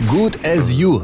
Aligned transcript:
Good 0.00 0.38
as 0.56 0.60
you. 0.60 1.02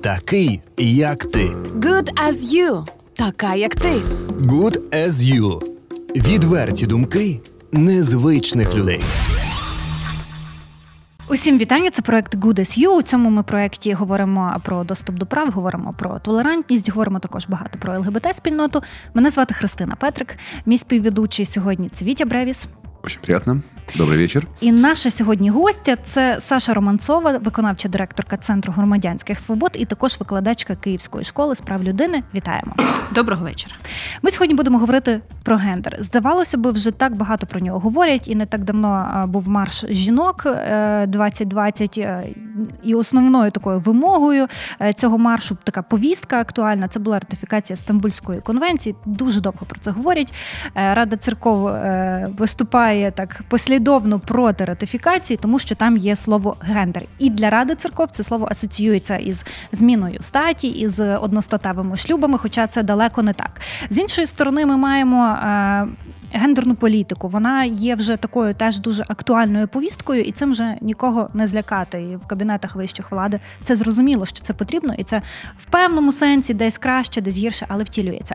Такий, 0.00 0.60
як 0.78 1.24
ти. 1.24 1.44
Good 1.74 2.12
as 2.28 2.32
you. 2.32 2.86
Така, 3.16 3.54
як 3.54 3.74
ти. 3.74 3.92
Good 4.40 4.80
as 4.94 5.10
you. 5.10 5.60
Відверті 6.16 6.86
думки 6.86 7.40
незвичних 7.72 8.74
людей. 8.74 9.00
Усім 11.28 11.58
вітання. 11.58 11.90
Це 11.90 12.02
проект 12.02 12.34
Good 12.36 12.58
as 12.60 12.78
You. 12.78 12.88
У 12.88 13.02
цьому 13.02 13.30
ми 13.30 13.42
проекті 13.42 13.92
говоримо 13.92 14.60
про 14.64 14.84
доступ 14.84 15.16
до 15.16 15.26
прав, 15.26 15.50
говоримо 15.50 15.94
про 15.98 16.18
толерантність, 16.18 16.90
говоримо 16.90 17.18
також 17.18 17.46
багато 17.48 17.78
про 17.78 17.98
ЛГБТ 17.98 18.36
спільноту. 18.36 18.82
Мене 19.14 19.30
звати 19.30 19.54
Христина 19.54 19.96
Петрик. 19.96 20.36
Мій 20.66 20.78
співведучий 20.78 21.44
сьогодні 21.46 21.88
це 21.88 22.04
Вітя 22.04 22.24
Бревіс. 22.24 22.68
Очень 23.02 23.20
приятно. 23.22 23.60
Добрий 23.94 24.18
вечір. 24.18 24.46
І 24.60 24.72
наша 24.72 25.10
сьогодні 25.10 25.50
гостя 25.50 25.96
це 26.04 26.36
Саша 26.40 26.74
Романцова, 26.74 27.38
виконавча 27.38 27.88
директорка 27.88 28.36
Центру 28.36 28.72
громадянських 28.72 29.38
свобод 29.38 29.70
і 29.74 29.84
також 29.84 30.16
викладачка 30.20 30.74
Київської 30.74 31.24
школи 31.24 31.54
з 31.54 31.60
прав 31.60 31.82
людини. 31.82 32.22
Вітаємо. 32.34 32.74
Доброго 33.14 33.44
вечора. 33.44 33.74
Ми 34.22 34.30
сьогодні 34.30 34.54
будемо 34.54 34.78
говорити 34.78 35.20
про 35.42 35.56
гендер. 35.56 35.96
Здавалося 36.00 36.58
би, 36.58 36.70
вже 36.70 36.90
так 36.90 37.16
багато 37.16 37.46
про 37.46 37.60
нього 37.60 37.78
говорять, 37.78 38.28
і 38.28 38.34
не 38.34 38.46
так 38.46 38.64
давно 38.64 39.24
був 39.28 39.48
марш 39.48 39.84
жінок 39.88 40.46
2020, 41.06 41.98
е, 41.98 42.00
е, 42.00 42.28
і 42.82 42.94
основною 42.94 43.50
такою 43.50 43.80
вимогою 43.80 44.46
е, 44.80 44.92
цього 44.92 45.18
маршу 45.18 45.56
така 45.64 45.82
повістка 45.82 46.40
актуальна. 46.40 46.88
Це 46.88 47.00
була 47.00 47.18
ратифікація 47.18 47.76
Стамбульської 47.76 48.40
конвенції. 48.40 48.94
Дуже 49.06 49.40
довго 49.40 49.66
про 49.66 49.80
це 49.80 49.90
говорять. 49.90 50.32
Рада 50.74 51.16
церков 51.16 51.70
виступає 52.38 53.10
так 53.10 53.42
послідовно 53.48 53.81
проти 54.26 54.64
ратифікації, 54.64 55.36
тому 55.36 55.58
що 55.58 55.74
там 55.74 55.96
є 55.96 56.16
слово 56.16 56.56
гендер. 56.60 57.02
І 57.18 57.30
для 57.30 57.50
ради 57.50 57.74
церков 57.74 58.08
це 58.10 58.22
слово 58.22 58.48
асоціюється 58.50 59.16
із 59.16 59.44
зміною 59.72 60.16
статі, 60.20 60.68
із 60.68 61.00
одностатевими 61.00 61.96
шлюбами, 61.96 62.38
хоча 62.38 62.66
це 62.66 62.82
далеко 62.82 63.22
не 63.22 63.32
так. 63.32 63.60
З 63.90 63.98
іншої 63.98 64.26
сторони, 64.26 64.66
ми 64.66 64.76
маємо 64.76 65.24
е, 65.24 65.86
гендерну 66.32 66.74
політику. 66.74 67.28
Вона 67.28 67.64
є 67.64 67.94
вже 67.94 68.16
такою 68.16 68.54
теж 68.54 68.78
дуже 68.78 69.04
актуальною 69.08 69.68
повісткою, 69.68 70.22
і 70.22 70.32
цим 70.32 70.50
вже 70.50 70.76
нікого 70.80 71.28
не 71.34 71.46
злякати. 71.46 72.02
І 72.02 72.16
в 72.16 72.26
кабінетах 72.26 72.76
вищих 72.76 73.12
влади 73.12 73.40
це 73.64 73.76
зрозуміло, 73.76 74.26
що 74.26 74.40
це 74.40 74.52
потрібно, 74.52 74.94
і 74.94 75.04
це 75.04 75.22
в 75.58 75.64
певному 75.64 76.12
сенсі 76.12 76.54
десь 76.54 76.78
краще, 76.78 77.20
десь 77.20 77.36
гірше, 77.36 77.66
але 77.68 77.84
втілюється. 77.84 78.34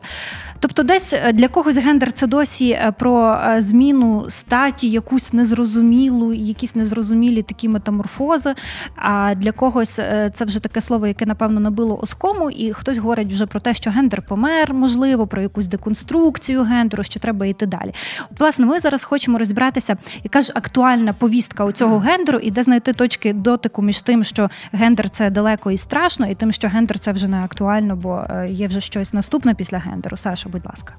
Тобто, 0.59 0.83
десь 0.83 1.13
е, 1.13 1.33
для 1.33 1.47
когось 1.47 1.77
гендер 1.77 2.11
це 2.11 2.27
досі 2.27 2.69
е, 2.71 2.93
про 2.99 3.39
зміну 3.57 4.25
статі, 4.29 4.89
якусь 4.89 5.33
незрозумілу, 5.33 6.33
якісь 6.33 6.75
незрозумілі 6.75 7.41
такі 7.41 7.69
метаморфози. 7.69 8.53
А 8.95 9.35
для 9.35 9.51
когось 9.51 9.89
це 10.33 10.45
вже 10.45 10.59
таке 10.59 10.81
слово, 10.81 11.07
яке 11.07 11.25
напевно 11.25 11.59
набило 11.59 11.99
оскому, 12.01 12.51
і 12.51 12.73
хтось 12.73 12.97
говорить 12.97 13.31
вже 13.31 13.45
про 13.45 13.59
те, 13.59 13.73
що 13.73 13.91
гендер 13.91 14.21
помер, 14.21 14.73
можливо, 14.73 15.27
про 15.27 15.41
якусь 15.41 15.67
деконструкцію 15.67 16.63
гендеру, 16.63 17.03
що 17.03 17.19
треба 17.19 17.45
йти 17.45 17.65
далі. 17.65 17.86
От, 18.31 18.39
власне, 18.39 18.65
ми 18.65 18.79
зараз 18.79 19.03
хочемо 19.03 19.37
розібратися, 19.37 19.97
яка 20.23 20.41
ж 20.41 20.51
актуальна 20.55 21.13
повістка 21.13 21.65
у 21.65 21.71
цього 21.71 21.99
гендеру, 21.99 22.39
і 22.39 22.51
де 22.51 22.63
знайти 22.63 22.93
точки 22.93 23.33
дотику 23.33 23.81
між 23.81 24.01
тим, 24.01 24.23
що 24.23 24.49
гендер 24.71 25.09
це 25.09 25.29
далеко 25.29 25.71
і 25.71 25.77
страшно, 25.77 26.29
і 26.29 26.35
тим, 26.35 26.51
що 26.51 26.67
гендер 26.67 26.99
це 26.99 27.11
вже 27.11 27.27
не 27.27 27.37
актуально, 27.43 27.95
бо 27.95 28.23
е, 28.29 28.47
є 28.49 28.67
вже 28.67 28.81
щось 28.81 29.13
наступне 29.13 29.53
після 29.53 29.77
гендеру. 29.77 30.17
Саша, 30.17 30.49
будь 30.49 30.65
ласка. 30.65 30.93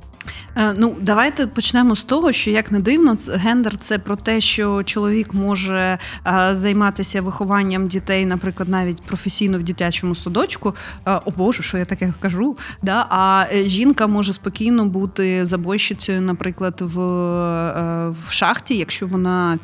Е, 0.56 0.75
ну, 0.78 0.97
давайте 1.00 1.47
почнемо 1.47 1.97
з 1.97 2.03
того, 2.03 2.33
що 2.33 2.50
як 2.50 2.72
не 2.72 2.81
дивно, 2.81 3.16
гендер 3.34 3.77
це 3.77 3.98
про 3.98 4.16
те, 4.16 4.41
що 4.41 4.83
чоловік 4.83 5.34
може 5.34 5.98
е, 6.27 6.50
займатися 6.53 7.22
вихованням 7.22 7.89
дітей, 7.89 8.27
наприклад, 8.27 8.69
навіть 8.69 9.03
професійно 9.03 9.59
в 9.59 9.62
дитячому 9.62 10.14
садочку. 10.14 10.75
О 11.05 11.31
Боже, 11.36 11.62
що 11.62 11.78
я 11.78 11.84
таке 11.84 12.12
кажу? 12.20 12.56
Да? 12.83 13.06
А 13.11 13.47
жінка 13.64 14.06
може 14.06 14.33
спокійно 14.33 14.84
бути 14.84 15.47
забойщицею, 15.47 16.20
наприклад, 16.20 16.78
в, 16.81 17.00
е, 17.00 18.09
в 18.09 18.33
шахті, 18.33 18.77
якщо 18.77 19.06
вона. 19.06 19.59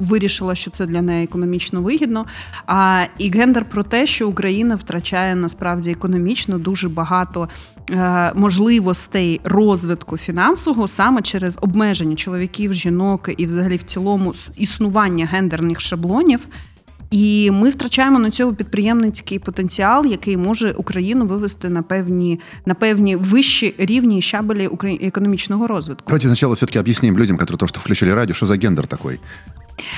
Вирішила, 0.00 0.54
що 0.54 0.70
це 0.70 0.86
для 0.86 1.02
неї 1.02 1.24
економічно 1.24 1.82
вигідно. 1.82 2.26
А 2.66 3.04
і 3.18 3.30
гендер 3.30 3.64
про 3.64 3.82
те, 3.82 4.06
що 4.06 4.28
Україна 4.28 4.74
втрачає 4.74 5.34
насправді 5.34 5.90
економічно 5.90 6.58
дуже 6.58 6.88
багато 6.88 7.48
е, 7.90 8.32
можливостей 8.34 9.40
розвитку 9.44 10.16
фінансового 10.16 10.88
саме 10.88 11.22
через 11.22 11.58
обмеження 11.60 12.16
чоловіків, 12.16 12.74
жінок 12.74 13.30
і, 13.36 13.46
взагалі, 13.46 13.76
в 13.76 13.82
цілому 13.82 14.34
існування 14.56 15.26
гендерних 15.26 15.80
шаблонів. 15.80 16.48
І 17.12 17.50
ми 17.50 17.70
втрачаємо 17.70 18.18
на 18.18 18.30
цьому 18.30 18.54
підприємницький 18.54 19.38
потенціал, 19.38 20.06
який 20.06 20.36
може 20.36 20.72
Україну 20.72 21.26
вивести 21.26 21.68
на 21.68 21.82
певні 21.82 22.40
на 22.66 22.74
певні 22.74 23.16
вищі 23.16 23.74
рівні 23.78 24.22
щабелі 24.22 24.70
економічного 25.02 25.66
розвитку. 25.66 26.04
Давайте 26.06 26.26
спочатку 26.26 26.54
все-таки 26.54 26.80
об'яснимо 26.80 27.18
людям, 27.18 27.36
які 27.40 27.54
то, 27.56 27.66
що 27.66 27.80
включили 27.80 28.14
радіо, 28.14 28.34
що 28.34 28.46
за 28.46 28.56
гендер 28.56 28.86
такий. 28.86 29.18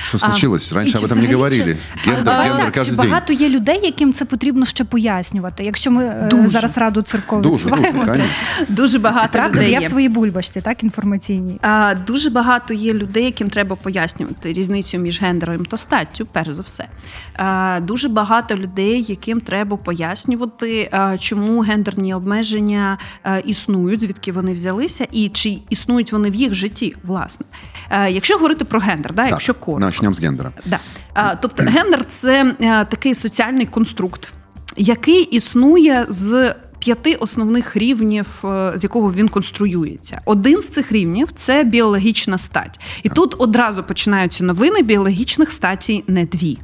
Що 0.01 0.17
случилось? 0.17 0.73
Раніше 0.73 0.97
об 0.97 1.03
этом 1.03 1.21
не 1.21 1.33
говорили. 1.33 1.77
Гендер, 2.03 2.33
а, 2.33 2.43
гендер 2.43 2.71
кожен 2.71 2.95
Чи 2.95 3.07
багато 3.07 3.33
є 3.33 3.49
людей, 3.49 3.79
яким 3.83 4.13
це 4.13 4.25
потрібно 4.25 4.65
ще 4.65 4.83
пояснювати? 4.83 5.63
Якщо 5.63 5.91
ми 5.91 6.05
е, 6.05 6.27
дуже. 6.31 6.47
зараз 6.47 6.77
раду 6.77 7.01
церков 7.01 7.41
дуже, 7.41 7.69
дуже, 7.69 8.23
дуже 8.69 8.99
багато 8.99 9.29
Правда? 9.31 9.59
людей. 9.59 9.71
Я 9.71 9.79
в 9.79 9.83
своїй 9.83 10.09
бульбашці, 10.09 10.61
так 10.61 10.83
інформаційній. 10.83 11.59
А, 11.61 11.95
Дуже 12.07 12.29
багато 12.29 12.73
є 12.73 12.93
людей, 12.93 13.23
яким 13.23 13.49
треба 13.49 13.75
пояснювати 13.75 14.53
різницю 14.53 14.97
між 14.97 15.21
гендером 15.21 15.65
та 15.65 15.77
статтю, 15.77 16.27
перш 16.31 16.49
за 16.49 16.61
все. 16.61 16.87
А, 17.35 17.79
Дуже 17.81 18.09
багато 18.09 18.55
людей, 18.55 19.05
яким 19.07 19.41
треба 19.41 19.77
пояснювати, 19.77 20.89
а, 20.91 21.17
чому 21.17 21.61
гендерні 21.61 22.13
обмеження 22.13 22.97
а, 23.23 23.37
існують, 23.37 24.01
звідки 24.01 24.31
вони 24.31 24.53
взялися, 24.53 25.07
і 25.11 25.29
чи 25.29 25.57
існують 25.69 26.11
вони 26.11 26.29
в 26.29 26.35
їх 26.35 26.53
житті, 26.53 26.95
власне. 27.03 27.45
А, 27.89 28.07
якщо 28.07 28.33
говорити 28.33 28.65
про 28.65 28.79
гендер, 28.79 29.13
да, 29.13 29.21
так. 29.21 29.31
якщо 29.31 29.53
коротко. 29.65 29.87
Начнемо 29.87 30.13
з 30.13 30.19
гендера. 30.19 30.51
Да. 30.65 30.79
А, 31.13 31.35
Тобто, 31.35 31.63
гендер 31.63 32.05
це 32.09 32.55
е, 32.61 32.85
такий 32.85 33.15
соціальний 33.15 33.65
конструкт, 33.65 34.33
який 34.77 35.21
існує 35.23 36.05
з. 36.09 36.55
П'яти 36.79 37.15
основних 37.15 37.77
рівнів, 37.77 38.27
е, 38.43 38.73
з 38.75 38.83
якого 38.83 39.13
він 39.13 39.29
конструюється. 39.29 40.21
Один 40.25 40.61
з 40.61 40.69
цих 40.69 40.91
рівнів 40.91 41.31
це 41.31 41.63
біологічна 41.63 42.37
стать. 42.37 42.79
І 43.03 43.09
тут 43.09 43.35
одразу 43.37 43.83
починаються 43.83 44.43
новини 44.43 44.81
біологічних 44.81 45.51
статей 45.51 46.03
не 46.07 46.25
дві. 46.25 46.57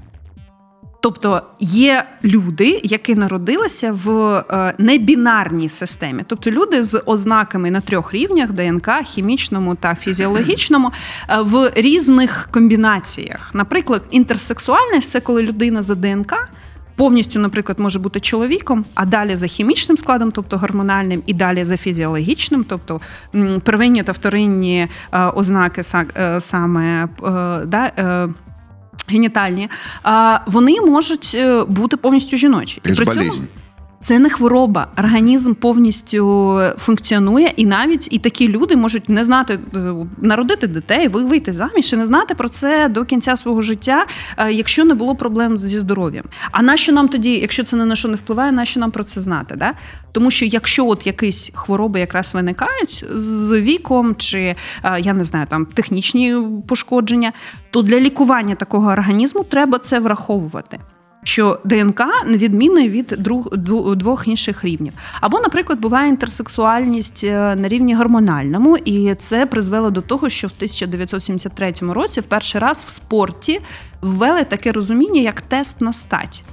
Тобто 1.03 1.41
є 1.59 2.07
люди, 2.23 2.81
які 2.83 3.15
народилися 3.15 3.91
в 3.91 4.09
е, 4.09 4.73
небінарній 4.77 5.69
системі, 5.69 6.23
тобто 6.27 6.51
люди 6.51 6.83
з 6.83 7.01
ознаками 7.05 7.71
на 7.71 7.81
трьох 7.81 8.13
рівнях 8.13 8.51
ДНК, 8.51 8.89
хімічному 9.05 9.75
та 9.75 9.95
фізіологічному, 9.95 10.91
е, 11.29 11.37
в 11.41 11.71
різних 11.75 12.49
комбінаціях. 12.51 13.51
Наприклад, 13.53 14.01
інтерсексуальність 14.11 15.11
це 15.11 15.19
коли 15.19 15.43
людина 15.43 15.81
за 15.81 15.95
ДНК. 15.95 16.33
Повністю, 16.95 17.39
наприклад, 17.39 17.79
може 17.79 17.99
бути 17.99 18.19
чоловіком, 18.19 18.85
а 18.93 19.05
далі 19.05 19.35
за 19.35 19.47
хімічним 19.47 19.97
складом, 19.97 20.31
тобто 20.31 20.57
гормональним, 20.57 21.23
і 21.25 21.33
далі 21.33 21.65
за 21.65 21.77
фізіологічним, 21.77 22.65
тобто 22.69 23.01
первинні 23.63 24.03
та 24.03 24.11
вторинні 24.11 24.87
е, 25.11 25.25
ознаки 25.25 25.83
саме 26.39 27.09
да, 27.65 27.91
генітальні, 29.07 29.69
вони 30.45 30.81
можуть 30.81 31.31
е, 31.35 31.63
бути 31.63 31.97
повністю 31.97 32.37
жіночі. 32.37 32.81
І 32.85 32.93
при 32.93 33.05
цьому 33.05 33.31
це 34.01 34.19
не 34.19 34.29
хвороба, 34.29 34.87
організм 34.97 35.53
повністю 35.53 36.61
функціонує, 36.77 37.53
і 37.55 37.65
навіть 37.65 38.07
і 38.11 38.19
такі 38.19 38.47
люди 38.47 38.75
можуть 38.75 39.09
не 39.09 39.23
знати, 39.23 39.59
е, 39.75 39.93
народити 40.17 40.67
дітей, 40.67 41.07
вийти 41.07 41.53
заміж 41.53 41.93
і 41.93 41.95
не 41.95 42.05
знати 42.05 42.35
про 42.35 42.49
це 42.49 42.89
до 42.89 43.05
кінця 43.05 43.35
свого 43.35 43.61
життя, 43.61 44.05
е, 44.37 44.51
якщо 44.51 44.85
не 44.85 44.93
було 44.93 45.15
проблем 45.15 45.57
зі 45.57 45.79
здоров'ям. 45.79 46.25
А 46.51 46.61
нащо 46.61 46.91
нам 46.91 47.07
тоді, 47.07 47.33
якщо 47.33 47.63
це 47.63 47.75
ні 47.77 47.85
на 47.85 47.95
що 47.95 48.07
не 48.07 48.15
впливає, 48.15 48.51
нащо 48.51 48.79
нам 48.79 48.91
про 48.91 49.03
це 49.03 49.21
знати? 49.21 49.55
Да? 49.57 49.73
Тому 50.11 50.31
що 50.31 50.45
якщо 50.45 50.87
от 50.87 51.07
якісь 51.07 51.51
хвороби 51.53 51.99
якраз 51.99 52.33
виникають 52.33 53.05
з 53.15 53.61
віком, 53.61 54.15
чи 54.15 54.39
е, 54.39 54.55
я 54.99 55.13
не 55.13 55.23
знаю, 55.23 55.47
там 55.49 55.65
технічні 55.65 56.35
пошкодження, 56.67 57.31
то 57.69 57.81
для 57.81 57.99
лікування 57.99 58.55
такого 58.55 58.91
організму 58.91 59.43
треба 59.43 59.79
це 59.79 59.99
враховувати 59.99 60.79
що 61.23 61.59
ДНК 61.63 62.01
невідмінне 62.25 62.89
від 62.89 63.15
двох 63.95 64.27
інших 64.27 64.63
рівнів. 64.63 64.93
Або, 65.21 65.39
наприклад, 65.39 65.79
буває 65.79 66.09
інтерсексуальність 66.09 67.23
е, 67.23 67.55
на 67.55 67.67
рівні 67.67 67.95
гормональному, 67.95 68.77
і 68.77 69.15
це 69.15 69.45
призвело 69.45 69.89
до 69.89 70.01
того, 70.01 70.29
що 70.29 70.47
в 70.47 70.51
1973 70.55 71.73
році 71.81 72.21
в 72.21 72.23
перший 72.23 72.61
раз 72.61 72.85
в 72.87 72.91
спорті 72.91 73.59
ввели 74.01 74.43
таке 74.43 74.71
розуміння, 74.71 75.21
як 75.21 75.41
тест 75.41 75.81
на 75.81 75.93
стать. 75.93 76.43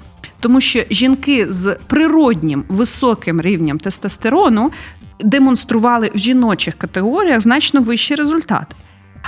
Тому 0.41 0.61
що 0.61 0.82
жінки 0.91 1.50
з 1.50 1.76
природнім 1.87 2.65
високим 2.69 3.41
рівнем 3.41 3.79
тестостерону 3.79 4.73
демонстрували 5.20 6.11
в 6.15 6.19
жіночих 6.19 6.75
категоріях 6.75 7.41
значно 7.41 7.81
вищі 7.81 8.15
результати. 8.15 8.76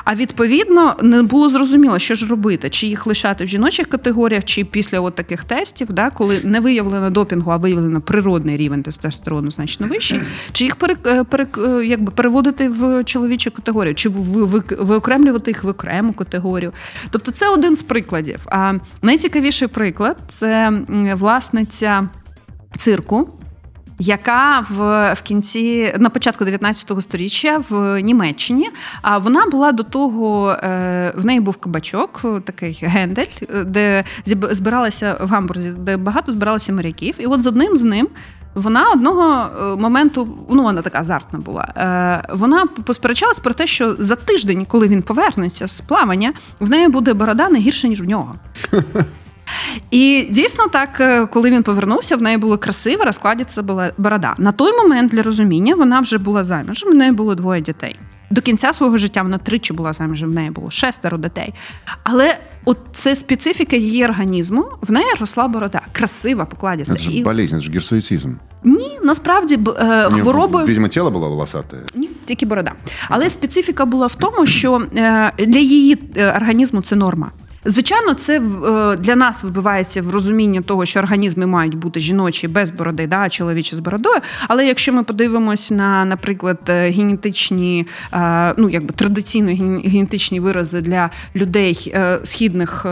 А 0.04 0.14
відповідно 0.14 0.96
не 1.02 1.22
було 1.22 1.48
зрозуміло, 1.48 1.98
що 1.98 2.14
ж 2.14 2.26
робити, 2.26 2.70
чи 2.70 2.86
їх 2.86 3.06
лишати 3.06 3.44
в 3.44 3.48
жіночих 3.48 3.86
категоріях, 3.86 4.44
чи 4.44 4.64
після 4.64 5.00
от 5.00 5.14
таких 5.14 5.44
тестів, 5.44 5.92
да, 5.92 6.10
коли 6.10 6.40
не 6.44 6.60
виявлено 6.60 7.10
допінгу, 7.10 7.50
а 7.50 7.56
виявлено 7.56 8.00
природний 8.00 8.56
рівень 8.56 8.82
тестостерону 8.82 9.50
значно 9.50 9.88
вищий, 9.88 10.20
чи 10.52 10.64
їх 10.64 10.76
пере, 10.76 10.94
пере, 11.24 11.46
е, 11.58 11.86
якби 11.86 12.12
переводити 12.12 12.68
в 12.68 13.04
чоловічу 13.04 13.50
категорію, 13.50 13.94
чи 13.94 14.08
виокремлювати 14.08 15.50
їх 15.50 15.64
в 15.64 15.68
окрему 15.68 16.12
категорію. 16.12 16.72
Тобто, 17.10 17.30
це 17.30 17.48
один 17.48 17.76
з 17.76 17.82
прикладів. 17.82 18.40
А 18.46 18.74
найцікавіший 19.02 19.68
приклад 19.68 20.16
це 20.28 20.72
власниця 21.14 22.08
цирку 22.78 23.28
яка 24.00 24.60
в 24.70 25.12
в 25.14 25.22
кінці 25.22 25.94
на 25.98 26.10
початку 26.10 26.44
19 26.44 27.02
століття 27.02 27.62
в 27.70 28.00
Німеччині. 28.00 28.70
А 29.02 29.18
вона 29.18 29.46
була 29.46 29.72
до 29.72 29.82
того, 29.82 30.50
е, 30.50 31.12
в 31.16 31.24
неї 31.24 31.40
був 31.40 31.56
кабачок, 31.56 32.24
такий 32.44 32.78
гендель, 32.82 33.64
де 33.66 34.04
збиралися 34.32 35.16
в 35.20 35.28
гамбурзі, 35.28 35.70
де 35.70 35.96
багато 35.96 36.32
збиралися 36.32 36.72
моряків. 36.72 37.14
І 37.18 37.26
от 37.26 37.42
з 37.42 37.46
одним 37.46 37.76
з 37.76 37.84
ним. 37.84 38.08
Вона 38.54 38.90
одного 38.90 39.46
е, 39.62 39.76
моменту, 39.76 40.38
ну 40.50 40.62
вона 40.62 40.82
така 40.82 40.98
азартна 40.98 41.38
була. 41.38 41.68
Е, 41.76 42.34
Вона 42.34 42.66
посперечалась 42.66 43.38
про 43.38 43.54
те, 43.54 43.66
що 43.66 43.96
за 43.98 44.16
тиждень, 44.16 44.64
коли 44.64 44.88
він 44.88 45.02
повернеться 45.02 45.68
з 45.68 45.80
плавання, 45.80 46.32
в 46.60 46.70
неї 46.70 46.88
буде 46.88 47.14
борода 47.14 47.48
не 47.48 47.58
гірше 47.58 47.88
ніж 47.88 48.00
в 48.00 48.04
нього. 48.04 48.34
І 49.90 50.26
дійсно 50.30 50.68
так, 50.68 51.00
е, 51.00 51.26
коли 51.26 51.50
він 51.50 51.62
повернувся, 51.62 52.16
в 52.16 52.22
неї 52.22 52.36
було 52.36 52.58
красива, 52.58 53.04
розкладіться 53.04 53.62
була 53.62 53.92
борода. 53.98 54.34
На 54.38 54.52
той 54.52 54.76
момент 54.76 55.12
для 55.12 55.22
розуміння 55.22 55.74
вона 55.74 56.00
вже 56.00 56.18
була 56.18 56.44
заміжем, 56.44 56.92
в 56.92 56.94
неї 56.94 57.12
було 57.12 57.34
двоє 57.34 57.60
дітей. 57.60 57.98
До 58.30 58.40
кінця 58.40 58.72
свого 58.72 58.98
життя 58.98 59.22
вона 59.22 59.38
тричі 59.38 59.72
була 59.72 59.92
заміжем, 59.92 60.30
в 60.30 60.32
неї 60.32 60.50
було 60.50 60.70
шестеро 60.70 61.18
дітей. 61.18 61.54
Але 62.02 62.38
от 62.64 62.78
це 62.92 63.16
специфіка 63.16 63.76
її 63.76 64.04
організму, 64.04 64.66
в 64.80 64.92
неї 64.92 65.06
росла 65.20 65.48
борода, 65.48 65.80
красива, 65.92 66.44
покладіста. 66.44 66.94
Це 66.94 67.00
ж 67.00 67.22
болезнь, 67.22 67.56
це 67.56 67.60
ж 67.60 67.70
гірсуїцизм. 67.70 68.34
Ні, 68.64 68.98
насправді 69.02 69.58
е, 69.78 70.10
хвороби... 70.10 70.64
Видимо, 70.64 70.88
тіло 70.88 71.10
було 71.10 71.28
волосате? 71.28 71.76
Ні, 71.94 72.10
тільки 72.24 72.46
борода. 72.46 72.72
Але 73.08 73.30
специфіка 73.30 73.84
була 73.84 74.06
в 74.06 74.14
тому, 74.14 74.46
що 74.46 74.82
е, 74.96 75.32
для 75.38 75.58
її 75.58 75.98
е, 76.16 76.32
організму 76.36 76.82
це 76.82 76.96
норма. 76.96 77.30
Звичайно, 77.64 78.14
це 78.14 78.36
е, 78.38 78.96
для 78.96 79.16
нас 79.16 79.42
вибивається 79.42 80.02
в 80.02 80.10
розуміння 80.10 80.60
того, 80.62 80.86
що 80.86 80.98
організми 81.00 81.46
мають 81.46 81.74
бути 81.74 82.00
жіночі 82.00 82.48
без 82.48 82.70
бороди, 82.70 83.06
да, 83.06 83.28
чоловічі 83.28 83.76
з 83.76 83.78
бородою. 83.78 84.20
Але 84.48 84.66
якщо 84.66 84.92
ми 84.92 85.02
подивимось 85.02 85.70
на, 85.70 86.04
наприклад, 86.04 86.58
е, 86.68 86.90
генетичні, 86.90 87.86
е, 88.12 88.54
ну 88.56 88.68
якби 88.68 88.94
традиційно 88.94 89.80
генетичні 89.84 90.40
вирази 90.40 90.80
для 90.80 91.10
людей 91.36 91.94
східних 92.22 92.86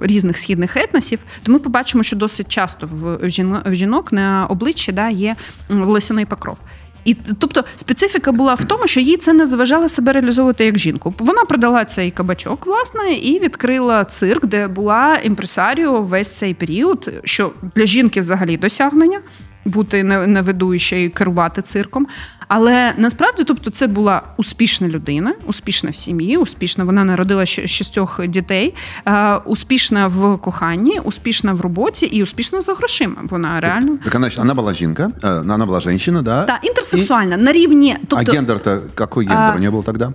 різних 0.00 0.38
східних 0.38 0.76
етносів, 0.76 1.18
то 1.42 1.52
ми 1.52 1.58
побачимо, 1.58 2.02
що 2.02 2.16
досить 2.16 2.48
часто 2.48 2.88
в 2.92 3.74
жінок 3.74 4.12
на 4.12 4.46
обличчі 4.46 4.92
да, 4.92 5.08
є 5.08 5.36
волосяний 5.68 6.24
покров. 6.24 6.56
І 7.04 7.14
тобто 7.38 7.64
специфіка 7.76 8.32
була 8.32 8.54
в 8.54 8.64
тому, 8.64 8.86
що 8.86 9.00
їй 9.00 9.16
це 9.16 9.32
не 9.32 9.46
заважало 9.46 9.88
себе 9.88 10.12
реалізовувати 10.12 10.64
як 10.64 10.78
жінку. 10.78 11.14
Вона 11.18 11.44
продала 11.44 11.84
цей 11.84 12.10
кабачок, 12.10 12.66
власне, 12.66 13.12
і 13.12 13.40
відкрила 13.40 14.04
цирк, 14.04 14.46
де 14.46 14.68
була 14.68 15.18
імпресаріо 15.24 16.02
весь 16.02 16.28
цей 16.28 16.54
період, 16.54 17.12
що 17.24 17.52
для 17.74 17.86
жінки 17.86 18.20
взагалі 18.20 18.56
досягнення 18.56 19.20
бути 19.64 20.04
неведуючою 20.04 21.04
і 21.04 21.08
керувати 21.08 21.62
цирком. 21.62 22.06
Але 22.54 22.92
насправді, 22.96 23.44
тобто, 23.44 23.70
це 23.70 23.86
була 23.86 24.22
успішна 24.36 24.88
людина, 24.88 25.34
успішна 25.46 25.90
в 25.90 25.96
сім'ї, 25.96 26.36
успішна. 26.36 26.84
Вона 26.84 27.04
народила 27.04 27.46
шістьох 27.46 28.26
дітей, 28.26 28.74
е, 29.06 29.36
успішна 29.36 30.06
в 30.06 30.38
коханні, 30.38 31.00
успішна 31.04 31.52
в 31.52 31.60
роботі 31.60 32.06
і 32.06 32.22
успішна 32.22 32.60
за 32.60 32.74
грошима. 32.74 33.16
Вона 33.30 33.60
реально 33.60 33.98
так, 34.04 34.12
так 34.12 34.36
вона 34.36 34.54
була 34.54 34.72
жінка, 34.72 35.10
е, 35.24 35.38
вона 35.38 35.66
була 35.66 35.80
жінка, 35.80 36.22
да? 36.22 36.44
Так, 36.44 36.58
інтерсексуальна 36.62 37.36
і... 37.36 37.42
на 37.42 37.52
рівні. 37.52 37.96
Тобто... 38.08 38.32
А 38.32 38.34
гендер-то, 38.34 38.82
який 39.00 39.26
гендер 39.26 39.56
у 39.56 39.58
неї 39.58 39.70
був 39.70 39.84
тоді? 39.84 40.06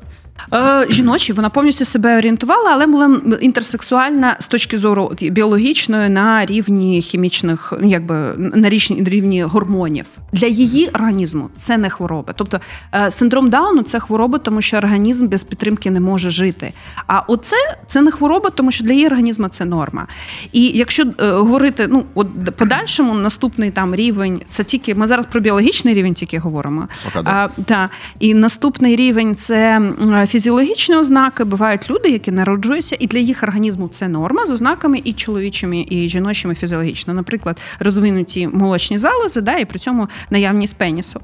Е, 0.54 0.86
жіночі. 0.90 1.34
Вона 1.34 1.50
повністю 1.50 1.86
себе 1.86 2.18
орієнтувала, 2.18 2.70
але 2.72 2.88
була 2.88 3.22
інтерсексуальна 3.42 4.36
з 4.40 4.48
точки 4.48 4.78
зору 4.78 5.12
біологічної 5.22 6.10
на 6.10 6.46
рівні 6.46 7.02
хімічних, 7.02 7.74
якби 7.84 8.34
на 8.38 8.70
рівні 8.70 9.44
гормонів. 9.44 10.06
Для 10.34 10.48
її 10.48 10.88
організму 10.88 11.50
це 11.56 11.78
не 11.78 11.90
хвороба. 11.90 12.34
Тобто 12.36 12.60
е, 12.94 13.12
синдром 13.12 13.50
Дауну 13.50 13.84
це 13.84 14.00
хвороба, 14.00 14.38
тому 14.38 14.62
що 14.62 14.78
організм 14.78 15.28
без 15.28 15.44
підтримки 15.44 15.92
не 15.92 16.00
може 16.00 16.30
жити. 16.30 16.74
А 17.08 17.20
оце 17.20 17.58
це 17.88 18.02
не 18.02 18.12
хвороба, 18.12 18.50
тому 18.50 18.72
що 18.72 18.84
для 18.84 18.94
її 18.94 19.08
організму 19.08 19.48
це 19.48 19.66
норма. 19.66 20.08
І 20.52 20.66
якщо 20.66 21.04
е, 21.04 21.32
говорити, 21.32 21.88
ну 21.90 22.06
от 22.16 22.28
подальшому 22.58 23.14
наступний 23.14 23.72
там 23.72 23.96
рівень, 23.96 24.42
це 24.50 24.64
тільки 24.64 24.96
ми 24.96 25.08
зараз 25.08 25.26
про 25.26 25.42
біологічний 25.42 25.94
рівень 25.94 26.14
тільки 26.14 26.40
говоримо. 26.40 26.88
А, 27.24 27.48
та, 27.66 27.90
І 28.20 28.34
наступний 28.34 28.96
рівень 28.96 29.36
це 29.36 29.82
фізіологічні 30.28 30.96
ознаки. 30.96 31.44
Бувають 31.44 31.90
люди, 31.90 32.10
які 32.10 32.32
народжуються, 32.32 32.98
і 33.00 33.08
для 33.08 33.20
їх 33.20 33.44
організму 33.44 33.88
це 33.88 34.08
норма 34.08 34.46
з 34.46 34.52
ознаками 34.52 35.02
і 35.04 35.14
чоловічими, 35.14 35.86
і 35.90 36.10
жіночими 36.10 36.56
фізіологічно. 36.56 37.14
Наприклад, 37.14 37.58
розвинуті 37.80 38.48
молочні 38.48 39.00
залози, 39.00 39.42
да, 39.42 39.58
і 39.58 39.66
при 39.66 39.80
цьому 39.80 40.08
наявність 40.30 40.78
пенісу. 40.78 41.22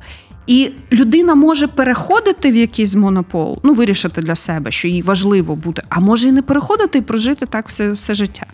І 0.48 0.72
людина 0.92 1.36
може 1.36 1.68
переходити 1.68 2.52
в 2.52 2.56
якийсь 2.56 2.96
монопол, 2.96 3.60
ну 3.64 3.74
вирішити 3.74 4.22
для 4.22 4.36
себе, 4.36 4.72
що 4.72 4.88
їй 4.88 5.02
важливо 5.02 5.56
бути, 5.56 5.82
а 5.90 6.00
може 6.00 6.28
і 6.28 6.32
не 6.32 6.42
переходити 6.42 6.98
і 6.98 7.02
прожити 7.02 7.46
так 7.46 7.68
все 7.68 7.92
все 7.92 8.14
життя. 8.14 8.46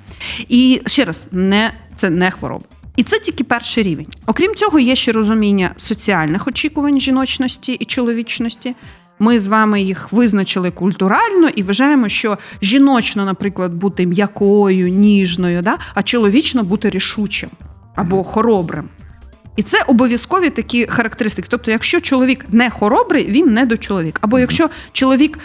І 0.49 0.81
ще 0.85 1.05
раз, 1.05 1.27
не 1.31 1.71
це 1.95 2.09
не 2.09 2.31
хвороба. 2.31 2.65
І 2.95 3.03
це 3.03 3.19
тільки 3.19 3.43
перший 3.43 3.83
рівень. 3.83 4.07
Окрім 4.25 4.55
цього, 4.55 4.79
є 4.79 4.95
ще 4.95 5.11
розуміння 5.11 5.71
соціальних 5.75 6.47
очікувань 6.47 6.99
жіночності 6.99 7.73
і 7.73 7.85
чоловічності. 7.85 8.75
Ми 9.19 9.39
з 9.39 9.47
вами 9.47 9.81
їх 9.81 10.11
визначили 10.11 10.71
культурально 10.71 11.49
і 11.49 11.63
вважаємо, 11.63 12.09
що 12.09 12.37
жіночно, 12.61 13.25
наприклад, 13.25 13.73
бути 13.73 14.05
м'якою, 14.05 14.89
ніжною, 14.89 15.61
да? 15.61 15.77
а 15.93 16.03
чоловічно 16.03 16.63
бути 16.63 16.89
рішучим 16.89 17.49
або 17.95 18.23
хоробрим. 18.23 18.89
І 19.59 19.63
це 19.63 19.83
обов'язкові 19.87 20.49
такі 20.49 20.87
характеристики. 20.87 21.47
Тобто, 21.51 21.71
якщо 21.71 22.01
чоловік 22.01 22.45
не 22.49 22.69
хоробрий, 22.69 23.31
він 23.31 23.53
не 23.53 23.65
до 23.65 23.77
чоловік. 23.77 24.19
Або 24.21 24.39
якщо 24.39 24.69
чоловік, 24.91 25.39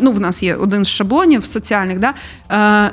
ну 0.00 0.12
в 0.12 0.20
нас 0.20 0.42
є 0.42 0.54
один 0.54 0.84
з 0.84 0.88
шаблонів 0.88 1.44
соціальних, 1.44 1.98
да, 1.98 2.14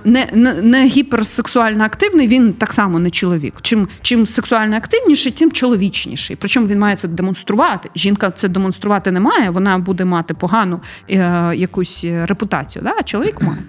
не 0.06 0.28
не, 0.34 0.54
не 0.54 0.86
гіперсексуально 0.86 1.84
активний, 1.84 2.28
він 2.28 2.54
так 2.54 2.74
само 2.74 3.00
не 3.00 3.10
чоловік. 3.10 3.54
Чим 3.62 3.88
чим 4.02 4.26
сексуально 4.26 4.78
активніший, 4.78 5.32
тим 5.32 5.52
чоловічніший. 5.52 6.36
Причому 6.36 6.68
він 6.68 6.80
має 6.80 6.96
це 6.96 7.08
демонструвати. 7.08 7.90
Жінка 7.96 8.32
це 8.32 8.48
демонструвати 8.48 9.12
не 9.12 9.20
має, 9.20 9.50
вона 9.50 9.78
буде 9.78 10.06
мати 10.06 10.34
погану 10.34 10.80
е, 11.10 11.52
якусь 11.56 12.06
репутацію. 12.06 12.84
Да? 12.84 12.94
А 13.00 13.04
чоловік 13.04 13.42
має. 13.42 13.64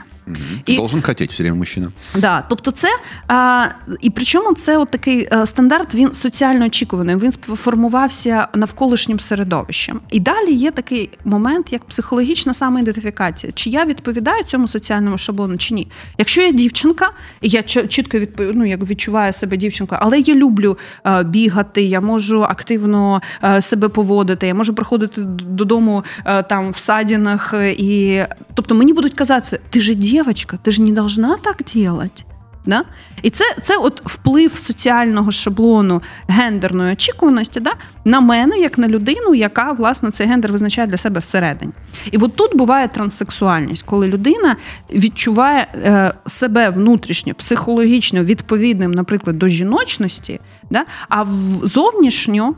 І, 0.67 0.77
Должен 0.77 1.03
хотіти 1.03 1.33
все 1.33 1.43
время 1.43 1.57
мужчина. 1.57 1.93
Да, 2.15 2.45
тобто 2.49 2.71
це 2.71 2.89
а, 3.29 3.67
і 4.01 4.11
причому 4.11 4.55
це 4.55 4.79
от 4.79 4.91
такий 4.91 5.29
е, 5.33 5.47
стандарт, 5.47 5.95
він 5.95 6.15
соціально 6.15 6.67
очікуваний. 6.67 7.17
Він 7.17 7.33
формувався 7.33 8.49
навколишнім 8.55 9.21
середовищем. 9.21 10.01
І 10.11 10.21
далі 10.21 10.53
є 10.53 10.71
такий 10.71 11.11
момент, 11.25 11.73
як 11.73 11.85
психологічна 11.85 12.55
самоідентифікація. 12.55 13.53
Чи 13.53 13.71
я 13.71 13.85
відповідаю 13.85 14.45
цьому 14.45 14.69
соціальному 14.69 15.19
шаблону, 15.19 15.59
чи 15.59 15.75
ні? 15.75 15.89
Якщо 16.19 16.43
я 16.43 16.53
дівчинка, 16.53 17.11
і 17.41 17.49
я 17.49 17.63
чітко 17.63 18.19
відпов... 18.19 18.47
ну, 18.55 18.67
як 18.67 18.81
відчуваю 18.83 19.33
себе 19.33 19.57
дівчинкою, 19.57 20.01
але 20.03 20.19
я 20.21 20.35
люблю 20.35 20.79
а, 21.03 21.23
бігати, 21.23 21.83
я 21.83 22.01
можу 22.01 22.43
активно 22.43 23.23
а, 23.41 23.61
себе 23.61 23.89
поводити, 23.89 24.47
я 24.47 24.55
можу 24.55 24.75
приходити 24.75 25.21
додому 25.21 26.05
там 26.49 26.71
в 26.71 26.79
садінах, 26.79 27.55
і 27.79 28.23
тобто 28.55 28.75
мені 28.75 28.93
будуть 28.93 29.15
казати, 29.15 29.61
ти 29.71 29.81
же 29.81 29.95
дівчинка, 29.95 30.16
девочка, 30.17 30.59
ти 30.63 30.71
ж 30.71 30.83
не 30.83 30.93
должна 30.93 31.37
так 31.37 31.63
делать. 31.75 32.25
Да? 32.67 32.85
І 33.23 33.31
це 33.31 33.45
це 33.63 33.77
от 33.77 34.03
вплив 34.05 34.55
соціального 34.55 35.31
шаблону 35.31 36.03
гендерної 36.29 36.93
очікуваності 36.93 37.61
да, 37.61 37.73
на 38.05 38.21
мене, 38.21 38.59
як 38.59 38.79
на 38.79 38.89
людину, 38.89 39.35
яка 39.35 39.73
власне 39.73 40.11
цей 40.11 40.27
гендер 40.27 40.53
визначає 40.53 40.89
для 40.89 40.97
себе 40.97 41.21
всередині. 41.21 41.73
І 42.11 42.19
от 42.19 42.37
тут 42.37 42.57
буває 42.57 42.89
транссексуальність, 42.89 43.83
коли 43.83 44.09
людина 44.09 44.57
відчуває 44.91 45.67
е, 45.75 46.15
себе 46.27 46.71
внутрішньо, 46.71 47.35
психологічно 47.35 48.25
відповідним, 48.25 48.91
наприклад, 48.91 49.39
до 49.39 49.49
жіночності, 49.49 50.41
да, 50.71 50.85
а 51.09 51.25
зовнішньо. 51.63 52.55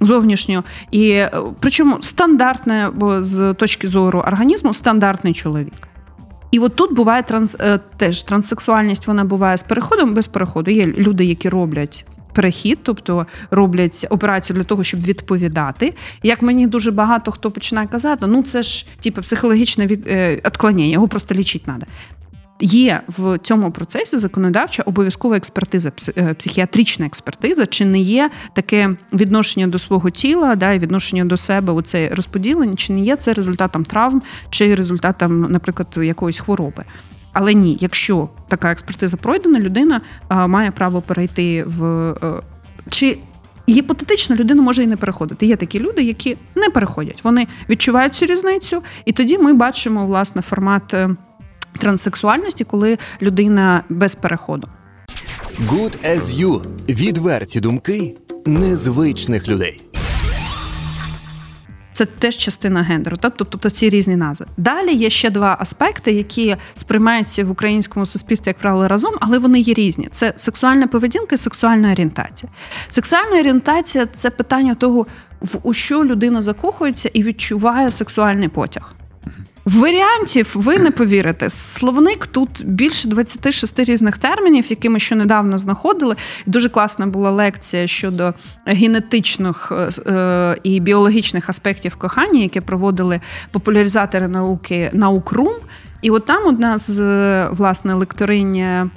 Зовнішньо 0.00 0.64
і 0.90 1.10
е, 1.10 1.30
причому 1.60 2.02
стандартне, 2.02 2.90
бо 2.94 3.22
з 3.22 3.54
точки 3.54 3.88
зору 3.88 4.18
організму, 4.20 4.74
стандартний 4.74 5.34
чоловік. 5.34 5.88
І 6.54 6.58
от 6.58 6.76
тут 6.76 6.94
буває 6.94 7.22
транс, 7.22 7.56
е, 7.60 7.78
теж 7.96 8.22
транссексуальність, 8.22 9.06
вона 9.06 9.24
буває 9.24 9.56
з 9.56 9.62
переходом 9.62 10.14
без 10.14 10.28
переходу. 10.28 10.70
Є 10.70 10.86
люди, 10.86 11.24
які 11.24 11.48
роблять 11.48 12.04
перехід, 12.32 12.78
тобто 12.82 13.26
роблять 13.50 14.06
операцію 14.10 14.56
для 14.56 14.64
того, 14.64 14.84
щоб 14.84 15.04
відповідати. 15.04 15.94
Як 16.22 16.42
мені 16.42 16.66
дуже 16.66 16.90
багато 16.90 17.30
хто 17.30 17.50
починає 17.50 17.88
казати, 17.88 18.26
ну 18.26 18.42
це 18.42 18.62
ж 18.62 18.86
типу, 19.00 19.20
психологічне 19.20 19.86
від, 19.86 20.06
е, 20.06 20.40
відклонення, 20.46 20.84
його 20.84 21.08
просто 21.08 21.34
лічити 21.34 21.64
треба. 21.64 21.86
Є 22.66 23.00
в 23.08 23.38
цьому 23.38 23.70
процесі 23.70 24.18
законодавча 24.18 24.82
обов'язкова 24.86 25.36
експертиза, 25.36 25.92
е, 26.16 26.34
психіатрична 26.34 27.06
експертиза, 27.06 27.66
чи 27.66 27.84
не 27.84 28.00
є 28.00 28.30
таке 28.52 28.96
відношення 29.12 29.66
до 29.66 29.78
свого 29.78 30.10
тіла, 30.10 30.56
да, 30.56 30.72
і 30.72 30.78
відношення 30.78 31.24
до 31.24 31.36
себе 31.36 31.72
у 31.72 31.82
це 31.82 32.08
розподілення, 32.08 32.76
чи 32.76 32.92
не 32.92 33.00
є 33.00 33.16
це 33.16 33.34
результатом 33.34 33.84
травм, 33.84 34.22
чи 34.50 34.74
результатом, 34.74 35.40
наприклад, 35.40 35.88
якоїсь 35.96 36.38
хвороби. 36.38 36.84
Але 37.32 37.54
ні, 37.54 37.78
якщо 37.80 38.28
така 38.48 38.72
експертиза 38.72 39.16
пройдена, 39.16 39.60
людина 39.60 40.00
а, 40.28 40.46
має 40.46 40.70
право 40.70 41.00
перейти 41.00 41.64
в 41.64 41.84
а, 41.84 42.26
е, 42.26 42.42
чи. 42.90 43.18
Гіпотетично 43.68 44.36
людина 44.36 44.62
може 44.62 44.82
і 44.82 44.86
не 44.86 44.96
переходити. 44.96 45.46
Є 45.46 45.56
такі 45.56 45.80
люди, 45.80 46.02
які 46.02 46.36
не 46.54 46.70
переходять. 46.70 47.24
Вони 47.24 47.46
відчувають 47.68 48.14
цю 48.14 48.26
різницю, 48.26 48.82
і 49.04 49.12
тоді 49.12 49.38
ми 49.38 49.52
бачимо 49.52 50.06
власне 50.06 50.42
формат 50.42 50.94
е, 50.94 51.10
транссексуальності, 51.78 52.64
коли 52.64 52.98
людина 53.22 53.84
без 53.88 54.14
переходу. 54.14 54.68
Good 55.60 55.98
as 56.06 56.20
you. 56.20 56.62
відверті 56.88 57.60
думки 57.60 58.16
незвичних 58.46 59.48
людей. 59.48 59.84
Це 61.92 62.04
теж 62.04 62.36
частина 62.36 62.82
гендеру, 62.82 63.16
тобто, 63.20 63.44
тобто 63.44 63.70
ці 63.70 63.88
різні 63.88 64.16
назви. 64.16 64.46
Далі 64.56 64.94
є 64.94 65.10
ще 65.10 65.30
два 65.30 65.56
аспекти, 65.60 66.12
які 66.12 66.56
сприймаються 66.74 67.44
в 67.44 67.50
українському 67.50 68.06
суспільстві, 68.06 68.48
як 68.50 68.58
правило, 68.58 68.88
разом, 68.88 69.14
але 69.20 69.38
вони 69.38 69.60
є 69.60 69.74
різні. 69.74 70.08
Це 70.10 70.32
сексуальна 70.36 70.86
поведінка 70.86 71.34
і 71.34 71.38
сексуальна 71.38 71.92
орієнтація. 71.92 72.52
Сексуальна 72.88 73.40
орієнтація 73.40 74.06
це 74.06 74.30
питання 74.30 74.74
того, 74.74 75.06
в 75.40 75.58
у 75.62 75.72
що 75.72 76.04
людина 76.04 76.42
закохується 76.42 77.10
і 77.12 77.22
відчуває 77.22 77.90
сексуальний 77.90 78.48
потяг. 78.48 78.94
Варіантів 79.64 80.52
ви 80.54 80.78
не 80.78 80.90
повірите. 80.90 81.50
Словник 81.50 82.26
тут 82.26 82.62
більше 82.64 83.08
26 83.08 83.78
різних 83.78 84.18
термінів, 84.18 84.66
які 84.70 84.88
ми 84.88 84.98
ще 85.00 85.14
недавно 85.14 85.58
знаходили. 85.58 86.16
Дуже 86.46 86.68
класна 86.68 87.06
була 87.06 87.30
лекція 87.30 87.86
щодо 87.86 88.34
генетичних 88.66 89.72
е, 90.06 90.58
і 90.62 90.80
біологічних 90.80 91.48
аспектів 91.48 91.96
кохання, 91.96 92.40
які 92.40 92.60
проводили 92.60 93.20
популяризатори 93.50 94.28
науки 94.28 94.90
Наукрум. 94.92 95.54
І 96.02 96.10
от 96.10 96.26
там 96.26 96.46
одна 96.46 96.78
з 96.78 97.48
власне 97.48 97.94
лекторинь 97.94 98.90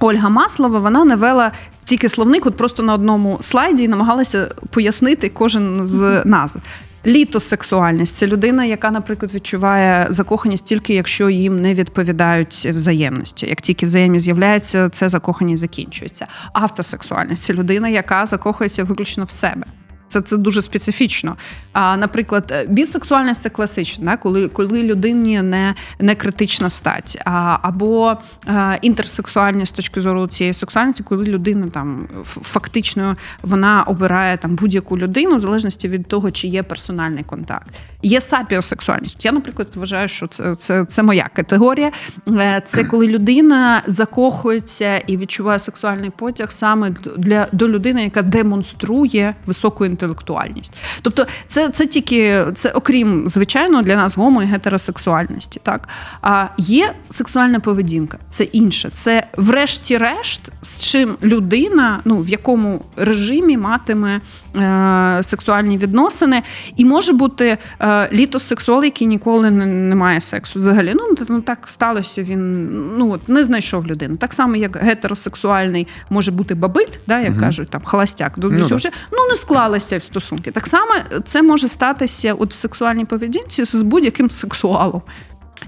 Ольга 0.00 0.28
Маслова 0.28 0.78
вона 0.78 1.04
навела 1.04 1.52
тільки 1.84 2.08
словник, 2.08 2.46
от 2.46 2.56
просто 2.56 2.82
на 2.82 2.94
одному 2.94 3.38
слайді 3.40 3.84
і 3.84 3.88
намагалася 3.88 4.54
пояснити 4.70 5.28
кожен 5.28 5.86
з 5.86 6.22
назв. 6.26 6.60
Літосексуальність 7.06 8.16
це 8.16 8.26
людина, 8.26 8.64
яка, 8.64 8.90
наприклад, 8.90 9.34
відчуває 9.34 10.06
закоханість 10.10 10.64
тільки 10.64 10.94
якщо 10.94 11.30
їм 11.30 11.60
не 11.60 11.74
відповідають 11.74 12.68
взаємності. 12.74 13.46
Як 13.46 13.60
тільки 13.60 13.86
взаємність 13.86 14.24
з'являється, 14.24 14.88
це 14.88 15.08
закоханість 15.08 15.60
закінчується. 15.60 16.26
Автосексуальність 16.52 17.42
це 17.42 17.52
людина, 17.52 17.88
яка 17.88 18.26
закохується 18.26 18.84
виключно 18.84 19.24
в 19.24 19.30
себе. 19.30 19.66
Це 20.08 20.20
це 20.20 20.36
дуже 20.36 20.62
специфічно. 20.62 21.36
А, 21.72 21.96
Наприклад, 21.96 22.52
е, 22.54 22.66
бісексуальність 22.68 23.42
це 23.42 23.48
класично, 23.48 24.04
да? 24.04 24.16
коли 24.16 24.48
коли 24.48 24.82
людині 24.82 25.42
не 25.42 25.74
не 25.98 26.14
критична 26.14 26.70
стать, 26.70 27.22
а, 27.24 27.58
або 27.62 28.16
а, 28.46 28.52
е, 28.52 28.78
інтерсексуальність 28.82 29.72
з 29.72 29.76
точки 29.76 30.00
зору 30.00 30.26
цієї 30.26 30.54
сексуальності, 30.54 31.02
коли 31.02 31.24
людина 31.24 31.66
там 31.70 32.08
фактично 32.24 33.16
вона 33.42 33.82
обирає 33.82 34.36
там 34.36 34.54
будь-яку 34.54 34.98
людину 34.98 35.36
в 35.36 35.40
залежності 35.40 35.88
від 35.88 36.06
того, 36.06 36.30
чи 36.30 36.48
є 36.48 36.62
персональний 36.62 37.24
контакт. 37.24 37.68
Є 38.02 38.20
сапіосексуальність. 38.20 39.24
Я, 39.24 39.32
наприклад, 39.32 39.68
вважаю, 39.74 40.08
що 40.08 40.26
це, 40.26 40.54
це, 40.54 40.84
це 40.84 41.02
моя 41.02 41.30
категорія. 41.34 41.92
Е, 42.28 42.62
це 42.64 42.84
коли 42.84 43.06
людина 43.06 43.82
закохується 43.86 44.98
і 44.98 45.16
відчуває 45.16 45.58
сексуальний 45.58 46.10
потяг 46.10 46.52
саме 46.52 46.90
для 47.16 47.46
до 47.52 47.68
людини, 47.68 48.04
яка 48.04 48.22
демонструє 48.22 49.34
високу 49.46 49.84
інтелектуальність. 49.98 50.72
Тобто, 51.02 51.26
це 51.46 51.68
це 51.70 51.86
тільки 51.86 52.44
це, 52.54 52.70
окрім 52.70 53.28
звичайно, 53.28 53.82
для 53.82 53.96
нас 53.96 54.16
гомо 54.16 54.42
і 54.42 54.46
гетеросексуальності. 54.46 55.60
Так 55.62 55.88
а 56.22 56.46
є 56.58 56.94
сексуальна 57.10 57.60
поведінка, 57.60 58.18
це 58.28 58.44
інше. 58.44 58.90
Це, 58.92 59.22
врешті-решт, 59.36 60.40
з 60.62 60.84
чим 60.84 61.16
людина, 61.22 62.00
ну 62.04 62.18
в 62.18 62.28
якому 62.28 62.84
режимі 62.96 63.56
матиме 63.56 64.20
е, 64.56 65.22
сексуальні 65.22 65.78
відносини, 65.78 66.42
і 66.76 66.84
може 66.84 67.12
бути 67.12 67.58
е, 67.80 68.08
літосексуал, 68.12 68.84
який 68.84 69.06
ніколи 69.06 69.50
не, 69.50 69.66
не 69.66 69.94
має 69.94 70.20
сексу. 70.20 70.58
Взагалі, 70.58 70.94
ну 70.94 71.26
ну 71.28 71.40
так 71.40 71.58
сталося. 71.64 72.22
Він 72.22 72.68
ну 72.98 73.10
от 73.12 73.28
не 73.28 73.44
знайшов 73.44 73.86
людину. 73.86 74.16
Так 74.16 74.32
само, 74.32 74.56
як 74.56 74.76
гетеросексуальний 74.76 75.86
може 76.10 76.30
бути 76.30 76.54
бабиль, 76.54 76.92
да, 77.06 77.20
як 77.20 77.30
угу. 77.30 77.40
кажуть, 77.40 77.70
там 77.70 77.80
холостяк. 77.84 78.32
Ну, 78.36 78.76
вже 78.76 78.90
ну 79.12 79.28
не 79.30 79.36
склалися 79.36 79.87
в 79.96 80.02
стосунки. 80.02 80.50
Так 80.50 80.66
само 80.66 80.92
це 81.24 81.42
може 81.42 81.68
статися 81.68 82.34
от 82.34 82.52
в 82.52 82.56
сексуальній 82.56 83.04
поведінці 83.04 83.64
з 83.64 83.82
будь-яким 83.82 84.30
сексуалом. 84.30 85.02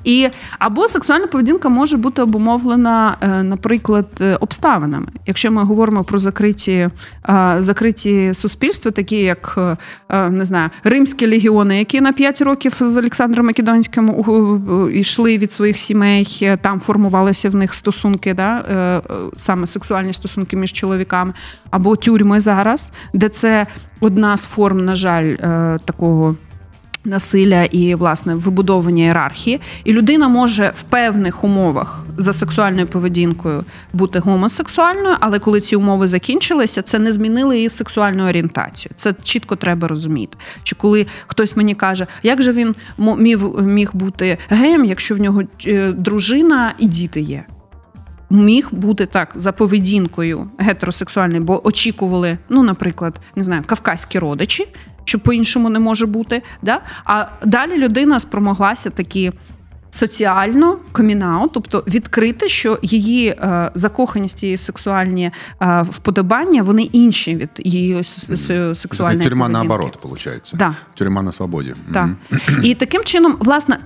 І 0.05 0.29
або 0.59 0.89
сексуальна 0.89 1.27
поведінка 1.27 1.69
може 1.69 1.97
бути 1.97 2.23
обумовлена, 2.23 3.17
е, 3.21 3.43
наприклад, 3.43 4.07
е, 4.21 4.37
обставинами. 4.37 5.07
Якщо 5.27 5.51
ми 5.51 5.63
говоримо 5.63 6.05
про 6.05 6.19
закриті 6.19 6.89
е, 7.29 7.57
закриті 7.59 8.35
суспільства, 8.35 8.91
такі 8.91 9.17
як 9.17 9.59
не 10.31 10.45
знаю, 10.45 10.71
римські 10.85 11.27
легіони, 11.27 11.79
які 11.79 12.01
на 12.01 12.13
5 12.13 12.41
років 12.41 12.77
з 12.81 12.97
Олександром 12.97 13.47
Македонським 13.47 14.15
йшли 14.93 15.39
від 15.39 15.53
своїх 15.53 15.79
сімей, 15.79 16.51
там 16.61 16.81
формувалися 16.81 17.51
в 17.51 17.55
них 17.55 17.75
стосунки, 17.75 18.35
да, 18.35 19.03
саме 19.37 19.67
сексуальні 19.67 20.13
стосунки 20.13 20.57
між 20.57 20.73
чоловіками, 20.73 21.33
або 21.71 21.97
тюрми 21.97 22.41
зараз, 22.41 22.91
де 23.15 23.29
це 23.29 23.67
одна 24.01 24.37
з 24.37 24.45
форм, 24.45 24.85
на 24.85 24.97
жаль, 24.97 25.35
такого. 25.85 26.37
Насилля 27.05 27.65
і 27.65 27.95
власне 27.95 28.35
вибудовані 28.35 29.01
ієрархії, 29.01 29.61
і 29.85 29.93
людина 29.93 30.29
може 30.29 30.73
в 30.75 30.83
певних 30.83 31.45
умовах 31.45 32.05
за 32.17 32.33
сексуальною 32.33 32.87
поведінкою 32.87 33.65
бути 33.93 34.19
гомосексуальною, 34.19 35.17
але 35.21 35.39
коли 35.39 35.61
ці 35.61 35.77
умови 35.77 36.07
закінчилися, 36.07 36.83
це 36.83 36.99
не 36.99 37.13
змінило 37.13 37.55
її 37.55 37.69
сексуальну 37.69 38.29
орієнтацію. 38.29 38.93
Це 38.97 39.15
чітко 39.23 39.57
треба 39.57 39.89
розуміти. 39.89 40.37
Що 40.63 40.77
коли 40.77 41.07
хтось 41.27 41.57
мені 41.57 41.75
каже, 41.75 42.07
як 42.23 42.43
же 42.43 42.53
він 42.53 42.75
міг 42.99 43.45
міг 43.61 43.91
бути 43.93 44.39
геєм, 44.49 44.85
якщо 44.85 45.15
в 45.15 45.19
нього 45.19 45.43
е, 45.67 45.93
дружина 45.93 46.75
і 46.79 46.87
діти 46.87 47.21
є. 47.21 47.45
Міг 48.31 48.69
бути 48.71 49.07
так 49.07 49.33
за 49.35 49.53
поведінкою 49.53 50.51
гетеросексуальною, 50.59 51.43
бо 51.43 51.67
очікували, 51.67 52.39
ну, 52.49 52.63
наприклад, 52.63 53.21
не 53.37 53.43
знаю, 53.43 53.63
кавказькі 53.67 54.19
родичі, 54.19 54.69
що 55.05 55.19
по-іншому 55.19 55.71
не 55.71 55.79
може 55.79 56.07
бути. 56.07 56.43
Да? 56.63 56.81
А 57.05 57.27
далі 57.45 57.79
людина 57.79 58.21
спромоглася 58.21 58.91
такі. 58.91 59.33
Соціально 59.93 60.79
комінаут, 60.93 61.51
тобто 61.53 61.85
відкрити, 61.87 62.49
що 62.49 62.79
її 62.83 63.29
е, 63.29 63.71
закоханість, 63.75 64.43
її 64.43 64.57
сексуальні 64.57 65.31
е, 65.63 65.87
вподобання, 65.91 66.63
вони 66.63 66.83
інші 66.83 67.37
від 67.37 67.49
її 67.59 68.05
сексуальної 68.75 69.29
Тюрма 69.29 69.49
наоборот, 69.49 69.99
виходить. 70.03 70.53
Да. 70.55 70.75
Тюрма 70.95 71.23
на 71.23 71.33
свободі. 71.33 71.75
Mm 71.93 72.15
І 72.63 72.75
таким 72.75 73.05
чином, 73.05 73.37
власне, 73.41 73.79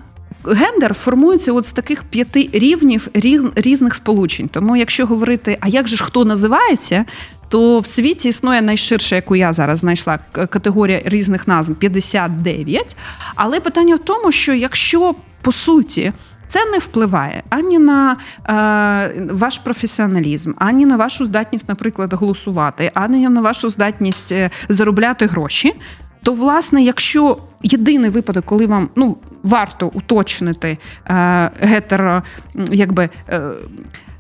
гендер 0.47 0.95
формується 0.95 1.53
от 1.53 1.67
з 1.67 1.73
таких 1.73 2.03
п'яти 2.03 2.51
рівнів 2.53 3.09
різних 3.55 3.95
сполучень. 3.95 4.49
Тому, 4.49 4.77
якщо 4.77 5.07
говорити, 5.07 5.59
а 5.61 5.69
як 5.69 5.89
же 5.89 5.97
ж 5.97 6.05
хто 6.05 6.25
називається, 6.25 7.05
то 7.49 7.79
в 7.81 7.87
світі 7.87 8.29
існує 8.29 8.63
найширша, 8.63 9.17
яку 9.17 9.37
я 9.37 9.53
зараз 9.53 9.79
знайшла 9.79 10.19
категорія 10.33 11.03
різних 11.05 11.49
назв 11.49 11.75
59. 11.75 12.97
Але 13.35 13.61
питання 13.61 13.95
в 13.95 13.99
тому, 13.99 14.33
що 14.33 14.55
якщо 14.55 15.15
по 15.43 15.53
суті. 15.53 16.13
Це 16.47 16.65
не 16.65 16.79
впливає 16.79 17.43
ані 17.51 17.79
на 17.79 18.17
е, 18.49 19.29
ваш 19.31 19.59
професіоналізм, 19.59 20.53
ані 20.59 20.87
на 20.87 20.97
вашу 20.97 21.27
здатність, 21.27 21.69
наприклад, 21.69 22.13
голосувати, 22.13 22.91
ані 22.95 23.29
на 23.29 23.41
вашу 23.41 23.71
здатність 23.71 24.33
е, 24.33 24.51
заробляти 24.69 25.27
гроші. 25.27 25.75
То, 26.23 26.33
власне, 26.33 26.83
якщо 26.83 27.39
єдиний 27.63 28.11
випадок, 28.11 28.45
коли 28.45 28.67
вам 28.67 28.89
ну 28.97 29.17
варто 29.43 29.87
уточнити 29.87 30.79
е, 31.07 31.51
гетеро, 31.61 32.23
якби 32.71 33.09
е, 33.29 33.51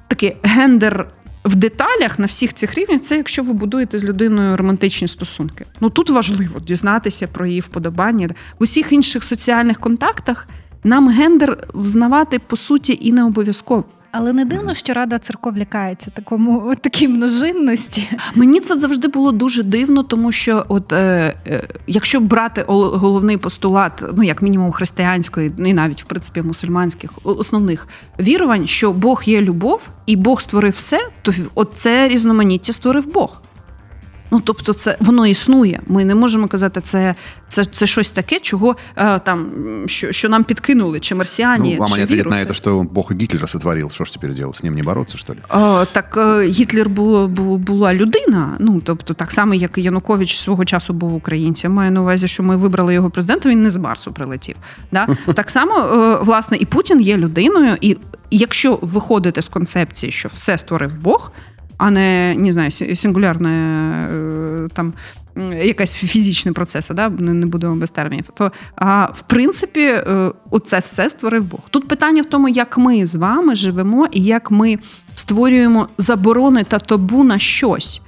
такий 0.09 0.37
гендер 0.43 1.09
в 1.45 1.57
деталях 1.57 2.19
на 2.19 2.27
всіх 2.27 2.55
цих 2.55 2.75
рівнях 2.75 3.01
це 3.01 3.17
якщо 3.17 3.43
ви 3.43 3.53
будуєте 3.53 3.99
з 3.99 4.05
людиною 4.05 4.57
романтичні 4.57 5.09
стосунки. 5.09 5.65
Ну 5.81 5.91
тут 5.91 6.11
важливо 6.11 6.61
дізнатися 6.61 7.27
про 7.27 7.47
її 7.47 7.61
вподобання. 7.61 8.29
В 8.59 8.63
усіх 8.63 8.93
інших 8.93 9.25
соціальних 9.25 9.81
контактах 9.81 10.49
нам 10.85 11.09
гендер 11.09 11.69
взнавати 11.75 12.39
по 12.39 12.57
суті 12.57 12.99
і 13.03 13.13
не 13.13 13.25
обов'язково. 13.25 13.85
Але 14.17 14.33
не 14.33 14.45
дивно, 14.45 14.75
що 14.75 14.95
Рада 14.95 15.19
церков 15.19 15.59
лякається 15.59 16.11
такому 16.11 16.75
такій 16.81 17.09
множинності. 17.09 18.11
Мені 18.35 18.61
це 18.61 18.77
завжди 18.77 19.09
було 19.09 19.33
дуже 19.33 19.63
дивно, 19.63 20.03
тому 20.03 20.33
що, 20.33 20.65
от 20.69 20.93
е, 20.93 21.35
е, 21.47 21.69
якщо 21.87 22.21
брати 22.21 22.65
головний 22.69 23.37
постулат, 23.37 24.05
ну 24.17 24.23
як 24.23 24.43
мінімум 24.43 24.73
християнської, 24.73 25.53
ну, 25.57 25.69
і 25.69 25.75
навіть 25.75 26.03
в 26.03 26.05
принципі 26.05 26.43
мусульманських 26.43 27.11
основних 27.25 27.89
вірувань, 28.21 28.67
що 28.67 28.93
Бог 28.93 29.23
є 29.27 29.41
любов 29.41 29.81
і 30.07 30.17
Бог 30.17 30.41
створив 30.41 30.73
все, 30.73 31.09
то 31.23 31.35
оце 31.55 32.09
різноманіття 32.09 32.73
створив 32.73 33.13
Бог. 33.13 33.43
Ну 34.31 34.41
тобто, 34.45 34.73
це 34.73 34.97
воно 35.01 35.27
існує. 35.27 35.81
Ми 35.87 36.05
не 36.05 36.15
можемо 36.15 36.49
казати, 36.49 36.81
це 36.81 37.15
це, 37.49 37.65
це 37.65 37.87
щось 37.87 38.11
таке, 38.11 38.41
чого 38.41 38.77
е, 38.97 39.19
там 39.19 39.51
що 39.87 40.13
що 40.13 40.29
нам 40.29 40.45
підкинули, 40.45 41.01
чи 41.01 41.15
марсіані. 41.15 41.75
Ну, 41.75 41.81
вам 41.81 41.89
чи 41.89 42.03
ответят 42.03 42.31
на 42.31 42.45
це, 42.45 42.55
що 42.55 42.83
Бог 42.83 43.13
Гітлера 43.21 43.47
сотворив. 43.47 43.93
Що 43.93 44.05
ж 44.05 44.13
тепер 44.13 44.31
робити? 44.31 44.59
З 44.59 44.63
ним 44.63 44.75
не 44.75 44.83
боротися, 44.83 45.19
що 45.19 45.33
ли? 45.33 45.39
Е, 45.83 45.87
так 45.93 46.17
е, 46.17 46.49
Гітлер 46.49 46.89
було, 46.89 47.29
була 47.59 47.95
людина. 47.95 48.57
Ну 48.61 48.81
тобто, 48.85 49.15
так 49.15 49.33
само, 49.33 49.55
як 49.55 49.79
і 49.79 49.83
Янукович 49.83 50.37
свого 50.37 50.65
часу 50.65 50.93
був 50.93 51.15
українцем. 51.15 51.73
Маю 51.73 51.91
на 51.91 52.01
увазі, 52.01 52.29
що 52.29 52.43
ми 52.43 52.57
вибрали 52.57 52.95
його 52.95 53.11
президентом, 53.11 53.53
він 53.53 53.63
не 53.63 53.71
з 53.71 53.77
Марсу 53.77 54.13
прилетів. 54.13 54.57
Да? 54.93 55.09
Так 55.35 55.51
само, 55.51 55.79
е, 55.79 56.19
власне, 56.25 56.57
і 56.57 56.65
Путін 56.65 57.01
є 57.01 57.17
людиною, 57.17 57.77
і 57.81 57.97
якщо 58.31 58.79
виходити 58.83 59.43
з 59.43 59.49
концепції, 59.49 60.13
що 60.13 60.29
все 60.35 60.59
створив 60.59 61.03
Бог 61.03 61.33
а 61.85 61.91
не 61.91 62.35
не 62.39 62.53
знаю, 62.53 62.71
сингулярне 62.71 63.51
е, 64.13 64.69
там 64.75 64.95
якась 65.65 65.93
фізичні 65.93 66.53
процеси, 66.53 66.95
да? 66.95 67.09
не 67.09 67.47
будемо 67.47 67.77
без 67.77 67.91
термінів. 67.91 68.25
То 68.35 68.53
а 68.77 69.05
в 69.05 69.23
принципі, 69.23 69.81
е, 69.81 70.33
оце 70.51 70.79
все 70.79 71.11
створив 71.11 71.45
Бог. 71.45 71.61
Тут 71.71 71.89
питання 71.89 72.23
в 72.23 72.25
тому, 72.25 72.49
як 72.49 72.79
ми 72.79 73.07
з 73.07 73.15
вами 73.15 73.55
живемо 73.55 74.07
і 74.13 74.23
як 74.23 74.51
ми 74.51 74.79
створюємо 75.15 75.89
заборони 75.99 76.65
та 76.65 76.79
табу 76.79 77.25
на 77.25 77.39
щось. 77.39 78.01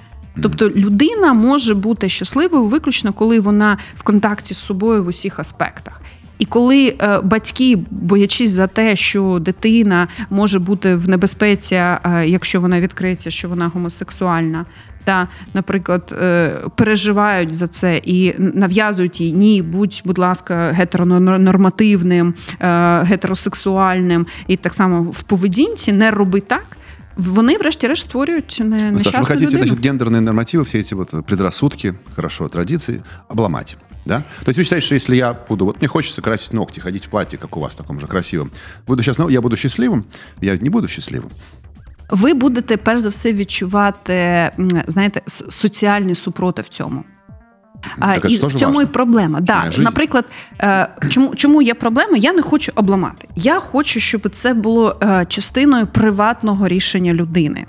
Тобто 0.42 0.70
людина 0.70 1.32
може 1.32 1.74
бути 1.74 2.08
щасливою 2.08 2.64
виключно, 2.64 3.12
коли 3.12 3.40
вона 3.40 3.78
в 3.96 4.02
контакті 4.02 4.54
з 4.54 4.58
собою 4.58 5.04
в 5.04 5.06
усіх 5.06 5.38
аспектах. 5.38 6.00
І 6.41 6.45
коли 6.45 6.95
е, 7.01 7.19
батьки, 7.23 7.77
боячись 7.91 8.51
за 8.51 8.67
те, 8.67 8.95
що 8.95 9.39
дитина 9.41 10.07
може 10.29 10.59
бути 10.59 10.95
в 10.95 11.09
небезпеці, 11.09 11.75
е, 11.75 11.99
якщо 12.25 12.61
вона 12.61 12.81
відкриється, 12.81 13.31
що 13.31 13.49
вона 13.49 13.67
гомосексуальна, 13.67 14.65
та, 15.03 15.27
наприклад, 15.53 16.15
е, 16.21 16.53
переживають 16.75 17.53
за 17.53 17.67
це 17.67 18.01
і 18.03 18.33
нав'язують 18.37 19.21
їй 19.21 19.33
ні, 19.33 19.61
будь, 19.61 20.01
будь 20.05 20.17
ласка, 20.17 20.71
гетеронормативним, 20.71 22.33
гетеросексуальним, 23.01 24.25
і 24.47 24.55
так 24.55 24.73
само 24.73 25.03
в 25.03 25.23
поведінці 25.23 25.91
не 25.91 26.11
роби 26.11 26.41
так. 26.41 26.77
Вони, 27.17 27.57
врешті-решт, 27.57 28.01
створюють 28.07 28.61
не 28.63 28.91
ну, 28.91 28.99
Саша, 28.99 29.19
вы 29.19 29.25
хотите, 29.25 29.45
людину. 29.45 29.63
значит, 29.63 29.85
гендерные 29.85 30.21
нормативы, 30.21 30.63
все 30.63 30.79
эти 30.79 30.93
вот 30.93 31.25
предрассудки, 31.25 31.93
хорошо, 32.15 32.47
традиции 32.47 33.03
обломать, 33.27 33.77
да? 34.05 34.17
То 34.43 34.49
есть 34.49 34.57
вы 34.57 34.63
считаете, 34.63 34.85
что 34.85 34.95
если 34.95 35.15
я 35.15 35.33
буду, 35.33 35.65
вот 35.65 35.77
мне 35.77 35.87
хочется 35.87 36.21
красить 36.21 36.53
ногти, 36.53 36.79
ходить 36.79 37.05
в 37.05 37.09
платье, 37.09 37.37
как 37.37 37.57
у 37.57 37.59
вас, 37.59 37.75
таком 37.75 37.99
же 37.99 38.07
красивом, 38.07 38.51
буду 38.87 39.03
сейчас, 39.03 39.17
ну, 39.17 39.29
я 39.29 39.41
буду 39.41 39.55
счастливым, 39.55 40.03
я 40.41 40.57
не 40.57 40.69
буду 40.69 40.87
счастливым. 40.87 41.31
Ви 42.09 42.33
будете 42.33 42.77
перш 42.77 43.01
за 43.01 43.09
все 43.09 43.33
відчувати, 43.33 44.51
знаєте, 44.87 45.21
соціальний 45.27 46.15
супротив 46.15 46.69
цьому. 46.69 47.03
Так, 47.99 48.25
і 48.29 48.35
в 48.35 48.53
цьому 48.53 48.81
і 48.81 48.85
проблема. 48.85 49.41
Да. 49.41 49.71
Наприклад, 49.77 50.25
е, 50.61 50.87
чому 51.09 51.35
чому 51.35 51.61
є 51.61 51.73
проблема? 51.73 52.17
Я 52.17 52.33
не 52.33 52.41
хочу 52.41 52.71
обламати. 52.75 53.27
Я 53.35 53.59
хочу, 53.59 53.99
щоб 53.99 54.29
це 54.29 54.53
було 54.53 54.99
е, 55.03 55.25
частиною 55.29 55.87
приватного 55.87 56.67
рішення 56.67 57.13
людини, 57.13 57.65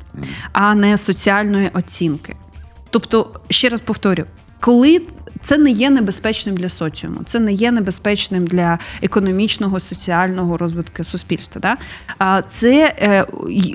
а 0.53 0.75
не 0.75 0.97
соціальної 0.97 1.71
оцінки. 1.75 2.37
Тобто, 2.91 3.41
ще 3.51 3.69
раз 3.69 3.81
повторю, 3.81 4.25
коли 4.61 5.01
це 5.48 5.58
не 5.58 5.72
є 5.72 5.90
небезпечним 5.90 6.58
для 6.58 6.70
соціуму, 6.70 7.20
це 7.26 7.40
не 7.40 7.54
є 7.54 7.72
небезпечним 7.72 8.48
для 8.48 8.80
економічного, 9.02 9.80
соціального 9.80 10.58
розвитку 10.58 11.04
суспільства. 11.04 11.62
Да? 11.62 11.78
А 12.18 12.42
це 12.42 12.96
е, 13.00 13.26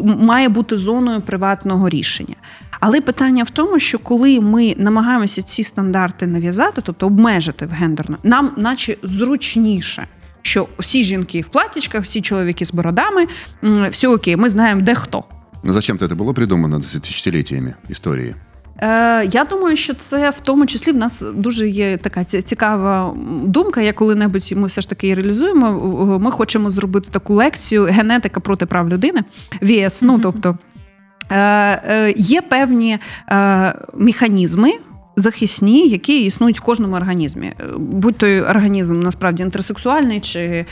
має 0.02 0.48
бути 0.48 0.76
зоною 0.76 1.20
приватного 1.20 1.88
рішення. 1.88 2.34
Але 2.80 3.00
питання 3.00 3.44
в 3.44 3.50
тому, 3.50 3.78
що 3.78 3.98
коли 3.98 4.40
ми 4.40 4.74
намагаємося 4.78 5.42
ці 5.42 5.64
стандарти 5.64 6.26
нав'язати, 6.26 6.82
тобто 6.84 7.06
обмежити 7.06 7.66
в 7.66 7.70
гендерно, 7.70 8.18
нам 8.22 8.50
наче 8.56 8.96
зручніше. 9.02 10.06
Що 10.42 10.68
всі 10.78 11.04
жінки 11.04 11.40
в 11.40 11.48
платічках, 11.48 12.04
всі 12.04 12.20
чоловіки 12.20 12.66
з 12.66 12.72
бородами, 12.72 13.26
все 13.90 14.08
окей, 14.08 14.36
ми 14.36 14.48
знаємо, 14.48 14.80
де 14.80 14.94
хто. 14.94 15.24
Ну 15.62 15.72
зачем 15.72 15.98
це 15.98 16.08
було 16.08 16.34
придумано 16.34 16.80
тисячоліттями 16.80 17.74
історії? 17.88 18.34
Е, 18.82 19.28
Я 19.32 19.44
думаю, 19.44 19.76
що 19.76 19.94
це 19.94 20.30
в 20.30 20.40
тому 20.40 20.66
числі 20.66 20.92
в 20.92 20.96
нас 20.96 21.24
дуже 21.34 21.68
є 21.68 21.96
така 21.96 22.24
цікава 22.24 23.14
думка. 23.44 23.80
Я 23.80 23.92
коли-небудь 23.92 24.52
ми 24.56 24.66
все 24.66 24.80
ж 24.80 24.88
таки 24.88 25.14
реалізуємо. 25.14 26.18
Ми 26.22 26.30
хочемо 26.30 26.70
зробити 26.70 27.08
таку 27.10 27.34
лекцію 27.34 27.84
генетика 27.84 28.40
проти 28.40 28.66
прав 28.66 28.88
людини. 28.88 29.20
ВІС, 29.62 30.02
ну 30.02 30.18
тобто. 30.18 30.58
Е, 31.30 31.38
е, 31.38 32.14
є 32.16 32.42
певні 32.42 32.98
е, 33.28 33.74
механізми. 33.94 34.72
Захисні, 35.16 35.88
які 35.88 36.24
існують 36.24 36.58
в 36.58 36.62
кожному 36.62 36.96
організмі, 36.96 37.52
будь 37.76 38.16
той 38.16 38.40
організм 38.40 39.00
насправді 39.00 39.42
інтерсексуальний 39.42 40.20
чи 40.20 40.66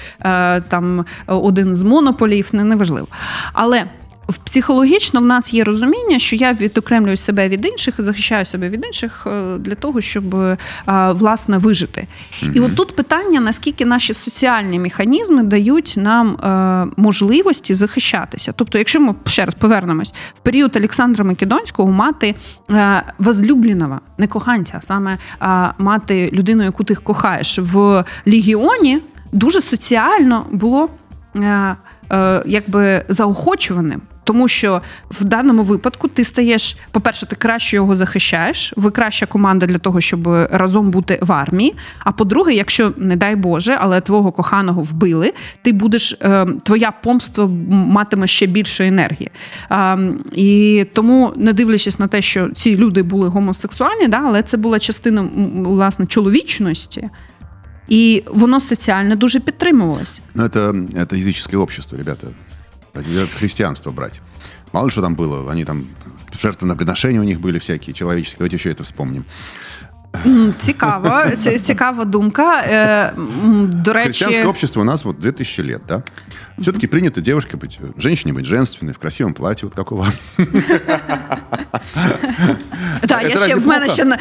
там 0.68 1.04
один 1.26 1.76
з 1.76 1.82
монополів, 1.82 2.48
не 2.52 2.64
неважливо. 2.64 3.06
Але 3.52 3.84
психологічно 4.38 5.20
в 5.20 5.26
нас 5.26 5.54
є 5.54 5.64
розуміння, 5.64 6.18
що 6.18 6.36
я 6.36 6.52
відокремлюю 6.52 7.16
себе 7.16 7.48
від 7.48 7.66
інших 7.66 7.94
і 7.98 8.02
захищаю 8.02 8.44
себе 8.44 8.68
від 8.68 8.84
інших 8.84 9.26
е, 9.26 9.58
для 9.58 9.74
того, 9.74 10.00
щоб 10.00 10.34
е, 10.34 10.56
власне 11.10 11.58
вижити. 11.58 12.06
Mm-hmm. 12.42 12.52
І 12.52 12.60
от 12.60 12.76
тут 12.76 12.96
питання: 12.96 13.40
наскільки 13.40 13.84
наші 13.84 14.14
соціальні 14.14 14.78
механізми 14.78 15.42
дають 15.42 15.94
нам 15.96 16.28
е, 16.28 16.92
можливості 16.96 17.74
захищатися. 17.74 18.52
Тобто, 18.56 18.78
якщо 18.78 19.00
ми 19.00 19.14
ще 19.26 19.44
раз 19.44 19.54
повернемось 19.54 20.14
в 20.34 20.40
період 20.40 20.76
Олександра 20.76 21.24
Македонського, 21.24 21.92
мати 21.92 22.34
возлюбленого, 23.18 24.00
не 24.18 24.26
коханця, 24.26 24.74
а 24.78 24.82
саме 24.82 25.18
мати 25.78 26.30
людину, 26.32 26.62
яку 26.62 26.84
ти 26.84 26.94
кохаєш 26.94 27.58
в 27.58 28.04
легіоні, 28.26 29.00
дуже 29.32 29.60
соціально 29.60 30.46
було. 30.52 30.88
Якби 32.46 33.04
заохочуваним 33.08 34.00
тому 34.30 34.48
що 34.48 34.82
в 35.10 35.24
даному 35.24 35.62
випадку 35.62 36.08
ти 36.08 36.24
стаєш, 36.24 36.76
по-перше, 36.90 37.26
ти 37.26 37.36
краще 37.36 37.76
його 37.76 37.94
захищаєш, 37.94 38.72
ви 38.76 38.90
краща 38.90 39.26
команда 39.26 39.66
для 39.66 39.78
того, 39.78 40.00
щоб 40.00 40.28
разом 40.50 40.90
бути 40.90 41.18
в 41.22 41.32
армії. 41.32 41.74
А 41.98 42.12
по-друге, 42.12 42.52
якщо, 42.52 42.92
не 42.96 43.16
дай 43.16 43.36
Боже, 43.36 43.76
але 43.80 44.00
твого 44.00 44.32
коханого 44.32 44.82
вбили, 44.82 45.32
ти 45.62 45.72
будеш, 45.72 46.16
е, 46.22 46.46
твоя 46.62 46.90
помство 46.90 47.48
матиме 47.68 48.26
ще 48.26 48.46
більше 48.46 48.86
енергії. 48.86 49.30
І 50.32 50.86
тому, 50.92 51.32
не 51.36 51.52
дивлячись 51.52 51.98
на 51.98 52.08
те, 52.08 52.22
що 52.22 52.50
ці 52.50 52.76
люди 52.76 53.02
були 53.02 53.28
гомосексуальні, 53.28 54.08
але 54.12 54.42
це 54.42 54.56
була 54.56 54.78
частина 54.78 55.24
власне 55.54 56.06
чоловічності. 56.06 57.08
І 57.89 58.23
воно 58.27 58.59
соціально 58.59 59.15
дуже 59.15 59.39
підтримувалось. 59.39 60.21
Ну, 60.33 60.47
це, 60.49 60.73
це 61.09 61.17
язичне 61.17 61.57
общество, 61.57 61.97
ребята. 61.97 62.27
христианство 63.39 63.91
брать. 63.91 64.21
Мало 64.71 64.85
ли 64.85 64.91
что 64.91 65.01
там 65.01 65.15
было. 65.15 65.51
Они 65.51 65.65
там 65.65 65.85
жертвоприношения 66.33 67.19
у 67.19 67.23
них 67.23 67.39
были 67.39 67.59
всякие 67.59 67.93
человеческие. 67.93 68.37
Давайте 68.39 68.55
еще 68.55 68.71
это 68.71 68.83
вспомним. 68.83 69.25
Цікаво, 70.57 71.21
цікава 71.61 72.05
думка. 72.05 72.61
Е, 72.61 73.13
до 73.63 73.93
речі... 73.93 74.05
Христианское 74.05 74.47
общество 74.47 74.81
у 74.81 74.85
нас 74.85 75.05
вот 75.05 75.19
2000 75.19 75.63
лет, 75.63 75.81
да? 75.87 76.03
Все-таки 76.57 76.87
принято 76.87 77.21
девушке 77.21 77.57
быть, 77.57 77.79
женщине 77.97 78.33
быть 78.33 78.45
женственной, 78.45 78.93
в 78.93 78.97
красивом 78.97 79.33
платье, 79.33 79.67
вот 79.67 79.75
как 79.75 79.91
у 79.91 79.97
вас. 79.97 80.13
Да, 83.07 83.21
я 83.21 83.39
ще, 83.39 83.55
в 83.55 83.67
мене 83.67 83.89
ще 83.89 84.17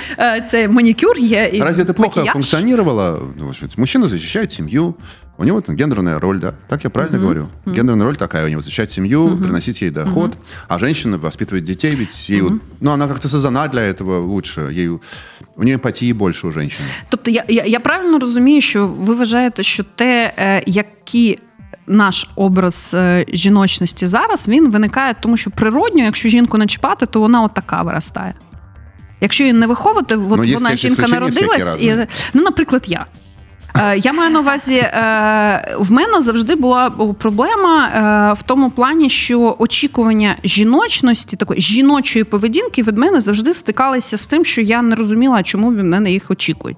це 0.50 0.68
манікюр 0.68 1.18
є. 1.18 1.50
Разве 1.60 1.84
это 1.84 1.92
плохо 1.92 2.24
функционировало? 2.24 3.32
Мужчина 3.76 4.08
защищает 4.08 4.52
семью, 4.52 4.94
у 5.39 5.45
него 5.45 5.61
там 5.61 5.75
гендерная 5.77 6.19
роль, 6.19 6.39
да? 6.39 6.53
Так 6.67 6.83
я 6.83 6.89
правильно 6.89 7.17
говорю? 7.17 7.47
Гендерная 7.65 8.05
роль 8.05 8.17
такая 8.17 8.45
у 8.45 8.49
него, 8.49 8.61
защищать 8.61 8.91
семью, 8.91 9.37
приносить 9.37 9.81
ей 9.81 9.89
доход, 9.89 10.37
а 10.67 10.77
женщина 10.77 11.17
воспитывает 11.17 11.61
детей, 11.61 11.95
ведь 11.95 12.29
ей, 12.29 12.43
ну, 12.81 12.91
она 12.91 13.07
как-то 13.07 13.29
создана 13.29 13.67
для 13.67 13.81
этого 13.81 14.19
лучше, 14.19 14.61
ею 14.71 15.01
у 15.55 15.63
нее 15.63 15.73
емпатії 15.73 16.13
більше 16.13 16.47
у 16.47 16.51
жінки. 16.51 16.75
Тобто, 17.09 17.31
я, 17.31 17.45
я 17.47 17.65
я, 17.65 17.79
правильно 17.79 18.19
розумію, 18.19 18.61
що 18.61 18.87
ви 18.87 19.15
вважаєте, 19.15 19.63
що 19.63 19.83
те, 19.83 20.33
е, 20.37 20.63
які 20.65 21.39
наш 21.87 22.29
образ 22.35 22.91
е, 22.93 23.25
жіночності 23.33 24.07
зараз, 24.07 24.47
він 24.47 24.71
виникає, 24.71 25.15
тому 25.21 25.37
що 25.37 25.51
природньо, 25.51 26.03
якщо 26.03 26.29
жінку 26.29 26.57
не 26.57 26.67
чіпати, 26.67 27.05
то 27.05 27.19
вона 27.19 27.43
от 27.43 27.53
така 27.53 27.81
виростає. 27.81 28.33
Якщо 29.21 29.43
її 29.43 29.53
не 29.53 29.67
виховувати, 29.67 30.15
от 30.15 30.45
ну, 30.45 30.53
вона 30.53 30.75
жінка 30.75 31.07
народилась, 31.07 31.75
і, 31.79 31.95
ну, 32.33 32.43
наприклад, 32.43 32.83
я. 32.87 33.05
Е, 33.75 33.97
Я 33.97 34.13
маю 34.13 34.31
на 34.31 34.39
увазі, 34.39 34.75
е, 34.75 35.75
в 35.79 35.91
мене 35.91 36.21
завжди 36.21 36.55
була 36.55 36.89
проблема 37.19 37.87
е, 37.87 38.33
в 38.33 38.43
тому 38.43 38.71
плані, 38.71 39.09
що 39.09 39.55
очікування 39.59 40.35
жіночності, 40.43 41.37
такої 41.37 41.61
жіночої 41.61 42.23
поведінки 42.23 42.83
від 42.83 42.97
мене 42.97 43.21
завжди 43.21 43.53
стикалися 43.53 44.17
з 44.17 44.27
тим, 44.27 44.45
що 44.45 44.61
я 44.61 44.81
не 44.81 44.95
розуміла, 44.95 45.43
чому 45.43 45.73
від 45.73 45.85
мене 45.85 46.11
їх 46.11 46.31
очікують. 46.31 46.77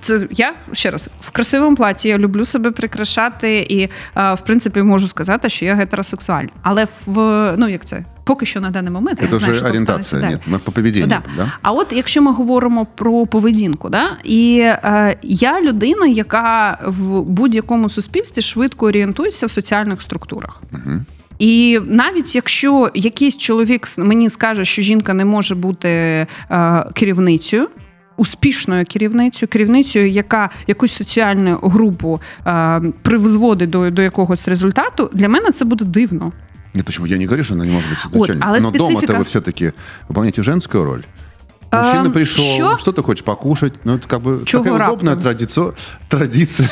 Це 0.00 0.28
я 0.30 0.54
ще 0.72 0.90
раз 0.90 1.08
в 1.20 1.30
красивому 1.30 1.76
платі 1.76 2.08
я 2.08 2.18
люблю 2.18 2.44
себе 2.44 2.70
прикрашати, 2.70 3.66
і 3.68 3.88
в 4.14 4.38
принципі 4.46 4.82
можу 4.82 5.08
сказати, 5.08 5.48
що 5.48 5.64
я 5.64 5.74
гетеросексуальна. 5.74 6.50
Але 6.62 6.86
в 7.06 7.54
ну 7.56 7.68
як 7.68 7.84
це 7.84 8.04
поки 8.28 8.46
що 8.46 8.60
на 8.60 8.70
даний 8.70 8.92
момент 8.92 9.18
я 9.22 9.28
Это 9.28 9.32
не 9.32 9.36
знаю, 9.38 9.52
уже 9.52 9.58
що 9.58 9.62
там 9.62 9.70
ориентация. 9.70 10.02
станеться 10.20 10.30
Нет, 10.30 10.40
далі. 10.46 10.56
мы 10.56 10.64
по 10.64 10.72
поведению. 10.72 11.08
Да. 11.08 11.22
Да? 11.36 11.52
А 11.62 11.72
от 11.72 11.86
якщо 11.92 12.22
ми 12.22 12.32
говоримо 12.32 12.86
про 12.94 13.26
поведінку, 13.26 13.88
да, 13.88 14.16
і 14.24 14.58
е, 14.64 15.16
я 15.22 15.60
людина, 15.60 16.06
яка 16.06 16.78
в 16.86 17.22
будь-якому 17.22 17.88
суспільстві 17.88 18.42
швидко 18.42 18.86
орієнтується 18.86 19.46
в 19.46 19.50
соціальних 19.50 20.02
структурах. 20.02 20.62
Мгм. 20.72 21.04
І 21.38 21.80
навіть 21.86 22.34
якщо 22.34 22.90
якийсь 22.94 23.36
чоловік 23.36 23.98
мені 23.98 24.28
скаже, 24.28 24.64
що 24.64 24.82
жінка 24.82 25.14
не 25.14 25.24
може 25.24 25.54
бути 25.54 25.88
е, 25.88 26.26
керівницею. 26.94 27.68
Успішною 28.16 28.84
керівницею, 28.84 29.48
керівницею, 29.48 30.08
яка 30.08 30.50
якусь 30.66 30.92
соціальну 30.92 31.58
групу 31.62 32.20
е, 32.46 32.80
призводить 33.02 33.70
до, 33.70 33.90
до 33.90 34.02
якогось 34.02 34.48
результату, 34.48 35.10
для 35.12 35.28
мене 35.28 35.50
це 35.52 35.64
буде 35.64 35.84
дивно. 35.84 36.32
Нет, 36.74 36.84
почему? 36.86 37.06
Я 37.06 37.16
не 37.18 37.24
говорю, 37.26 37.42
что 37.44 37.54
она 37.54 37.64
не 37.66 37.72
может 37.72 37.90
быть 37.90 37.98
Вот, 38.04 38.20
начальником. 38.20 38.48
але 38.50 38.60
Но 38.60 38.70
дома-то 38.70 39.06
специфика- 39.06 39.18
вы 39.18 39.24
все-таки 39.24 39.72
выполняете 40.08 40.42
женскую 40.42 40.84
роль. 40.84 41.04
А, 41.70 41.82
Мужчина 41.82 42.10
пришел, 42.10 42.44
що? 42.44 42.78
что 42.78 42.92
ты 42.92 43.02
хочешь 43.02 43.24
покушать? 43.24 43.72
Ну, 43.84 43.92
это 43.94 44.06
как 44.08 44.20
бы 44.22 44.44
Чего 44.44 44.62
такая 44.64 44.78
раптом? 44.78 44.94
удобная 44.96 45.16
традиция. 45.16 45.72
традиция. 46.08 46.68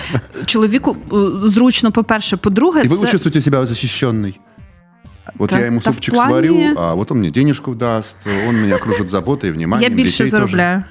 Чоловіку 0.47 0.97
е, 1.13 1.49
зручно, 1.49 1.93
по-перше, 1.93 2.37
по-друге, 2.37 2.81
И 2.85 2.89
вы 2.89 2.97
це... 3.05 3.07
чувствуете 3.11 3.41
себя 3.41 3.67
защищенной. 3.67 4.41
Вот 5.39 5.51
Да- 5.51 5.59
я 5.61 5.67
ему 5.67 5.81
супчик 5.81 6.15
плане- 6.15 6.31
сварю, 6.31 6.75
а 6.77 6.95
вот 6.95 7.11
он 7.13 7.19
мне 7.19 7.31
денежку 7.31 7.75
даст, 7.75 8.17
он 8.49 8.57
меня 8.63 8.77
окружит 8.77 9.09
заботой 9.09 9.51
и 9.51 9.53
Я 9.53 9.57
вниманием. 9.57 9.95
більше 9.95 10.25
детей 10.25 10.41
тоже. 10.41 10.85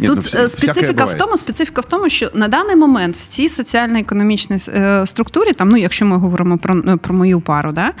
Нет, 0.00 0.08
Тут 0.08 0.16
ну, 0.16 0.22
вся- 0.22 0.44
е, 0.44 0.48
специфіка 0.48 1.04
в 1.04 1.14
тому, 1.14 1.36
специфіка 1.36 1.80
в 1.80 1.84
тому, 1.84 2.08
що 2.08 2.30
на 2.34 2.48
даний 2.48 2.76
момент 2.76 3.16
в 3.16 3.26
цій 3.26 3.48
соціально-економічній 3.48 4.58
е, 4.68 5.06
структурі, 5.06 5.52
там, 5.52 5.68
ну, 5.68 5.76
якщо 5.76 6.06
ми 6.06 6.16
говоримо 6.16 6.58
про, 6.58 6.82
е, 6.86 6.96
про 6.96 7.14
мою 7.14 7.40
пару, 7.40 7.72
да, 7.72 7.92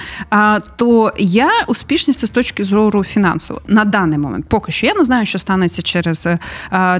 то 0.76 1.12
я 1.18 1.50
успішність 1.66 2.26
з 2.26 2.30
точки 2.30 2.64
зору 2.64 3.04
фінансово 3.04 3.60
на 3.66 3.84
даний 3.84 4.18
момент. 4.18 4.46
Поки 4.48 4.72
що 4.72 4.86
я 4.86 4.94
не 4.94 5.04
знаю, 5.04 5.26
що 5.26 5.38
станеться 5.38 5.82
через, 5.82 6.26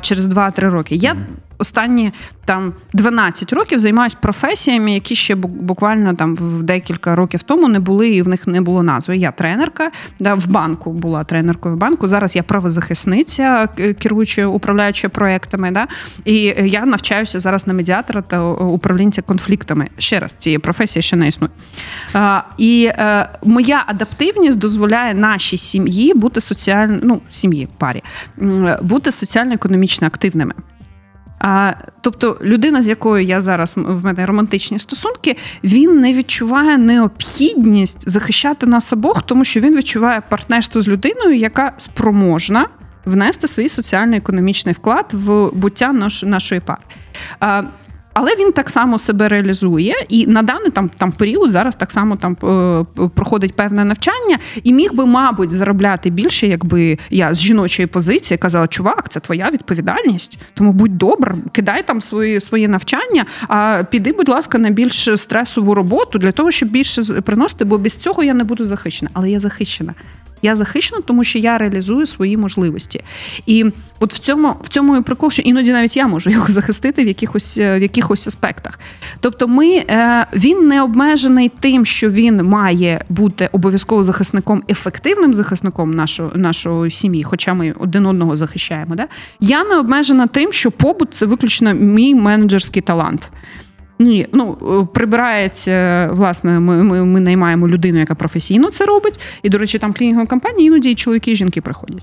через 0.01 0.27
2-3 0.27 0.71
роки. 0.71 0.95
Я 0.95 1.17
останні 1.61 2.13
там 2.45 2.73
12 2.93 3.53
років 3.53 3.79
займаюся 3.79 4.17
професіями, 4.21 4.93
які 4.95 5.15
ще 5.15 5.35
буквально 5.35 6.15
там 6.15 6.35
в 6.37 6.63
декілька 6.63 7.17
років 7.17 7.43
тому 7.43 7.69
не 7.69 7.81
були, 7.81 8.09
і 8.09 8.23
в 8.23 8.29
них 8.29 8.47
не 8.47 8.61
було 8.61 8.83
назви. 8.83 9.17
Я 9.17 9.31
тренерка, 9.31 9.91
да, 10.21 10.35
в 10.35 10.47
банку 10.47 10.93
була 10.93 11.25
тренеркою 11.25 11.75
в 11.75 11.79
банку. 11.79 12.09
Зараз 12.09 12.37
я 12.37 12.43
правозахисниця, 12.43 13.69
к- 13.77 13.93
керуючи 13.95 14.45
управляючи 14.45 15.09
проектами. 15.09 15.71
Да? 15.71 15.87
І 16.25 16.55
е, 16.59 16.67
я 16.67 16.87
навчаюся 16.87 17.41
зараз 17.41 17.67
на 17.67 17.73
медіатора 17.73 18.23
та 18.23 18.37
е, 18.37 18.41
управлінця 18.51 19.23
конфліктами. 19.23 19.89
Ще 19.99 20.21
раз, 20.21 20.33
цієї 20.33 20.59
професії 20.59 21.03
ще 21.03 21.17
не 21.17 21.29
існує. 21.29 21.51
А, 22.15 22.41
і 22.59 22.91
е, 22.93 23.29
моя 23.45 23.85
адаптивність 23.87 24.59
дозволяє 24.59 25.15
нашій 25.15 25.57
сім'ї 25.59 26.15
бути 26.15 26.41
соціально, 26.41 26.99
ну, 27.03 27.21
сім'ї 27.31 27.69
парі, 27.79 28.03
бути 28.83 29.13
соціально-економічно 29.13 30.07
активними. 30.07 30.55
А, 31.41 31.73
тобто 32.01 32.39
людина, 32.43 32.83
з 32.83 32.89
якою 32.89 33.25
я 33.25 33.41
зараз 33.41 33.73
в 33.77 34.05
мене 34.05 34.27
романтичні 34.27 34.79
стосунки, 34.79 35.37
він 35.65 36.01
не 36.01 36.13
відчуває 36.13 36.79
необхідність 36.79 38.09
захищати 38.11 38.67
нас 38.67 38.93
обох, 38.93 39.23
тому 39.23 39.45
що 39.45 39.61
він 39.61 39.77
відчуває 39.77 40.23
партнерство 40.29 40.83
з 40.83 40.89
людиною, 40.89 41.37
яка 41.37 41.73
спроможна 41.77 42.67
внести 43.05 43.49
свій 43.49 43.69
соціально-економічний 43.69 44.75
вклад 44.75 45.07
в 45.13 45.51
буття 45.53 45.93
наш, 45.93 46.23
нашої 46.23 46.61
пари. 46.61 46.83
А, 47.41 47.63
але 48.15 48.31
він 48.39 48.53
так 48.53 48.71
само 48.71 48.99
себе 48.99 49.29
реалізує, 49.29 49.95
і 50.09 50.27
на 50.27 50.43
даний 50.43 50.71
там, 50.71 50.89
там 50.89 51.13
період 51.13 51.51
зараз 51.51 51.77
так 51.77 51.93
само 51.93 52.17
там 52.17 52.37
е, 52.45 53.09
проходить 53.15 53.55
певне 53.55 53.85
навчання, 53.85 54.39
і 54.63 54.73
міг 54.73 54.95
би, 54.95 55.07
мабуть, 55.07 55.53
заробляти 55.53 56.11
більше, 56.11 56.47
якби 56.47 56.99
я 57.11 57.35
з 57.35 57.41
жіночої 57.41 57.87
позиції 57.87 58.39
казала: 58.39 58.67
чувак, 58.67 59.09
це 59.09 59.21
твоя 59.21 59.51
відповідальність. 59.51 60.39
Тому 60.55 60.73
будь 60.73 60.99
добр, 60.99 61.35
кидай 61.53 61.87
там 61.87 62.01
свої 62.01 62.41
свої 62.41 62.69
навчання, 62.69 63.25
а 63.49 63.83
піди, 63.91 64.13
будь 64.13 64.29
ласка, 64.29 64.59
на 64.59 64.71
більш 64.71 65.09
стресову 65.17 65.75
роботу 65.75 66.19
для 66.19 66.33
того, 66.33 66.51
щоб 66.51 66.69
більше 66.69 67.03
приносити, 67.03 67.65
бо 67.65 67.79
без 67.79 67.97
цього 67.97 68.25
я 68.25 68.35
не 68.35 68.45
буду 68.45 68.65
захищена. 68.65 69.11
Але 69.15 69.31
я 69.31 69.41
захищена. 69.41 69.95
Я 70.43 70.55
захищена, 70.55 71.03
тому 71.07 71.25
що 71.25 71.39
я 71.39 71.59
реалізую 71.59 72.07
свої 72.07 72.37
можливості. 72.37 73.03
І 73.47 73.65
от 74.01 74.15
в 74.15 74.19
цьому 74.19 74.57
в 74.63 74.69
цьому 74.69 74.97
і 74.97 75.03
прикол, 75.03 75.31
що 75.31 75.43
іноді 75.43 75.73
навіть 75.73 75.97
я 75.97 76.07
можу 76.07 76.31
його 76.31 76.47
захистити 76.53 77.05
в 77.05 77.07
якихось 77.07 77.59
е, 77.59 77.79
в 77.79 77.83
якихось 77.83 78.27
аспектах. 78.27 78.81
Тобто, 79.21 79.49
ми 79.49 79.69
е, 79.69 80.27
він 80.35 80.69
не 80.69 80.83
обмежений 80.83 81.49
тим, 81.61 81.87
що 81.87 82.11
він 82.11 82.43
має 82.43 83.05
бути 83.09 83.49
обов'язково 83.53 84.05
захисником, 84.05 84.63
ефективним 84.69 85.35
захисником 85.35 85.91
нашої 85.91 86.31
нашої 86.35 86.91
сім'ї, 86.91 87.25
хоча 87.25 87.55
ми 87.55 87.75
один 87.79 88.07
одного 88.07 88.37
захищаємо. 88.37 88.95
Да? 88.95 89.07
Я 89.41 89.65
не 89.65 89.79
обмежена 89.79 90.27
тим, 90.27 90.53
що 90.53 90.71
побут 90.71 91.15
це 91.15 91.27
виключно 91.27 91.75
мій 91.75 92.15
менеджерський 92.15 92.83
талант. 92.83 93.31
Ні, 94.01 94.27
ну 94.33 94.57
е, 94.83 94.87
прибирається, 94.95 96.09
власне, 96.13 96.61
ми, 96.61 96.85
ми, 96.85 97.05
ми 97.05 97.21
наймаємо 97.21 97.69
людину, 97.69 97.99
яка 97.99 98.15
професійно 98.15 98.71
це 98.71 98.87
робить. 98.87 99.21
І, 99.43 99.49
до 99.49 99.59
речі, 99.59 99.79
там 99.79 99.93
клінінгові 99.93 100.27
компанії 100.27 100.67
іноді 100.67 100.91
і 100.91 100.95
чоловіки, 100.95 101.33
і 101.33 101.37
жінки 101.37 101.61
приходять. 101.61 102.03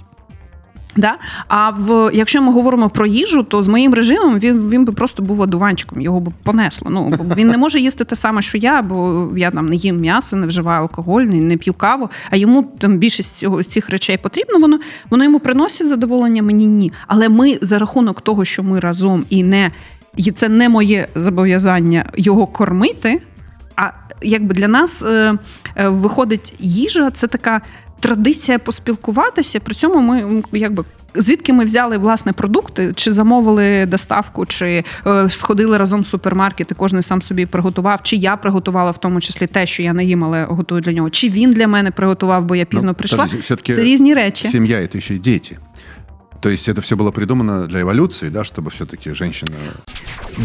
Да? 0.96 1.16
А 1.48 1.70
в 1.70 2.12
якщо 2.14 2.42
ми 2.42 2.54
говоримо 2.54 2.90
про 2.90 3.06
їжу, 3.06 3.44
то 3.44 3.64
з 3.64 3.68
моїм 3.68 3.94
режимом 3.94 4.40
він, 4.40 4.70
він 4.70 4.86
би 4.86 4.94
просто 4.94 5.24
був 5.24 5.40
одуванчиком, 5.40 6.02
його 6.02 6.20
б 6.20 6.32
понесло. 6.44 6.88
Ну 6.92 7.14
він 7.38 7.50
не 7.50 7.58
може 7.58 7.80
їсти 7.80 8.04
те 8.04 8.16
саме, 8.16 8.42
що 8.42 8.58
я, 8.58 8.82
бо 8.82 9.30
я 9.38 9.52
там 9.52 9.70
не 9.70 9.76
їм 9.76 10.00
м'ясо, 10.00 10.36
не 10.36 10.48
вживаю 10.48 10.82
алкоголь, 10.82 11.22
не, 11.22 11.36
не 11.36 11.58
п'ю 11.58 11.74
каву. 11.74 12.10
А 12.30 12.36
йому 12.36 12.64
там 12.80 12.98
більшість 12.98 13.38
цього 13.38 13.64
цих 13.64 13.90
речей 13.90 14.18
потрібно. 14.18 14.60
Воно 14.60 14.80
воно 15.10 15.24
йому 15.24 15.40
приносить 15.40 15.90
задоволення, 15.90 16.44
мені 16.44 16.66
ні. 16.66 16.92
Але 17.08 17.30
ми 17.30 17.58
за 17.62 17.80
рахунок 17.80 18.22
того, 18.22 18.46
що 18.46 18.64
ми 18.64 18.80
разом 18.80 19.26
і 19.30 19.44
не 19.44 19.72
і 20.18 20.32
це 20.32 20.50
не 20.50 20.70
моє 20.70 21.08
зобов'язання 21.16 22.06
його 22.18 22.48
кормити. 22.48 23.22
А 23.76 23.92
якби 24.22 24.56
для 24.56 24.68
нас 24.68 25.04
е, 25.04 25.34
е, 25.76 25.90
виходить 25.90 26.56
їжа, 26.60 27.12
це 27.12 27.28
така 27.28 27.62
традиція 28.00 28.60
поспілкуватися. 28.60 29.60
При 29.60 29.76
цьому 29.76 30.00
ми 30.00 30.44
якби. 30.52 30.84
Звідки 31.16 31.54
ми 31.54 31.66
взяли 31.66 31.98
власне 31.98 32.34
продукти, 32.34 32.94
чи 32.96 33.12
замовили 33.12 33.86
доставку, 33.86 34.46
чи 34.46 34.84
е, 35.08 35.30
сходили 35.30 35.78
разом 35.78 36.02
в 36.02 36.06
супермаркет, 36.06 36.72
і 36.72 36.76
кожен 36.76 37.04
сам 37.04 37.22
собі 37.22 37.46
приготував, 37.46 38.00
чи 38.04 38.16
я 38.16 38.38
приготувала 38.38 38.92
в 38.92 38.98
тому 38.98 39.22
числі 39.22 39.48
те, 39.48 39.68
що 39.68 39.84
я 39.84 39.94
не 39.94 40.06
їм, 40.06 40.24
але 40.24 40.44
готую 40.44 40.82
для 40.82 40.92
нього, 40.92 41.10
чи 41.10 41.30
він 41.30 41.54
для 41.54 41.68
мене 41.68 41.92
приготував, 41.92 42.46
бо 42.46 42.56
я 42.56 42.66
пізно 42.66 42.90
Ну, 42.90 42.96
прийшла. 42.96 43.28
Це 43.64 43.84
різні 43.84 44.14
речі. 44.14 44.48
Семья 44.48 44.78
это 44.78 44.98
еще 44.98 45.16
и 45.16 45.20
дети. 45.20 45.58
То 46.48 46.52
есть 46.52 46.70
это 46.70 46.80
все 46.80 46.96
было 46.96 47.12
придумано 47.12 47.68
для 47.68 47.82
эволюции, 47.82 48.30
да, 48.30 48.46
чтобы 48.46 48.72
все-таки 48.72 49.12
женщина... 49.12 49.52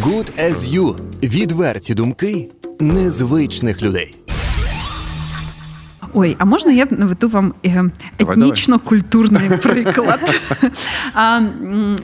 Good 0.05 0.33
as 0.37 0.69
you. 0.69 0.99
Відверті 1.23 1.95
думки 1.95 2.51
незвичних 2.81 3.83
людей. 3.83 4.15
Ой, 6.15 6.37
а 6.38 6.45
можна 6.45 6.73
я 6.73 6.87
наведу 6.91 7.29
вам 7.29 7.55
этнично-культурный 7.62 9.59
приклад? 9.62 10.21
А, 11.15 11.41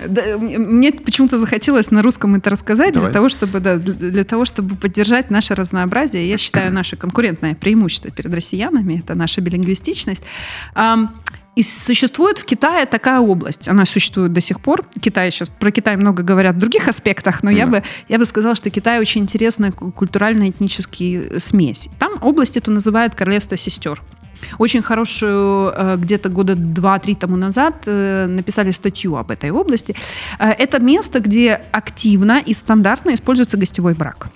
да, 0.08 0.38
Мне 0.38 0.92
почему-то 0.92 1.38
захотелось 1.38 1.90
на 1.90 2.02
русском 2.02 2.34
это 2.37 2.50
рассказать 2.50 2.92
для 2.92 3.00
Давай. 3.00 3.12
того, 3.12 3.28
чтобы 3.28 3.61
да, 3.61 3.76
для 3.76 3.94
для 3.94 4.24
того, 4.24 4.44
чтобы 4.44 4.76
поддержать 4.76 5.30
наше 5.30 5.54
разнообразие. 5.54 6.28
Я 6.28 6.38
считаю 6.38 6.72
наше 6.72 6.96
конкурентное 6.96 7.54
преимущество 7.54 8.11
перед 8.11 8.32
россиянами 8.32 9.00
это 9.00 9.14
наша 9.14 9.40
билингвистичность. 9.40 10.22
А, 10.74 11.08
И 11.58 11.62
существует 11.64 12.38
в 12.38 12.44
Китае 12.44 12.86
такая 12.86 13.18
область, 13.20 13.68
она 13.68 13.84
существует 13.84 14.32
до 14.32 14.40
сих 14.40 14.60
пор. 14.60 14.84
Китай 15.00 15.32
сейчас 15.32 15.48
про 15.48 15.70
Китай 15.72 15.96
много 15.96 16.22
говорят 16.22 16.54
в 16.54 16.58
других 16.58 16.86
аспектах, 16.88 17.42
но 17.42 17.50
я 17.50 17.64
Да. 17.66 17.70
бы 17.72 17.82
я 18.08 18.18
бы 18.18 18.24
сказала, 18.26 18.54
что 18.54 18.70
Китай 18.70 19.00
очень 19.00 19.22
интересная 19.22 19.72
ку- 19.72 19.90
культурально-этнический 19.90 21.40
смесь. 21.40 21.88
Там 21.98 22.12
область 22.22 22.56
эту 22.56 22.70
называют 22.70 23.14
королевство 23.16 23.56
сестер. 23.56 24.00
Очень 24.58 24.82
хорошую, 24.82 25.72
э, 25.76 25.96
где-то 25.96 26.28
года 26.28 26.54
два-три 26.54 27.16
тому 27.16 27.36
назад 27.36 27.74
э, 27.86 28.26
написали 28.28 28.70
статью 28.70 29.16
об 29.16 29.30
этой 29.32 29.50
области. 29.50 29.96
Э, 30.38 30.50
Это 30.52 30.78
место, 30.80 31.18
где 31.18 31.60
активно 31.72 32.38
и 32.38 32.54
стандартно 32.54 33.14
используется 33.14 33.56
гостевой 33.56 33.94
брак. 33.94 34.28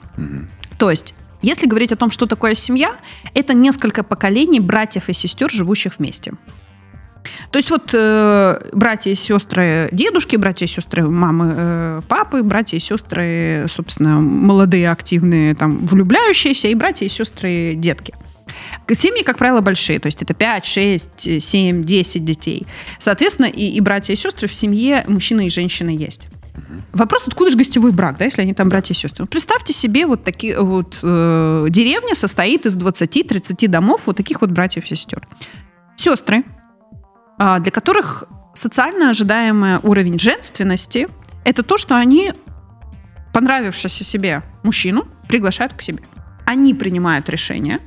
То 0.76 0.90
есть 0.90 1.14
если 1.40 1.68
говорить 1.68 1.92
о 1.92 1.96
том, 1.96 2.10
что 2.10 2.26
такое 2.26 2.54
семья, 2.56 2.96
это 3.34 3.54
несколько 3.54 4.02
поколений 4.02 4.60
братьев 4.60 5.08
и 5.08 5.12
сестер, 5.12 5.50
живущих 5.50 5.92
вместе. 5.98 6.32
То 7.50 7.58
есть 7.58 7.70
вот 7.70 7.90
э, 7.92 8.70
братья 8.72 9.10
и 9.10 9.14
сестры 9.14 9.88
дедушки, 9.92 10.36
братья 10.36 10.66
и 10.66 10.68
сестры 10.68 11.08
мамы, 11.08 11.54
э, 11.56 12.00
папы, 12.08 12.42
братья 12.42 12.76
и 12.76 12.80
сестры, 12.80 13.66
собственно, 13.68 14.20
молодые, 14.20 14.90
активные, 14.90 15.54
там, 15.54 15.86
влюбляющиеся, 15.86 16.68
и 16.68 16.74
братья 16.74 17.06
и 17.06 17.08
сестры 17.08 17.74
детки. 17.76 18.14
Семьи, 18.90 19.22
как 19.22 19.38
правило, 19.38 19.60
большие, 19.60 19.98
то 19.98 20.06
есть 20.06 20.22
это 20.22 20.34
5, 20.34 20.64
6, 20.66 21.42
7, 21.42 21.84
10 21.84 22.24
детей. 22.24 22.66
Соответственно, 22.98 23.46
и, 23.46 23.68
и 23.68 23.80
братья 23.80 24.12
и 24.12 24.16
сестры 24.16 24.48
в 24.48 24.54
семье 24.54 25.04
мужчина 25.08 25.46
и 25.46 25.48
женщина 25.48 25.90
есть. 25.90 26.22
Вопрос, 26.92 27.24
откуда 27.26 27.50
же 27.50 27.56
гостевой 27.56 27.92
брак, 27.92 28.18
да, 28.18 28.26
если 28.26 28.42
они 28.42 28.52
там 28.52 28.68
братья 28.68 28.92
и 28.92 28.96
сестры. 28.96 29.24
Представьте 29.24 29.72
себе, 29.72 30.04
вот 30.04 30.24
такие 30.24 30.60
вот 30.60 30.98
э, 31.02 31.66
деревня 31.70 32.14
состоит 32.14 32.66
из 32.66 32.76
20-30 32.76 33.68
домов 33.68 34.02
вот 34.04 34.16
таких 34.16 34.42
вот 34.42 34.50
братьев 34.50 34.84
и 34.84 34.88
сестер. 34.88 35.26
Сестры, 35.96 36.44
для 37.60 37.70
которых 37.72 38.24
социально 38.54 39.10
ожидаемый 39.10 39.78
уровень 39.82 40.18
женственности– 40.18 41.08
это 41.44 41.62
то, 41.62 41.76
что 41.76 41.96
они 41.96 42.32
понравившегося 43.32 44.04
себе 44.04 44.42
мужчину 44.62 45.06
приглашают 45.28 45.72
к 45.72 45.82
себе. 45.82 46.02
Они 46.46 46.74
принимают 46.74 47.28
решение. 47.28 47.78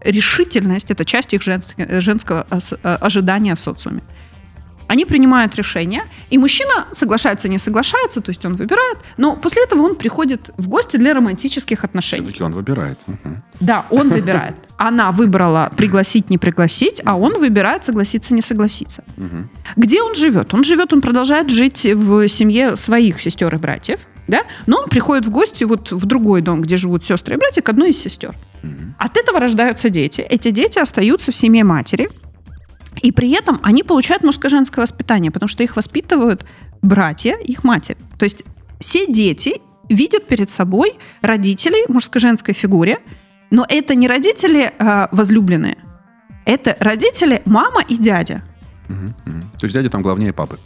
Решительность– 0.00 0.90
это 0.90 1.04
часть 1.04 1.34
их 1.34 1.42
женского 1.42 2.46
ожидания 2.82 3.54
в 3.54 3.60
социуме. 3.60 4.02
Они 4.88 5.04
принимают 5.04 5.54
решение, 5.56 6.02
и 6.28 6.38
мужчина 6.38 6.86
соглашается, 6.92 7.48
не 7.48 7.58
соглашается, 7.58 8.20
то 8.20 8.30
есть 8.30 8.44
он 8.44 8.56
выбирает, 8.56 8.98
но 9.16 9.36
после 9.36 9.64
этого 9.64 9.82
он 9.82 9.94
приходит 9.94 10.50
в 10.58 10.68
гости 10.68 10.98
для 10.98 11.14
романтических 11.14 11.84
отношений. 11.84 12.24
Все-таки 12.24 12.42
он 12.42 12.52
выбирает. 12.52 13.00
Да, 13.60 13.86
он 13.90 14.10
выбирает. 14.10 14.54
Она 14.84 15.12
выбрала 15.12 15.70
пригласить, 15.76 16.28
не 16.28 16.38
пригласить, 16.38 17.00
а 17.04 17.16
он 17.16 17.38
выбирает 17.38 17.84
согласиться, 17.84 18.34
не 18.34 18.42
согласиться. 18.42 19.04
Где 19.76 20.02
он 20.02 20.16
живет? 20.16 20.52
Он 20.54 20.64
живет, 20.64 20.92
он 20.92 21.00
продолжает 21.00 21.50
жить 21.50 21.84
в 21.84 22.26
семье 22.26 22.74
своих 22.74 23.20
сестер 23.20 23.54
и 23.54 23.58
братьев, 23.58 24.00
да? 24.26 24.42
но 24.66 24.78
он 24.78 24.88
приходит 24.88 25.26
в 25.26 25.30
гости 25.30 25.62
вот 25.62 25.92
в 25.92 26.04
другой 26.04 26.42
дом, 26.42 26.62
где 26.62 26.76
живут 26.76 27.04
сестры 27.04 27.36
и 27.36 27.38
братья, 27.38 27.62
к 27.62 27.68
одной 27.68 27.90
из 27.90 27.98
сестер. 27.98 28.34
От 28.98 29.16
этого 29.16 29.38
рождаются 29.38 29.88
дети. 29.88 30.20
Эти 30.20 30.50
дети 30.50 30.80
остаются 30.80 31.30
в 31.30 31.36
семье 31.36 31.62
матери, 31.62 32.10
и 33.02 33.12
при 33.12 33.30
этом 33.30 33.60
они 33.62 33.84
получают 33.84 34.24
мужско-женское 34.24 34.82
воспитание, 34.82 35.30
потому 35.30 35.48
что 35.48 35.62
их 35.62 35.76
воспитывают 35.76 36.44
братья, 36.82 37.36
их 37.36 37.62
матери. 37.62 37.98
То 38.18 38.24
есть 38.24 38.42
все 38.80 39.06
дети 39.06 39.60
видят 39.88 40.26
перед 40.26 40.50
собой 40.50 40.94
родителей 41.20 41.84
мужско-женской 41.88 42.52
фигуре, 42.52 42.98
но 43.51 43.65
это 43.67 43.95
не 43.95 44.07
родители 44.07 44.71
э, 44.77 45.07
возлюбленные, 45.11 45.77
это 46.45 46.75
родители 46.79 47.41
мама 47.45 47.81
и 47.81 47.97
дядя. 47.97 48.43
Угу, 48.89 48.95
угу. 48.95 49.41
То 49.59 49.65
есть 49.65 49.73
дядя 49.73 49.89
там 49.89 50.01
главнее 50.01 50.33
папы 50.33 50.59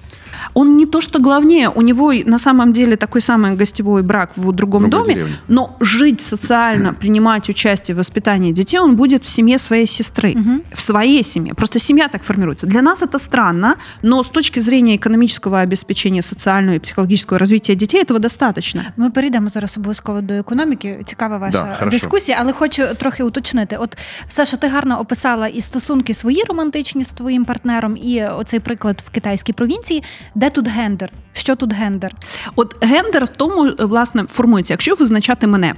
он 0.54 0.78
не 0.78 0.86
то 0.86 1.02
что 1.02 1.20
главнее, 1.20 1.70
у 1.70 1.82
него 1.82 2.14
на 2.26 2.40
самом 2.40 2.74
деле 2.74 2.96
такой 2.96 3.22
самый 3.22 3.56
гостевой 3.56 4.02
брак 4.02 4.32
в 4.36 4.52
другом 4.52 4.90
доме, 4.90 5.14
деревне. 5.14 5.36
но 5.48 5.76
жить 5.80 6.22
социально, 6.22 6.94
принимать 6.94 7.50
участие 7.50 7.96
в 7.96 7.98
воспитании 7.98 8.52
детей 8.52 8.80
он 8.80 8.96
будет 8.96 9.24
в 9.24 9.30
семье 9.30 9.58
своей 9.58 9.88
сестры, 9.88 10.32
угу. 10.32 10.62
в 10.74 10.82
своей 10.82 11.24
семье. 11.24 11.54
Просто 11.54 11.80
семья 11.80 12.08
так 12.08 12.24
формируется. 12.24 12.68
Для 12.68 12.82
нас 12.82 13.02
это 13.02 13.18
странно, 13.18 13.76
но 14.02 14.24
с 14.24 14.30
точки 14.30 14.60
зрения 14.60 14.96
экономического 14.96 15.60
обеспечения 15.60 16.22
социального 16.22 16.76
и 16.76 16.80
психологического 16.80 17.40
развития 17.40 17.76
детей 17.76 18.04
этого 18.04 18.20
достаточно. 18.20 18.82
Ми 18.98 19.10
перейдемо 19.10 19.50
зараз 19.50 19.78
обов'язково 19.78 20.22
до 20.22 20.34
економіки. 20.34 21.04
Цікава 21.06 21.38
ваша 21.38 21.76
да, 21.80 21.86
дискусія, 21.86 22.38
але 22.42 22.54
хочу 22.54 22.84
трохи 22.98 23.24
уточнити. 23.24 23.78
От 23.78 23.98
Саша, 24.28 24.58
ти 24.58 24.68
гарно 24.68 25.00
описала 25.00 25.48
і 25.48 25.62
стосунки 25.62 26.14
свої 26.14 26.44
романтичні 26.50 27.04
з 27.04 27.10
твоїм 27.10 27.46
партнером, 27.46 27.98
і 27.98 28.24
оцей 28.24 28.60
приклад 28.60 29.04
в 29.06 29.10
китайській 29.10 29.54
провінції. 29.54 30.04
Де 30.37 30.51
тут 30.51 30.69
гендер? 30.69 31.11
Що 31.33 31.57
тут 31.57 31.73
гендер? 31.73 32.13
От 32.57 32.85
гендер 32.85 33.25
в 33.25 33.29
тому 33.29 33.71
власне 33.79 34.25
формується, 34.25 34.75
якщо 34.75 34.95
визначати 34.95 35.47
мене. 35.47 35.75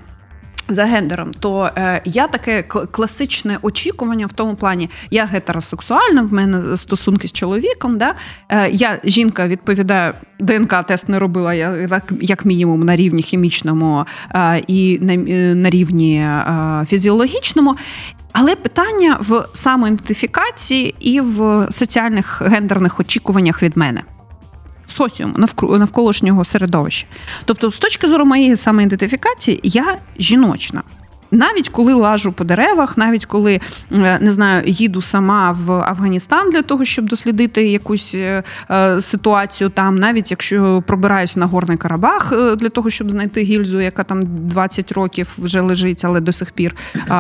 За 0.69 0.85
гендером, 0.85 1.31
то 1.41 1.71
е, 1.77 2.03
я 2.05 2.27
таке 2.27 2.63
класичне 2.63 3.59
очікування 3.63 4.27
в 4.27 4.33
тому 4.33 4.55
плані, 4.55 4.91
я 5.11 5.25
гетеросексуальна, 5.25 6.23
в 6.23 6.33
мене 6.33 6.77
стосунки 6.77 7.29
з 7.29 7.33
чоловіком. 7.33 7.99
Да? 7.99 8.15
Е, 8.49 8.71
я 8.71 9.01
жінка 9.05 9.47
відповідаю, 9.47 10.15
ДНК-тест 10.41 11.09
не 11.09 11.19
робила 11.19 11.55
я 11.55 11.89
як 12.21 12.45
мінімум 12.45 12.81
на 12.81 12.97
рівні 12.97 13.23
хімічному 13.23 14.05
е, 14.35 14.63
і 14.67 14.99
на, 15.03 15.13
е, 15.13 15.55
на 15.55 15.71
рівні 15.71 16.17
е, 16.17 16.85
фізіологічному. 16.89 17.77
Але 18.33 18.57
питання 18.57 19.19
в 19.21 19.47
самоідентифікації 19.53 20.95
і 21.01 21.21
в 21.21 21.67
соціальних 21.71 22.43
гендерних 22.43 23.01
очікуваннях 23.01 23.63
від 23.63 23.77
мене 23.77 24.03
соціуму, 24.89 25.35
навколишнього 25.63 26.45
середовища. 26.45 27.07
Тобто, 27.45 27.71
з 27.71 27.79
точки 27.79 28.09
зору 28.09 28.25
моєї 28.25 28.57
самоідентифікації, 28.57 29.61
я 29.63 29.99
жіночна. 30.19 30.83
Навіть 31.31 31.69
коли 31.69 31.95
лажу 31.95 32.33
по 32.33 32.45
деревах, 32.45 32.99
навіть 32.99 33.27
коли 33.27 33.61
е, 33.93 34.19
не 34.21 34.31
знаю, 34.31 34.63
їду 34.67 35.03
сама 35.03 35.53
в 35.53 35.73
Афганістан 35.73 36.51
для 36.51 36.63
того, 36.63 36.85
щоб 36.85 37.09
дослідити 37.09 37.69
якусь 37.69 38.15
е, 38.15 38.43
е, 38.71 39.01
ситуацію 39.01 39.71
там, 39.71 39.97
навіть 39.97 40.31
якщо 40.31 40.83
пробираюсь 40.87 41.37
на 41.37 41.47
горний 41.47 41.79
Карабах 41.79 42.33
для 42.57 42.69
того, 42.69 42.91
щоб 42.91 43.11
знайти 43.11 43.43
гільзу, 43.43 43.81
яка 43.81 44.05
там 44.05 44.21
20 44.25 44.93
років 44.93 45.29
вже 45.39 45.61
лежить, 45.61 46.05
але 46.05 46.21
до 46.21 46.33
сих 46.33 46.51
пір 46.51 46.77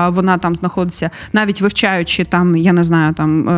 вона 0.09 0.39
там 0.39 0.57
знаходиться, 0.57 1.11
навіть 1.33 1.61
вивчаючи 1.61 2.25
там, 2.25 2.57
я 2.57 2.73
не 2.73 2.85
знаю, 2.85 3.15
там 3.15 3.49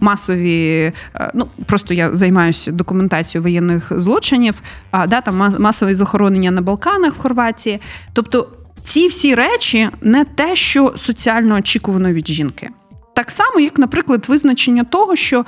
масові, 0.00 0.92
ну 1.34 1.46
просто 1.66 1.94
я 1.94 2.14
займаюся 2.14 2.72
документацією 2.72 3.42
воєнних 3.42 3.92
злочинів, 3.96 4.62
а 4.90 5.06
да 5.06 5.20
там 5.20 5.54
масові 5.58 5.94
захоронення 5.94 6.50
на 6.50 6.62
Балканах 6.62 7.14
в 7.14 7.18
Хорватії, 7.18 7.80
тобто. 8.12 8.48
Ці 8.84 9.08
всі 9.08 9.34
речі 9.34 9.90
не 10.00 10.24
те, 10.24 10.56
що 10.56 10.94
соціально 10.96 11.54
очікувано 11.54 12.12
від 12.12 12.28
жінки. 12.28 12.70
Так 13.14 13.30
само, 13.30 13.60
як, 13.60 13.78
наприклад, 13.78 14.24
визначення 14.28 14.84
того, 14.84 15.16
що 15.16 15.40
е, 15.40 15.44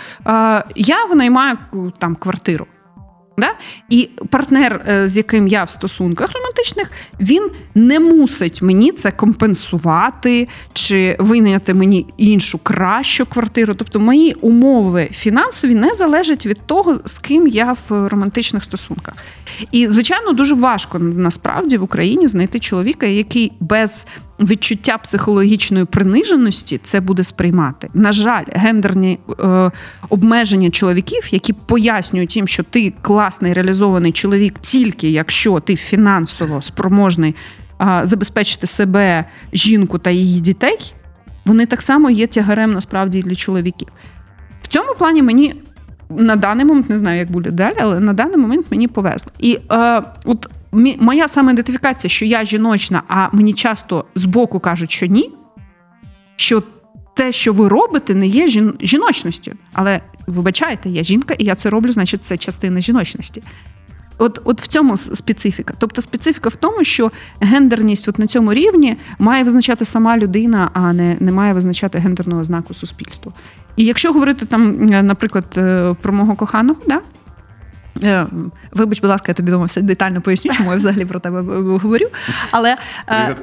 я 0.77 1.05
винаймаю 1.05 1.59
там 1.99 2.17
квартиру. 2.17 2.67
Да? 3.43 3.55
І 3.89 4.09
партнер, 4.31 4.85
е, 4.89 5.09
з 5.09 5.17
яким 5.17 5.49
я 5.49 5.65
в 5.65 5.71
стосунках 5.71 6.31
романтичних, 6.33 6.91
він 7.21 7.51
не 7.75 8.01
мусить 8.01 8.63
мені 8.63 8.93
це 8.93 9.11
компенсувати 9.11 10.49
чи 10.73 11.17
винайняти 11.19 11.75
мені 11.75 12.07
іншу 12.17 12.59
кращу 12.59 13.27
квартиру. 13.27 13.75
Тобто 13.75 14.01
мої 14.01 14.35
умови 14.35 15.09
фінансові 15.13 15.75
не 15.75 15.95
залежать 15.95 16.47
від 16.47 16.67
того, 16.67 17.01
з 17.05 17.19
ким 17.19 17.49
я 17.49 17.77
в 17.89 18.09
романтичних 18.09 18.63
стосунках. 18.63 19.15
І, 19.73 19.89
звичайно, 19.89 20.33
дуже 20.33 20.55
важко 20.55 20.99
насправді 20.99 21.77
в 21.77 21.83
Україні 21.83 22.29
знайти 22.29 22.61
чоловіка, 22.61 23.07
який 23.07 23.53
без 23.61 24.07
відчуття 24.41 24.99
психологічної 24.99 25.85
приниженості 25.85 26.81
це 26.83 27.01
буде 27.01 27.25
сприймати. 27.25 27.89
На 27.95 28.13
жаль, 28.13 28.45
гендерні 28.53 29.19
е, 29.41 29.71
обмеження 30.09 30.71
чоловіків, 30.71 31.29
які 31.31 31.53
пояснюють 31.53 32.37
їм, 32.37 32.49
що 32.49 32.63
ти 32.63 32.93
класний 33.03 33.53
реалізований 33.53 34.13
чоловік, 34.13 34.59
тільки 34.59 35.11
якщо 35.11 35.61
ти 35.61 35.77
фінансово 35.77 36.63
спроможний 36.63 37.35
е, 37.81 38.01
забезпечити 38.05 38.67
себе, 38.67 39.25
жінку 39.53 39.99
та 39.99 40.11
її 40.11 40.41
дітей, 40.41 40.95
вони 41.45 41.67
так 41.67 41.83
само 41.83 42.11
є 42.11 42.27
тягарем 42.27 42.73
насправді 42.73 43.23
для 43.23 43.35
чоловіків. 43.35 43.89
В 44.63 44.67
цьому 44.67 44.95
плані 44.99 45.23
мені. 45.23 45.55
На 46.11 46.37
даний 46.37 46.65
момент 46.65 46.91
не 46.91 46.99
знаю, 46.99 47.19
як 47.19 47.31
буде 47.31 47.51
далі, 47.51 47.75
але 47.81 48.01
на 48.01 48.13
даний 48.13 48.37
момент 48.37 48.67
мені 48.71 48.89
повезло. 48.89 49.31
І 49.39 49.59
е, 49.73 50.03
от 50.25 50.47
моя 50.73 51.29
самоідентифікація, 51.29 52.11
що 52.11 52.25
я 52.25 52.45
жіночна, 52.45 53.03
а 53.09 53.29
мені 53.33 53.55
часто 53.55 54.05
збоку 54.15 54.61
кажуть, 54.61 54.91
що 54.91 55.07
ні. 55.07 55.31
Що 56.37 56.63
те, 57.15 57.33
що 57.33 57.53
ви 57.53 57.69
робите, 57.69 58.15
не 58.15 58.27
є 58.27 58.49
жін... 58.49 58.75
жіночністю. 58.81 59.53
Але 59.73 60.01
вибачайте, 60.27 60.89
я 60.89 61.03
жінка, 61.05 61.35
і 61.39 61.45
я 61.45 61.55
це 61.55 61.71
роблю, 61.71 61.93
значить, 61.93 62.25
це 62.25 62.37
частина 62.37 62.81
жіночності. 62.81 63.43
От 64.19 64.41
от 64.45 64.61
в 64.61 64.67
цьому 64.67 64.97
специфіка. 64.97 65.75
Тобто 65.79 66.01
специфіка 66.01 66.49
в 66.49 66.57
тому, 66.57 66.85
що 66.85 67.11
гендерність 67.41 68.09
от 68.09 68.19
на 68.19 68.27
цьому 68.27 68.55
рівні 68.55 68.97
має 69.19 69.45
визначати 69.45 69.85
сама 69.85 70.19
людина, 70.19 70.71
а 70.73 70.93
не 70.93 71.17
не 71.21 71.33
має 71.33 71.55
визначати 71.55 71.99
гендерного 71.99 72.45
знаку 72.45 72.75
суспільства. 72.75 73.33
І 73.77 73.85
якщо 73.85 74.13
говорити 74.13 74.47
там, 74.47 74.87
наприклад, 74.87 75.45
е, 75.57 75.95
про 76.03 76.13
мого 76.13 76.35
коханого, 76.35 76.81
да, 76.87 76.95
Е, 76.97 77.22
вибач, 78.73 79.01
будь 79.01 79.11
ласка, 79.11 79.25
я 79.29 79.35
тобі 79.35 79.51
думав, 79.51 79.67
все 79.67 79.83
детально 79.83 80.21
поясню, 80.21 80.53
чому 80.53 80.71
я 80.71 80.77
взагалі 80.77 81.05
про 81.05 81.21
тебе 81.21 81.41
говорю. 81.79 82.07
Але 82.51 82.77
е, 83.09 83.37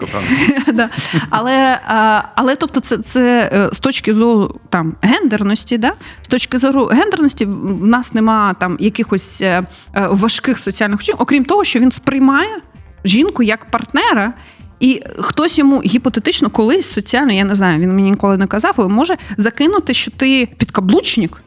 да, 0.73 0.89
але, 1.29 1.53
е, 1.53 2.23
але 2.35 2.55
тобто, 2.55 2.79
це 2.79 2.97
це 2.97 3.69
з 3.73 3.79
точки 3.79 4.13
зору 4.13 4.59
там 4.69 4.95
гендерності, 5.01 5.77
да? 5.77 5.93
з 6.21 6.27
точки 6.27 6.57
зору 6.57 6.85
гендерності, 6.85 7.45
в 7.45 7.87
нас 7.87 8.13
нема 8.13 8.53
там 8.53 8.77
якихось 8.79 9.43
важких 9.95 10.59
соціальних 10.59 10.99
вчинків, 10.99 11.21
окрім 11.21 11.45
того, 11.45 11.63
що 11.63 11.79
він 11.79 11.91
сприймає 11.91 12.61
жінку 13.05 13.43
як 13.43 13.65
партнера. 13.65 14.33
І 14.79 15.01
хтось 15.19 15.57
йому 15.57 15.81
гіпотетично 15.81 16.49
колись 16.49 16.91
соціально, 16.93 17.33
я 17.33 17.43
не 17.43 17.55
знаю, 17.55 17.79
він 17.79 17.95
мені 17.95 18.11
ніколи 18.11 18.37
не 18.37 18.47
казав, 18.47 18.73
але 18.77 18.87
може 18.87 19.17
закинути, 19.37 19.93
що 19.93 20.11
ти 20.11 20.49
підкаблучник, 20.57 21.41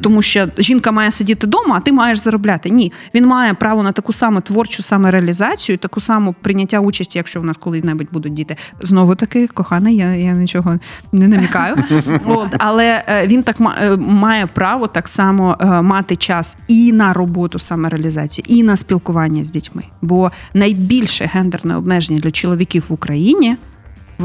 Тому 0.00 0.22
що 0.22 0.48
жінка 0.58 0.92
має 0.92 1.10
сидіти 1.10 1.46
вдома, 1.46 1.76
а 1.76 1.80
ти 1.80 1.92
маєш 1.92 2.18
заробляти. 2.18 2.70
Ні, 2.70 2.92
він 3.14 3.26
має 3.26 3.54
право 3.54 3.82
на 3.82 3.92
таку 3.92 4.12
саму 4.12 4.40
творчу 4.40 4.82
самореалізацію, 4.82 5.78
таку 5.78 6.00
саму 6.00 6.34
прийняття 6.42 6.80
участі, 6.80 7.18
якщо 7.18 7.40
в 7.40 7.44
нас 7.44 7.56
колись-небудь 7.56 8.08
будуть 8.12 8.34
діти. 8.34 8.56
Знову 8.80 9.14
таки, 9.14 9.46
коханий, 9.46 9.96
я 9.96 10.14
я 10.14 10.32
нічого 10.32 10.78
не 11.12 11.28
намікаю. 11.28 11.76
От, 12.26 12.48
Але 12.58 13.04
е, 13.06 13.26
він 13.26 13.42
так 13.42 13.56
е, 13.60 13.96
має 13.96 14.46
право 14.46 14.86
так 14.86 15.08
само 15.08 15.56
е, 15.60 15.82
мати 15.82 16.16
час 16.16 16.56
і 16.68 16.92
на 16.92 17.12
роботу 17.12 17.58
самореалізації, 17.58 18.44
і 18.48 18.62
на 18.62 18.76
спілкування 18.76 19.44
з 19.44 19.50
дітьми. 19.50 19.82
Бо 20.02 20.32
найбільше 20.54 21.30
гендерне 21.32 21.76
обмеження 21.76 22.18
для 22.18 22.30
чоловіків 22.30 22.84
в 22.88 22.92
Україні 22.92 23.56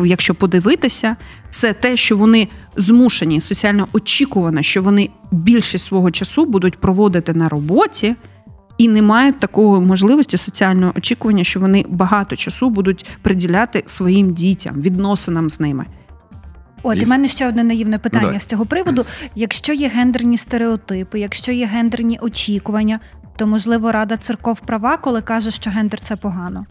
якщо 0.06 0.36
подивитися, 0.36 1.16
це 1.50 1.74
те, 1.74 1.98
що 1.98 2.18
вони 2.18 2.48
змушені 2.78 3.42
соціально 3.42 3.88
очікувано, 3.94 4.62
що 4.62 4.82
вони 4.82 5.10
більшість 5.32 5.86
свого 5.86 6.12
часу 6.12 6.46
будуть 6.46 6.80
проводити 6.80 7.34
на 7.34 7.50
роботі. 7.50 8.16
І 8.78 8.88
не 8.88 9.02
мають 9.02 9.40
такої 9.40 9.82
можливості 9.82 10.38
соціального 10.38 10.94
очікування, 10.98 11.44
що 11.44 11.60
вони 11.60 11.86
багато 11.90 12.36
часу 12.36 12.70
будуть 12.70 13.06
приділяти 13.22 13.84
своїм 13.86 14.34
дітям, 14.34 14.82
відносинам 14.82 15.50
з 15.50 15.60
ними. 15.60 15.86
От 16.84 17.02
і 17.02 17.06
в 17.06 17.08
мене 17.08 17.28
ще 17.28 17.48
одне 17.48 17.64
наївне 17.64 17.98
питання 17.98 18.32
ну, 18.34 18.40
з 18.40 18.46
цього 18.46 18.66
приводу. 18.66 19.06
Якщо 19.36 19.74
є 19.74 19.88
гендерні 19.88 20.38
стереотипи, 20.38 21.20
якщо 21.20 21.52
є 21.52 21.66
гендерні 21.66 22.20
очікування, 22.22 23.00
то 23.36 23.48
можливо 23.48 23.92
Рада 23.92 24.18
церков 24.18 24.60
права, 24.60 24.98
коли 24.98 25.22
каже, 25.22 25.52
що 25.52 25.70
гендер 25.70 26.02
це 26.02 26.16
погано 26.16 26.66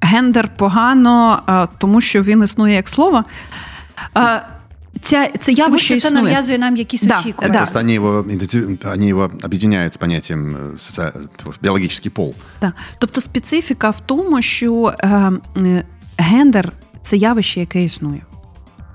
гендер 0.00 0.48
погано, 0.56 1.42
тому 1.78 2.00
що 2.00 2.22
він 2.22 2.42
існує 2.42 2.74
як 2.74 2.88
слово. 2.88 3.24
Ця, 5.00 5.28
це 5.38 5.52
явище 5.52 5.88
Тому 5.88 6.00
що 6.00 6.08
це 6.08 6.14
нав'язує 6.14 6.58
нам 6.58 6.76
якісь 6.76 7.02
да, 7.02 7.18
очікування. 7.20 7.52
Да. 7.52 7.58
Просто 7.58 7.78
они 7.78 7.94
его, 7.94 8.24
они 8.92 9.08
его 9.08 9.30
объединяют 9.42 9.94
з 9.94 9.96
поняттям 9.96 10.56
э, 10.56 11.12
біологічний 11.62 12.10
пол. 12.10 12.34
Да. 12.60 12.72
Тобто 12.98 13.20
специфіка 13.20 13.90
в 13.90 14.00
тому, 14.00 14.42
що 14.42 14.94
е, 15.00 15.32
гендер 16.18 16.72
це 17.02 17.16
явище, 17.16 17.60
яке 17.60 17.84
існує. 17.84 18.22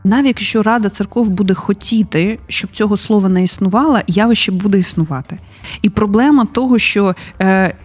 Навіть 0.04 0.28
якщо 0.28 0.64
Рада 0.64 0.90
церков 0.90 1.30
буде 1.30 1.54
хотіти, 1.54 2.40
щоб 2.48 2.72
цього 2.72 2.98
слова 2.98 3.30
не 3.30 3.44
існувало, 3.44 4.00
явище 4.08 4.52
буде 4.52 4.80
існувати. 4.80 5.38
І 5.82 5.90
проблема 5.90 6.46
того, 6.46 6.80
що 6.80 7.16
е, 7.42 7.76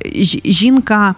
жінка 0.45 1.15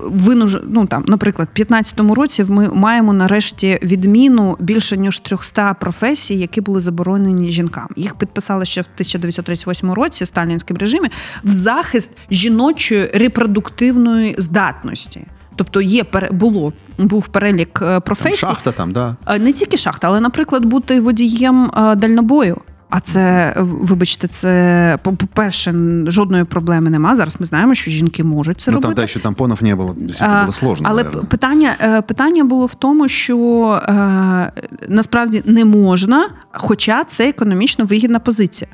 винуж... 0.00 0.58
ну, 0.68 0.86
там, 0.86 1.04
наприклад, 1.06 1.48
в 1.52 1.56
2015 1.56 2.16
році 2.16 2.44
ми 2.48 2.68
маємо 2.68 3.12
нарешті 3.12 3.78
відміну 3.82 4.56
більше 4.60 4.96
ніж 4.96 5.18
300 5.18 5.74
професій, 5.74 6.34
які 6.34 6.60
були 6.60 6.80
заборонені 6.80 7.52
жінкам. 7.52 7.88
Їх 7.96 8.14
підписали 8.14 8.64
ще 8.64 8.80
в 8.80 8.86
1938 8.94 9.92
році 9.92 10.24
в 10.24 10.26
сталінським 10.26 10.76
режимі 10.76 11.08
в 11.44 11.52
захист 11.52 12.16
жіночої 12.30 13.10
репродуктивної 13.14 14.34
здатності. 14.38 15.26
Тобто 15.56 15.80
є 15.80 16.04
було 16.30 16.72
був 16.98 17.28
перелік 17.28 17.82
е, 17.82 18.00
професій. 18.00 18.40
Там 18.40 18.50
шахта 18.50 18.72
там, 18.72 18.92
да 18.92 19.16
е, 19.26 19.38
не 19.38 19.52
тільки 19.52 19.76
шахта, 19.76 20.08
але, 20.08 20.20
наприклад, 20.20 20.64
бути 20.64 21.00
водієм 21.00 21.70
е, 21.76 21.94
дальнобою. 21.94 22.60
А 22.96 23.00
це, 23.00 23.54
вибачте, 23.58 24.28
це 24.28 24.98
по-перше, 25.02 25.74
жодної 26.06 26.44
проблеми 26.44 26.90
нема. 26.90 27.16
Зараз 27.16 27.36
ми 27.40 27.46
знаємо, 27.46 27.74
що 27.74 27.90
жінки 27.90 28.24
можуть 28.24 28.60
це 28.60 28.70
ну, 28.70 28.74
робити. 28.74 28.94
Там 28.94 29.04
те, 29.04 29.06
що 29.08 29.20
тампонів 29.20 29.62
не 29.62 29.74
було, 29.74 29.96
а, 30.20 30.40
було 30.40 30.52
сложно. 30.52 30.88
Але 30.90 31.02
наверное. 31.02 31.24
питання 31.24 31.74
е, 31.80 32.02
питання 32.02 32.44
було 32.44 32.66
в 32.66 32.74
тому, 32.74 33.08
що 33.08 33.80
е, 33.88 34.52
насправді 34.88 35.42
не 35.46 35.64
можна, 35.64 36.30
хоча 36.52 37.04
це 37.04 37.28
економічно 37.28 37.84
вигідна 37.84 38.18
позиція. 38.18 38.70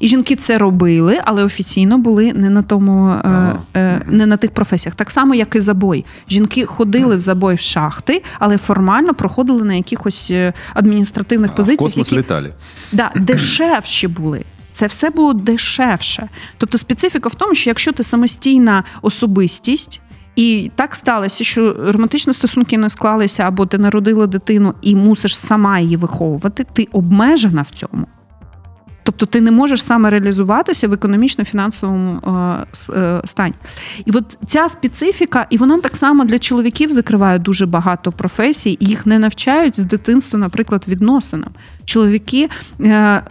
І 0.00 0.08
жінки 0.08 0.36
це 0.36 0.58
робили, 0.58 1.18
але 1.24 1.44
офіційно 1.44 1.98
були 1.98 2.32
не 2.32 2.50
на 2.50 2.62
тому, 2.62 3.08
е, 3.08 3.20
ага. 3.24 3.58
е, 3.76 4.02
не 4.06 4.26
на 4.26 4.36
тих 4.36 4.50
професіях. 4.50 4.94
Так 4.94 5.10
само, 5.10 5.34
як 5.34 5.56
і 5.56 5.60
забой. 5.60 6.04
Жінки 6.30 6.66
ходили 6.66 7.16
в 7.16 7.20
забой 7.20 7.54
в 7.54 7.60
шахти, 7.60 8.22
але 8.38 8.58
формально 8.58 9.14
проходили 9.14 9.64
на 9.64 9.74
якихось 9.74 10.30
е, 10.30 10.52
адміністративних 10.74 11.54
позиціях. 11.54 11.80
В 11.80 11.84
космос 11.84 12.06
які 12.06 12.18
літали. 12.18 12.54
Да, 12.92 13.10
дешевші 13.16 14.08
були. 14.08 14.44
Це 14.72 14.86
все 14.86 15.10
було 15.10 15.32
дешевше. 15.32 16.28
Тобто 16.58 16.78
специфіка 16.78 17.28
в 17.28 17.34
тому, 17.34 17.54
що 17.54 17.70
якщо 17.70 17.92
ти 17.92 18.02
самостійна 18.02 18.84
особистість. 19.02 20.00
І 20.36 20.70
так 20.76 20.94
сталося, 20.94 21.44
що 21.44 21.76
романтичні 21.92 22.32
стосунки 22.32 22.78
не 22.78 22.90
склалися, 22.90 23.42
або 23.42 23.66
ти 23.66 23.78
народила 23.78 24.26
дитину 24.26 24.74
і 24.82 24.96
мусиш 24.96 25.38
сама 25.38 25.78
її 25.78 25.96
виховувати, 25.96 26.66
ти 26.72 26.88
обмежена 26.92 27.62
в 27.62 27.70
цьому. 27.70 28.06
Тобто 29.02 29.26
ти 29.26 29.40
не 29.40 29.50
можеш 29.50 29.84
саме 29.84 30.10
реалізуватися 30.10 30.88
в 30.88 30.92
економічно-фінансовому 30.92 32.20
е, 32.90 32.98
е, 32.98 33.20
стані. 33.24 33.54
І 34.04 34.10
от 34.10 34.38
ця 34.46 34.68
специфіка, 34.68 35.46
і 35.50 35.56
вона 35.56 35.80
так 35.80 35.96
само 35.96 36.24
для 36.24 36.38
чоловіків 36.38 36.92
закриває 36.92 37.38
дуже 37.38 37.66
багато 37.66 38.12
професій, 38.12 38.76
і 38.80 38.86
їх 38.86 39.06
не 39.06 39.18
навчають 39.18 39.80
з 39.80 39.84
дитинства, 39.84 40.38
наприклад, 40.38 40.84
відносинам. 40.88 41.50
Чоловіки 41.84 42.48
е, 42.80 43.22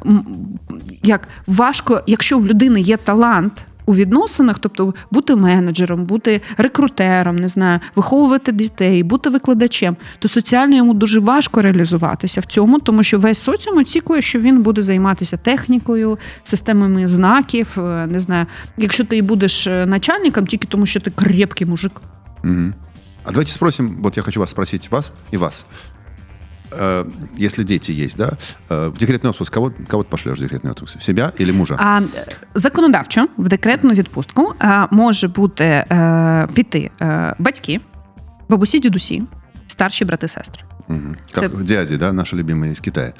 як 1.03 1.27
важко, 1.47 2.01
якщо 2.07 2.39
в 2.39 2.45
людини 2.45 2.81
є 2.81 2.97
талант 2.97 3.65
у 3.89 3.95
відносинах, 3.95 4.59
тобто 4.59 4.93
бути 5.11 5.35
менеджером, 5.35 6.05
бути 6.05 6.41
рекрутером, 6.57 7.35
не 7.35 7.47
знаю, 7.47 7.79
виховувати 7.95 8.51
дітей, 8.51 9.03
бути 9.03 9.29
викладачем, 9.29 9.95
то 10.19 10.27
соціально 10.27 10.75
йому 10.75 10.93
дуже 10.93 11.19
важко 11.19 11.61
реалізуватися 11.61 12.41
в 12.41 12.45
цьому, 12.45 12.79
тому 12.79 13.03
що 13.03 13.19
весь 13.19 13.39
соціум 13.39 13.77
очікує, 13.77 14.21
що 14.21 14.39
він 14.39 14.61
буде 14.61 14.81
займатися 14.81 15.37
технікою, 15.37 16.17
системами 16.43 17.07
знаків. 17.07 17.67
Е, 17.77 18.07
не 18.07 18.19
знаю, 18.19 18.45
якщо 18.77 19.03
ти 19.03 19.21
будеш 19.21 19.67
е, 19.67 19.85
начальником, 19.85 20.47
тільки 20.47 20.67
тому, 20.67 20.85
що 20.85 20.99
ти 20.99 21.11
крепкий 21.11 21.67
мужик. 21.67 22.01
Угу. 22.43 22.73
А 23.23 23.31
давайте 23.31 23.51
спросим, 23.51 23.97
вот 24.01 24.17
я 24.17 24.23
хочу 24.23 24.39
вас 24.39 24.49
спросить, 24.49 24.91
вас 24.91 25.11
и 25.33 25.37
вас. 25.37 25.65
Э, 26.71 27.05
если 27.37 27.63
дети 27.63 27.91
есть, 27.91 28.17
да, 28.17 28.31
э, 28.69 28.89
в 28.89 28.97
декретний 28.97 29.29
отпуск 29.29 29.53
кого, 29.53 29.71
кого 29.87 30.03
ти 30.03 30.09
пошлеш 30.09 30.37
в 30.37 30.41
декретний 30.41 30.71
отпуск? 30.71 31.01
Себя 31.01 31.31
или 31.39 31.51
мужа? 31.51 31.75
А, 31.79 32.01
Законодавчо 32.53 33.27
в 33.37 33.47
декретну 33.47 33.93
відпустку 33.93 34.53
а, 34.59 34.87
може 34.91 35.27
бути 35.27 35.63
е, 35.63 36.47
піти 36.53 36.91
е, 37.01 37.35
батьки, 37.39 37.81
бабусі, 38.49 38.79
дідусі, 38.79 39.23
старші 39.67 40.05
брати, 40.05 40.27
сестри. 40.27 40.63
Угу. 40.89 41.15
Як 41.41 41.51
це... 41.51 41.57
дяді, 41.57 41.97
да, 41.97 42.13
наші 42.13 42.35
любимі 42.35 42.75
з 42.75 42.79
Китаю. 42.79 43.13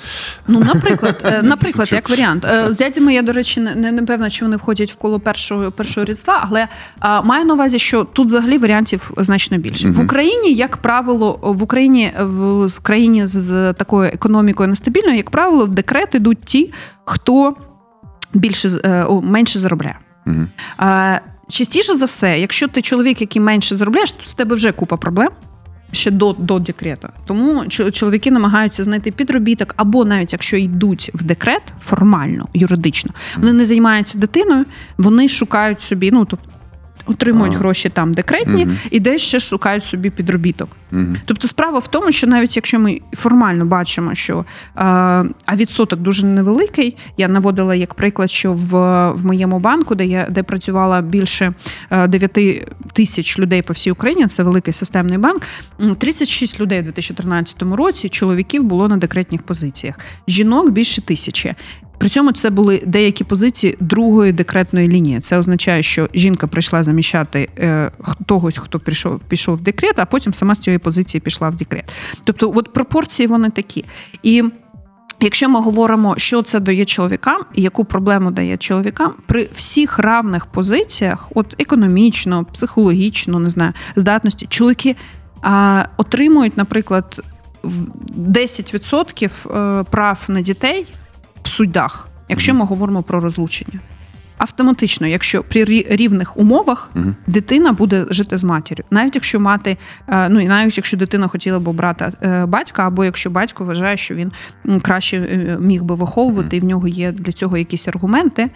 Ну, 0.47 0.59
наприклад, 0.59 1.21
е, 1.23 1.41
наприклад, 1.43 1.91
як 1.91 2.09
варіант. 2.09 2.45
З 2.69 2.77
дядями 2.77 3.13
я, 3.13 3.21
до 3.21 3.31
речі, 3.31 3.59
не, 3.59 3.91
не 3.91 4.03
певна, 4.03 4.29
чи 4.29 4.45
вони 4.45 4.57
входять 4.57 4.91
в 4.91 4.95
коло 4.95 5.19
першого 5.19 5.71
першого 5.71 6.05
рідства, 6.05 6.47
але 6.49 6.67
а, 6.99 7.21
маю 7.21 7.45
на 7.45 7.53
увазі, 7.53 7.79
що 7.79 8.03
тут 8.03 8.27
взагалі 8.27 8.57
варіантів 8.57 9.11
значно 9.17 9.57
більше. 9.57 9.87
Угу. 9.87 10.01
В 10.01 10.03
Україні, 10.03 10.53
як 10.53 10.77
правило, 10.77 11.39
в 11.41 11.63
Україні 11.63 12.11
в, 12.19 12.79
країні 12.81 13.27
з 13.27 13.73
такою 13.73 14.11
економікою 14.13 14.69
нестабільною, 14.69 15.17
як 15.17 15.29
правило, 15.29 15.65
в 15.65 15.69
декрет 15.69 16.15
ідуть 16.15 16.39
ті, 16.45 16.73
хто 17.05 17.55
більше 18.33 18.69
менше 19.23 19.59
заробляє. 19.59 19.99
Угу. 20.27 20.45
А, 20.77 21.19
Частіше 21.49 21.95
за 21.95 22.05
все, 22.05 22.39
якщо 22.39 22.67
ти 22.67 22.81
чоловік, 22.81 23.21
який 23.21 23.41
менше 23.41 23.77
заробляєш, 23.77 24.11
то 24.11 24.23
в 24.25 24.33
тебе 24.33 24.55
вже 24.55 24.71
купа 24.71 24.97
проблем 24.97 25.29
ще 25.91 26.11
до 26.11 26.33
до 26.33 26.59
декрета. 26.59 27.09
Тому 27.25 27.67
чоловіки 27.67 28.31
намагаються 28.31 28.83
знайти 28.83 29.11
підробіток, 29.11 29.73
або 29.77 30.05
навіть 30.05 30.33
якщо 30.33 30.57
йдуть 30.57 31.11
в 31.13 31.23
декрет 31.23 31.63
формально, 31.81 32.47
юридично, 32.53 33.11
вони 33.37 33.53
не 33.53 33.65
займаються 33.65 34.17
дитиною, 34.17 34.65
вони 34.97 35.29
шукають 35.29 35.81
собі, 35.81 36.11
ну 36.11 36.25
тобто 36.25 36.49
отримують 37.09 37.53
ага. 37.53 37.59
гроші 37.59 37.89
там 37.89 38.13
декретні, 38.13 38.63
угу. 38.65 38.73
і 38.91 38.99
десь 38.99 39.21
ще 39.21 39.39
шукають 39.39 39.83
собі 39.83 40.09
підробіток. 40.09 40.69
Угу. 40.91 41.05
Тобто, 41.25 41.47
справа 41.47 41.79
в 41.79 41.87
тому, 41.87 42.11
що 42.11 42.27
навіть 42.27 42.55
якщо 42.55 42.79
ми 42.79 43.01
формально 43.13 43.65
бачимо, 43.65 44.15
що 44.15 44.45
а, 44.75 45.23
а 45.45 45.55
відсоток 45.55 45.99
дуже 45.99 46.25
невеликий, 46.25 46.97
я 47.17 47.27
наводила 47.27 47.75
як 47.75 47.93
приклад, 47.93 48.31
що 48.31 48.53
в 48.53 48.69
в 49.11 49.25
моєму 49.25 49.59
банку, 49.59 49.95
де 49.95 50.05
я 50.05 50.27
де 50.29 50.43
працювала 50.43 51.01
більше 51.01 51.53
9 52.07 52.67
тисяч 52.93 53.39
людей 53.39 53.61
по 53.61 53.73
всій 53.73 53.91
Україні, 53.91 54.27
це 54.27 54.43
великий 54.43 54.73
системний 54.73 55.17
банк. 55.17 55.41
36 55.97 56.59
людей 56.59 56.79
у 56.79 56.83
2013 56.83 57.61
році 57.61 58.09
чоловіків 58.09 58.63
було 58.63 58.87
на 58.87 58.97
декретних 58.97 59.41
позиціях, 59.41 59.99
жінок 60.27 60.69
більше 60.69 61.01
тисячі. 61.01 61.55
При 61.99 62.09
цьому 62.09 62.31
це 62.31 62.49
були 62.49 62.83
деякі 62.85 63.23
позиції 63.23 63.77
другої 63.79 64.31
декретної 64.31 64.87
лінії. 64.87 65.19
Це 65.19 65.37
означає, 65.37 65.83
що 65.83 66.09
жінка 66.13 66.47
прийшла 66.47 66.83
заміщати 66.83 67.49
е, 67.57 67.91
когось, 68.27 68.57
хто 68.57 68.79
прийшов 68.79 69.19
пішов 69.19 69.55
в 69.55 69.61
декрет, 69.61 69.99
а 69.99 70.05
потім 70.05 70.33
сама 70.33 70.55
з 70.55 70.59
цієї 70.59 70.79
позиції 70.79 71.21
пішла 71.21 71.49
в 71.49 71.55
декрет. 71.55 71.93
Тобто, 72.23 72.53
от 72.55 72.73
пропорції 72.73 73.27
вони 73.27 73.49
такі. 73.49 73.85
І 74.23 74.43
Якщо 75.21 75.49
ми 75.49 75.61
говоримо, 75.61 76.13
що 76.17 76.41
це 76.41 76.59
дає 76.59 76.85
чоловікам, 76.85 77.41
яку 77.55 77.85
проблему 77.85 78.31
дає 78.31 78.57
чоловікам, 78.57 79.13
при 79.25 79.49
всіх 79.55 79.99
равних 79.99 80.45
позиціях, 80.45 81.27
от 81.35 81.55
економічно, 81.61 82.45
психологічно, 82.53 83.39
не 83.39 83.49
знаю, 83.49 83.73
здатності, 83.95 84.45
чоловіки 84.49 84.95
а, 85.41 85.85
отримують, 85.97 86.57
наприклад, 86.57 87.21
10% 87.63 89.29
е, 89.29 89.83
прав 89.83 90.19
на 90.27 90.41
дітей 90.41 90.85
в 91.49 91.51
судах. 91.51 92.07
якщо 92.29 92.53
ми 92.53 92.65
говоримо 92.65 93.03
про 93.03 93.19
розлучення. 93.19 93.79
Автоматично, 94.37 95.07
якщо 95.07 95.43
при 95.43 95.65
рівних 95.89 96.37
умовах 96.37 96.89
Мгм. 96.95 97.15
дитина 97.27 97.71
буде 97.71 98.05
жити 98.09 98.37
з 98.37 98.43
матір'ю, 98.43 98.85
навіть 98.91 99.15
якщо 99.15 99.39
мати, 99.39 99.77
е, 100.07 100.29
ну 100.29 100.39
і 100.39 100.47
навіть 100.47 100.77
якщо 100.77 100.97
дитина 100.97 101.27
хотіла 101.27 101.59
б 101.59 101.67
обрати 101.67 102.11
е, 102.21 102.45
батька, 102.45 102.87
або 102.87 103.05
якщо 103.05 103.29
батько 103.29 103.65
вважає, 103.65 103.97
що 103.97 104.15
він 104.15 104.31
краще 104.81 105.17
е, 105.17 105.57
міг 105.61 105.83
би 105.83 105.95
виховувати, 105.95 106.57
і 106.57 106.59
в 106.59 106.65
нього 106.65 106.87
є 106.87 107.11
для 107.11 107.31
цього 107.31 107.57
якісь 107.57 107.87
аргументи. 107.87 108.49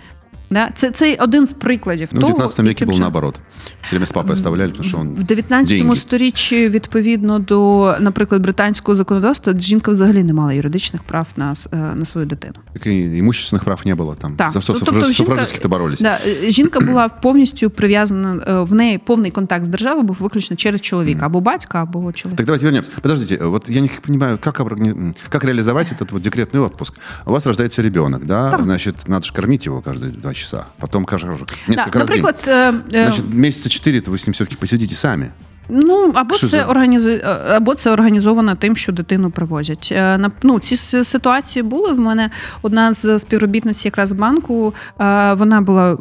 Да? 0.53 0.71
Це, 0.75 0.91
це 0.91 1.17
один 1.21 1.47
з 1.47 1.53
прикладів. 1.53 2.09
Ну, 2.13 2.19
в 2.19 2.21
того, 2.21 2.33
19 2.33 2.59
веке 2.59 2.69
яким 2.69 2.89
был 2.89 2.93
чином- 2.93 3.01
наоборот. 3.01 3.41
Все 3.83 3.91
время 3.91 4.07
с 4.07 4.13
папой 4.13 4.33
оставляли, 4.33 4.71
потому 4.71 4.89
что 4.89 4.99
он... 4.99 5.09
в 5.15 5.23
19 5.23 5.69
деньги. 5.79 5.97
сторіччі, 5.97 6.69
відповідно 6.69 7.39
до, 7.39 7.95
наприклад, 8.01 8.43
британського 8.43 8.95
законодавства, 8.95 9.59
жінка 9.59 9.91
взагалі 9.91 10.25
не 10.25 10.33
мала 10.33 10.53
юридичних 10.53 11.03
прав 11.03 11.27
на, 11.37 11.53
с- 11.55 11.69
е, 11.73 11.77
на 11.95 12.05
свою 12.05 12.27
дитину. 12.27 12.55
Так 12.73 12.87
и 12.87 12.91
имущественных 13.23 13.65
прав 13.65 13.81
не 13.85 13.95
было 13.95 14.17
там. 14.17 14.35
Так. 14.37 14.51
За 14.51 14.61
что 14.61 14.73
Ну, 14.73 14.79
суфраж... 14.79 14.95
тобто 14.97 15.13
жінка- 15.13 15.25
суфражистки-то 15.25 15.69
боролись. 15.69 16.01
Да, 16.01 16.19
е, 16.27 16.51
жінка 16.51 16.81
була 16.81 17.09
повністю 17.09 17.71
прив'язана, 17.71 18.45
е, 18.49 18.53
в 18.61 18.75
неї 18.75 18.99
повний 18.99 19.31
контакт 19.31 19.65
з 19.65 19.69
державою 19.69 20.07
був 20.07 20.17
виключно 20.21 20.57
через 20.57 20.81
чоловіка, 20.81 21.27
або 21.27 21.41
батька, 21.41 21.83
або 21.83 22.13
чоловіка. 22.13 22.37
Так 22.37 22.47
давайте 22.47 22.65
вернемся. 22.67 22.91
Подождите, 23.03 23.45
вот 23.45 23.71
я 23.71 23.81
не 23.81 23.89
понимаю, 24.07 24.39
как, 24.41 24.61
органи- 24.61 25.15
как 25.29 25.45
реализовать 25.45 25.93
этот 25.93 26.13
вот 26.13 26.23
декретный 26.23 26.65
отпуск? 26.65 26.95
У 27.27 27.31
вас 27.33 27.47
рождается 27.47 27.83
ребенок, 27.83 28.25
да? 28.25 28.59
Значит, 28.63 28.95
надо 29.09 29.27
же 29.27 29.33
кормить 29.33 29.67
его 29.67 29.81
каждые 29.81 30.11
два 30.21 30.35
часа. 30.35 30.39
Потом 30.79 31.05
каждый 31.05 31.29
несколько 31.67 31.99
Да, 31.99 32.01
раз 32.01 32.09
в 32.09 32.13
день. 32.13 32.23
наприклад, 32.23 32.47
е, 32.47 32.97
е, 32.99 33.07
Значит, 33.07 33.29
месяца 33.33 33.69
четыре-то 33.69 34.11
вы 34.11 34.19
с 34.19 34.27
ним 34.27 34.35
все-таки 34.35 34.57
посидите 34.57 34.95
сами. 34.95 35.33
Ну 35.70 36.12
або 36.16 36.36
це 36.36 36.64
організ... 36.66 37.10
або 37.56 37.76
це 37.76 37.92
організовано 37.92 38.56
тим, 38.56 38.76
що 38.76 38.92
дитину 38.92 39.30
привозять. 39.30 39.90
Е, 39.92 40.30
Ну, 40.44 40.60
ці 40.60 40.76
ситуації 41.04 41.64
були 41.64 41.94
в 41.94 42.00
мене. 42.00 42.30
Одна 42.62 42.94
з 42.94 43.20
співробітниць 43.20 43.86
якраз 43.86 44.12
банку. 44.12 44.74
е, 45.02 45.34
Вона 45.34 45.62
була 45.62 45.92
е, 45.94 45.96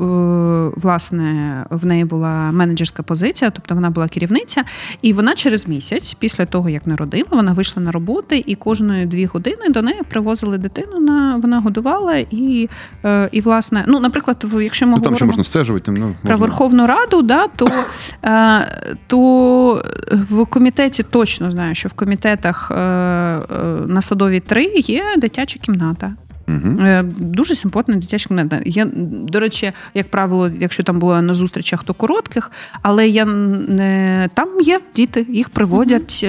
власне, 0.76 1.56
в 1.70 1.86
неї 1.86 2.04
була 2.04 2.28
менеджерська 2.52 3.02
позиція, 3.02 3.50
тобто 3.50 3.74
вона 3.74 3.90
була 3.90 4.08
керівниця, 4.08 4.64
і 5.02 5.12
вона 5.12 5.34
через 5.34 5.68
місяць, 5.68 6.14
після 6.14 6.46
того 6.46 6.68
як 6.68 6.86
народила, 6.86 7.28
вона 7.30 7.52
вийшла 7.52 7.82
на 7.82 7.90
роботи, 7.90 8.44
і 8.46 8.54
кожної 8.54 9.06
дві 9.06 9.26
години 9.26 9.68
до 9.68 9.82
неї 9.82 10.00
привозили 10.08 10.58
дитину. 10.58 11.00
На 11.00 11.36
вона 11.36 11.60
годувала 11.60 12.14
і, 12.30 12.68
е, 13.04 13.28
і 13.32 13.40
власне, 13.40 13.84
ну, 13.88 14.00
наприклад, 14.00 14.44
в- 14.44 14.64
якщо 14.64 14.86
ми 14.86 14.90
Ну, 14.92 14.96
там 14.98 15.04
говоримо... 15.12 15.26
можно 15.26 15.44
сцеживать. 15.44 15.82
там, 15.82 15.94
Ну, 15.96 16.14
Про. 16.22 16.36
Верховну 16.36 16.86
Раду, 16.86 17.22
да, 17.22 17.46
то, 17.56 17.68
е, 18.24 18.96
в 20.12 20.46
комітеті 20.46 21.02
точно 21.02 21.50
знаю, 21.50 21.74
що 21.74 21.88
в 21.88 21.92
комітетах 21.92 22.70
е, 22.70 22.74
е, 22.74 23.40
на 23.86 24.02
садовій 24.02 24.40
3 24.40 24.64
є 24.76 25.04
дитяча 25.18 25.58
кімната. 25.58 26.14
Е, 26.48 27.02
Дуже 27.18 27.54
симпотна 27.54 27.96
дитяча 27.96 28.28
кімната. 28.28 28.60
Я, 28.64 28.86
до 29.04 29.40
речі, 29.40 29.72
як 29.94 30.10
правило, 30.10 30.50
якщо 30.60 30.82
там 30.82 30.98
було 30.98 31.22
на 31.22 31.34
зустрічах, 31.34 31.84
то 31.84 31.94
коротких, 31.94 32.50
але 32.82 33.08
я 33.08 33.24
не 33.24 34.28
там 34.34 34.60
є 34.60 34.80
діти, 34.96 35.26
їх 35.30 35.48
приводять 35.48 36.26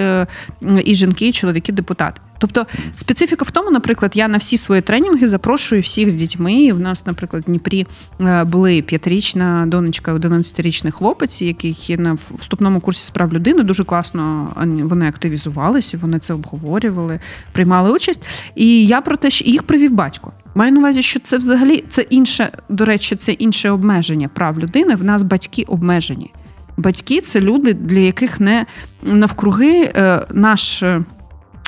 угу. 0.61 0.79
і 0.79 0.95
жінки, 0.95 1.27
і 1.27 1.31
чоловіки, 1.31 1.71
депутати. 1.71 2.21
Тобто 2.43 2.65
специфіка 2.95 3.45
в 3.45 3.51
тому, 3.51 3.71
наприклад, 3.71 4.11
я 4.15 4.27
на 4.27 4.37
всі 4.37 4.57
свої 4.57 4.81
тренінги 4.81 5.27
запрошую 5.27 5.81
всіх 5.81 6.09
з 6.09 6.15
дітьми. 6.15 6.71
В 6.73 6.79
нас, 6.79 7.05
наприклад, 7.05 7.43
в 7.43 7.45
Дніпрі 7.45 7.87
е, 8.21 8.43
були 8.43 8.81
п'ятирічна 8.81 9.65
донечка, 9.67 10.13
11-річний 10.13 10.91
хлопець, 10.91 11.41
який 11.41 11.97
на 11.97 12.17
вступному 12.31 12.79
курсі 12.79 13.05
справ 13.05 13.33
людини 13.33 13.63
дуже 13.63 13.83
класно 13.83 14.53
вони 14.83 15.07
активізувалися, 15.07 15.97
вони 16.01 16.19
це 16.19 16.33
обговорювали, 16.33 17.19
приймали 17.51 17.91
участь. 17.91 18.19
І 18.55 18.85
я 18.87 19.01
про 19.01 19.17
те, 19.17 19.29
що 19.29 19.45
їх 19.45 19.63
привів 19.63 19.93
батько. 19.93 20.33
Маю 20.55 20.71
на 20.71 20.79
увазі, 20.79 21.01
що 21.01 21.19
це 21.19 21.37
взагалі 21.37 21.83
це 21.89 22.01
інше, 22.01 22.51
до 22.69 22.85
речі, 22.85 23.15
це 23.15 23.31
інше 23.31 23.69
обмеження 23.69 24.27
прав 24.27 24.59
людини. 24.59 24.95
В 24.95 25.03
нас 25.03 25.23
батьки 25.23 25.63
обмежені. 25.67 26.33
Батьки 26.77 27.21
це 27.21 27.41
люди, 27.41 27.73
для 27.73 27.99
яких 27.99 28.39
не 28.39 28.65
навкруги 29.03 29.91
е, 29.95 30.25
наш. 30.33 30.83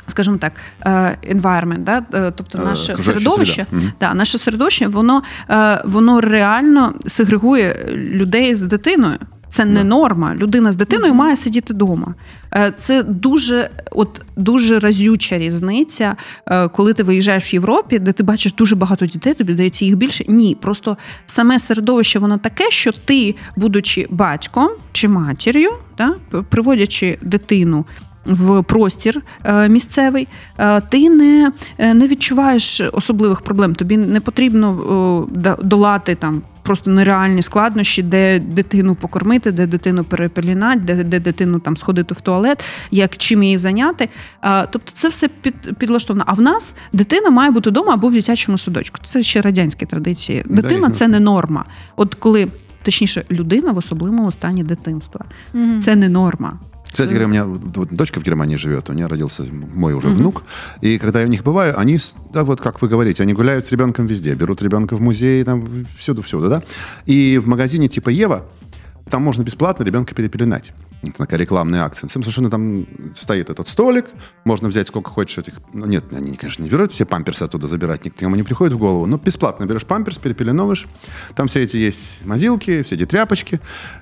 Скажімо 0.06 0.36
так, 0.36 0.52
е, 0.80 1.18
environment, 1.34 1.78
да? 1.78 2.04
е, 2.14 2.32
тобто 2.36 2.58
Е, 2.58 2.64
наше 2.64 2.96
середовище. 2.98 3.66
Да, 4.00 4.14
наше 4.14 4.38
середовище, 4.38 4.86
воно, 4.86 5.22
воно 5.84 6.20
реально 6.20 6.94
сегрегує 7.06 7.76
людей 7.94 8.54
з 8.54 8.62
дитиною. 8.62 9.18
Це 9.48 9.64
не 9.64 9.84
норма. 9.84 10.34
Людина 10.34 10.72
з 10.72 10.76
дитиною 10.76 11.14
має 11.14 11.36
сидіти 11.36 11.72
вдома. 11.74 12.14
Це 12.78 13.02
дуже, 13.02 13.70
от 13.90 14.22
дуже 14.36 14.78
разюча 14.78 15.38
різниця, 15.38 16.16
коли 16.72 16.94
ти 16.94 17.02
виїжджаєш 17.02 17.52
в 17.52 17.54
Європі, 17.54 17.98
де 17.98 18.12
ти 18.12 18.22
бачиш 18.22 18.52
дуже 18.52 18.76
багато 18.76 19.06
дітей, 19.06 19.34
тобі 19.34 19.52
здається 19.52 19.84
їх 19.84 19.96
більше. 19.96 20.24
Ні, 20.28 20.56
просто 20.60 20.96
саме 21.26 21.58
середовище 21.58 22.18
воно 22.18 22.38
таке, 22.38 22.70
що 22.70 22.92
ти, 22.92 23.34
будучи 23.56 24.06
батьком 24.10 24.68
чи 24.92 25.08
матір'ю, 25.08 25.70
да, 25.98 26.14
приводячи 26.50 27.18
дитину. 27.22 27.84
В 28.26 28.62
простір 28.62 29.22
е, 29.44 29.68
місцевий, 29.68 30.28
е, 30.58 30.80
ти 30.80 31.10
не, 31.10 31.52
е, 31.78 31.94
не 31.94 32.06
відчуваєш 32.06 32.82
особливих 32.92 33.40
проблем. 33.40 33.74
Тобі 33.74 33.96
не 33.96 34.20
потрібно 34.20 35.28
да- 35.30 35.58
долати 35.62 36.14
там 36.14 36.42
просто 36.62 36.90
нереальні 36.90 37.42
складнощі, 37.42 38.02
де 38.02 38.40
дитину 38.40 38.94
покормити, 38.94 39.52
де 39.52 39.66
дитину 39.66 40.04
перепелінати, 40.04 40.80
де, 40.80 41.04
де 41.04 41.20
дитину 41.20 41.58
там 41.58 41.76
сходити 41.76 42.14
в 42.14 42.20
туалет, 42.20 42.64
як 42.90 43.16
чим 43.16 43.42
її 43.42 43.58
зайняти. 43.58 44.08
Тобто 44.70 44.92
це 44.92 45.08
все 45.08 45.28
під, 45.28 45.78
підлаштовано. 45.78 46.24
А 46.26 46.32
в 46.32 46.40
нас 46.40 46.76
дитина 46.92 47.30
має 47.30 47.50
бути 47.50 47.70
вдома 47.70 47.92
або 47.94 48.08
в 48.08 48.12
дитячому 48.12 48.58
садочку. 48.58 48.98
Це 49.04 49.22
ще 49.22 49.40
радянські 49.40 49.86
традиції. 49.86 50.44
Дитина 50.46 50.90
це 50.90 51.08
не 51.08 51.20
норма. 51.20 51.64
От 51.96 52.14
коли. 52.14 52.48
Точніше, 52.82 53.24
людина 53.30 53.72
в 53.72 53.78
особливому 53.78 54.30
стані 54.30 54.64
дитинства. 54.64 55.24
Мгм. 55.54 55.80
Це 55.80 55.96
не 55.96 56.08
норма. 56.08 56.58
Кстати 56.96 57.10
говоря, 57.10 57.26
у 57.26 57.28
меня 57.28 57.44
вот 57.44 57.88
дочка 57.94 58.20
в 58.20 58.22
Германии 58.22 58.56
живет, 58.56 58.88
у 58.88 58.92
нее 58.94 59.06
родился 59.06 59.44
мой 59.44 59.92
уже 59.92 60.08
внук. 60.08 60.44
И 60.80 60.98
когда 60.98 61.20
я 61.20 61.26
у 61.26 61.28
них 61.28 61.42
бываю, 61.42 61.78
они, 61.78 61.98
да, 62.32 62.42
вот 62.42 62.60
как 62.60 62.80
вы 62.80 62.88
говорите, 62.88 63.22
они 63.22 63.34
гуляют 63.34 63.66
с 63.66 63.72
ребенком 63.72 64.06
везде, 64.06 64.34
берут 64.34 64.62
ребенка 64.62 64.96
в 64.96 65.00
музей, 65.02 65.44
там 65.44 65.84
всюду-всюду, 65.98 66.48
да. 66.48 66.62
И 67.04 67.38
в 67.38 67.46
магазине 67.48 67.88
типа 67.88 68.08
Ева 68.08 68.46
там 69.10 69.22
можно 69.22 69.42
бесплатно 69.42 69.84
ребенка 69.84 70.14
перепеленать. 70.14 70.72
Это 71.02 71.18
такая 71.18 71.38
рекламная 71.38 71.82
акция. 71.82 72.08
Всем 72.08 72.22
совершенно 72.22 72.50
там 72.50 72.86
стоит 73.14 73.50
этот 73.50 73.68
столик, 73.68 74.06
можно 74.44 74.68
взять 74.68 74.88
сколько 74.88 75.10
хочешь 75.10 75.38
этих... 75.38 75.60
Ну, 75.72 75.86
нет, 75.86 76.04
они, 76.12 76.34
конечно, 76.34 76.62
не 76.62 76.70
берут 76.70 76.92
все 76.92 77.04
памперсы 77.04 77.42
оттуда 77.42 77.68
забирать, 77.68 78.04
никому 78.04 78.34
не 78.34 78.42
приходит 78.42 78.72
в 78.72 78.78
голову, 78.78 79.06
но 79.06 79.18
бесплатно 79.18 79.66
берешь 79.66 79.84
памперс, 79.84 80.18
перепеленовываешь, 80.18 80.86
там 81.36 81.46
все 81.46 81.62
эти 81.62 81.76
есть 81.76 82.24
мазилки, 82.24 82.82
все 82.82 82.96
эти 82.96 83.06
тряпочки, 83.06 83.60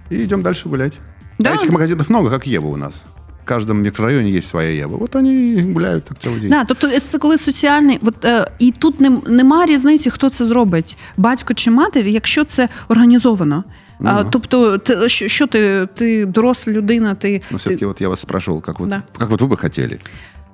и 0.09 0.25
идем 0.25 0.43
дальше 0.43 0.69
гулять. 0.69 1.01
Да. 1.40 1.52
А 1.52 1.56
этих 1.56 1.72
магазинов 1.72 2.10
много, 2.10 2.30
как 2.30 2.48
Ева 2.48 2.68
у 2.68 2.78
нас. 2.78 3.04
В 3.42 3.46
каждом 3.46 3.82
микрорайоне 3.82 4.30
есть 4.32 4.48
своя 4.48 4.70
Ева. 4.70 4.98
Вот 4.98 5.16
они 5.16 5.62
гуляют 5.74 6.06
так 6.06 6.18
целый 6.20 6.40
день. 6.40 6.50
Да, 6.50 6.66
тобто 6.66 7.00
це 7.00 7.18
коли 7.18 7.38
соціальний, 7.38 8.00
от, 8.02 8.26
е, 8.26 8.52
і 8.60 8.72
тут 8.72 9.02
не, 9.02 9.10
нема 9.28 9.66
різниці, 9.66 10.10
хто 10.10 10.30
це 10.30 10.46
зробить, 10.46 10.98
батько 11.18 11.54
чи 11.54 11.72
матір, 11.72 12.08
якщо 12.08 12.46
це 12.46 12.70
організовано. 12.88 13.64
А, 14.00 14.10
Ага. 14.10 14.26
тобто, 14.32 14.78
ти, 14.78 15.10
що, 15.10 15.28
що 15.28 15.48
ти, 15.48 15.88
ти 15.96 16.26
доросла 16.26 16.74
людина, 16.74 17.16
ти, 17.16 17.42
Но 17.52 17.58
все-таки 17.58 17.86
вот 17.86 18.02
я 18.02 18.10
вас 18.10 18.20
спрашивал, 18.20 18.62
как 18.62 18.80
вот, 18.80 18.90
Да. 18.90 19.04
как 19.18 19.30
вот 19.30 19.42
вы 19.42 19.48
бы 19.48 19.58
хотели? 19.62 20.00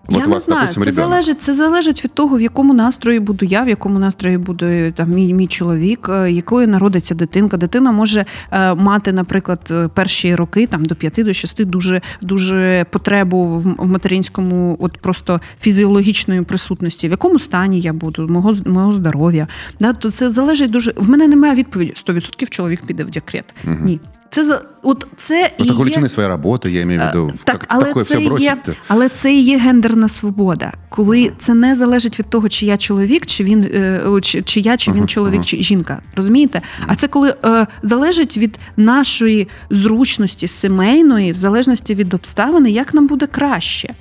Я 0.08 0.18
Вот 0.18 0.26
у 0.26 0.30
не 0.30 0.40
знаю, 0.40 0.60
допустим, 0.60 0.82
це 0.82 0.90
ребенок. 0.90 1.10
залежить, 1.10 1.42
це 1.42 1.54
залежить 1.54 2.04
від 2.04 2.14
того, 2.14 2.36
в 2.36 2.40
якому 2.40 2.74
настрої 2.74 3.20
буду 3.20 3.44
я, 3.44 3.62
в 3.62 3.68
якому 3.68 3.98
настрої 3.98 4.38
буде 4.38 4.92
там 4.92 5.10
мій, 5.10 5.34
мій 5.34 5.46
чоловік, 5.46 6.08
е, 6.08 6.32
якою 6.32 6.68
народиться 6.68 7.14
дитинка. 7.14 7.56
Дитина 7.56 7.92
може 7.92 8.24
е, 8.50 8.74
мати, 8.74 9.12
наприклад, 9.12 9.60
е, 9.70 9.88
перші 9.94 10.34
роки 10.34 10.66
там 10.66 10.84
до 10.84 10.94
5 10.94 11.24
до 11.24 11.32
6 11.32 11.64
дуже 11.64 12.00
дуже 12.20 12.86
потребу 12.90 13.44
в, 13.44 13.74
в 13.78 13.86
материнському, 13.86 14.76
от 14.80 14.98
просто 14.98 15.40
фізіологічної 15.60 16.42
присутності, 16.42 17.08
в 17.08 17.10
якому 17.10 17.38
стані 17.38 17.80
я 17.80 17.92
буду, 17.92 18.28
мого 18.28 18.54
мого 18.66 18.92
здоров'я. 18.92 19.46
Да, 19.80 19.92
то 19.92 20.10
це 20.10 20.30
залежить 20.30 20.70
дуже. 20.70 20.92
В 20.96 21.10
мене 21.10 21.28
немає 21.28 21.54
відповіді 21.54 21.92
100% 21.96 22.48
чоловік 22.48 22.86
піде 22.86 23.04
в 23.04 23.10
декрет. 23.10 23.44
Мгм. 23.64 23.84
Ні. 23.84 24.00
Це 24.30 24.44
за 24.44 24.62
от 24.82 25.06
це 25.16 25.52
і 25.58 25.64
є... 25.88 26.08
своей 26.08 26.28
работой, 26.28 26.72
я 26.72 26.82
имею 26.82 27.00
в 27.00 27.06
виду. 27.06 27.32
Е, 27.34 27.38
Так, 27.44 27.58
как 27.58 27.66
але 27.68 27.84
такое 27.84 28.04
це, 28.04 28.18
все 28.18 28.44
є, 28.44 28.56
але 28.88 29.08
це 29.08 29.34
і 29.34 29.42
є 29.42 29.58
гендерна 29.58 30.08
свобода, 30.08 30.72
коли 30.88 31.32
це 31.38 31.54
не 31.54 31.74
залежить 31.74 32.18
від 32.18 32.26
того, 32.26 32.48
чи 32.48 32.66
я 32.66 32.76
чоловік, 32.76 33.26
чи 33.26 33.44
він 33.44 33.62
е, 33.62 34.20
чи, 34.22 34.42
чи 34.42 34.60
я, 34.60 34.76
чи 34.76 34.90
він 34.90 34.98
Ага, 34.98 35.06
чоловік, 35.06 35.34
ага. 35.34 35.44
чи 35.44 35.62
жінка. 35.62 36.02
Розумієте? 36.16 36.62
А 36.86 36.96
це 36.96 37.08
коли 37.08 37.34
е, 37.44 37.66
залежить 37.82 38.36
від 38.36 38.58
нашої 38.76 39.48
зручності 39.70 40.48
сімейної, 40.48 41.32
в 41.32 41.36
залежності 41.36 41.94
від 41.94 42.14
обставини, 42.14 42.70
як 42.70 42.94
нам 42.94 43.06
буде 43.06 43.26
краще. 43.26 43.94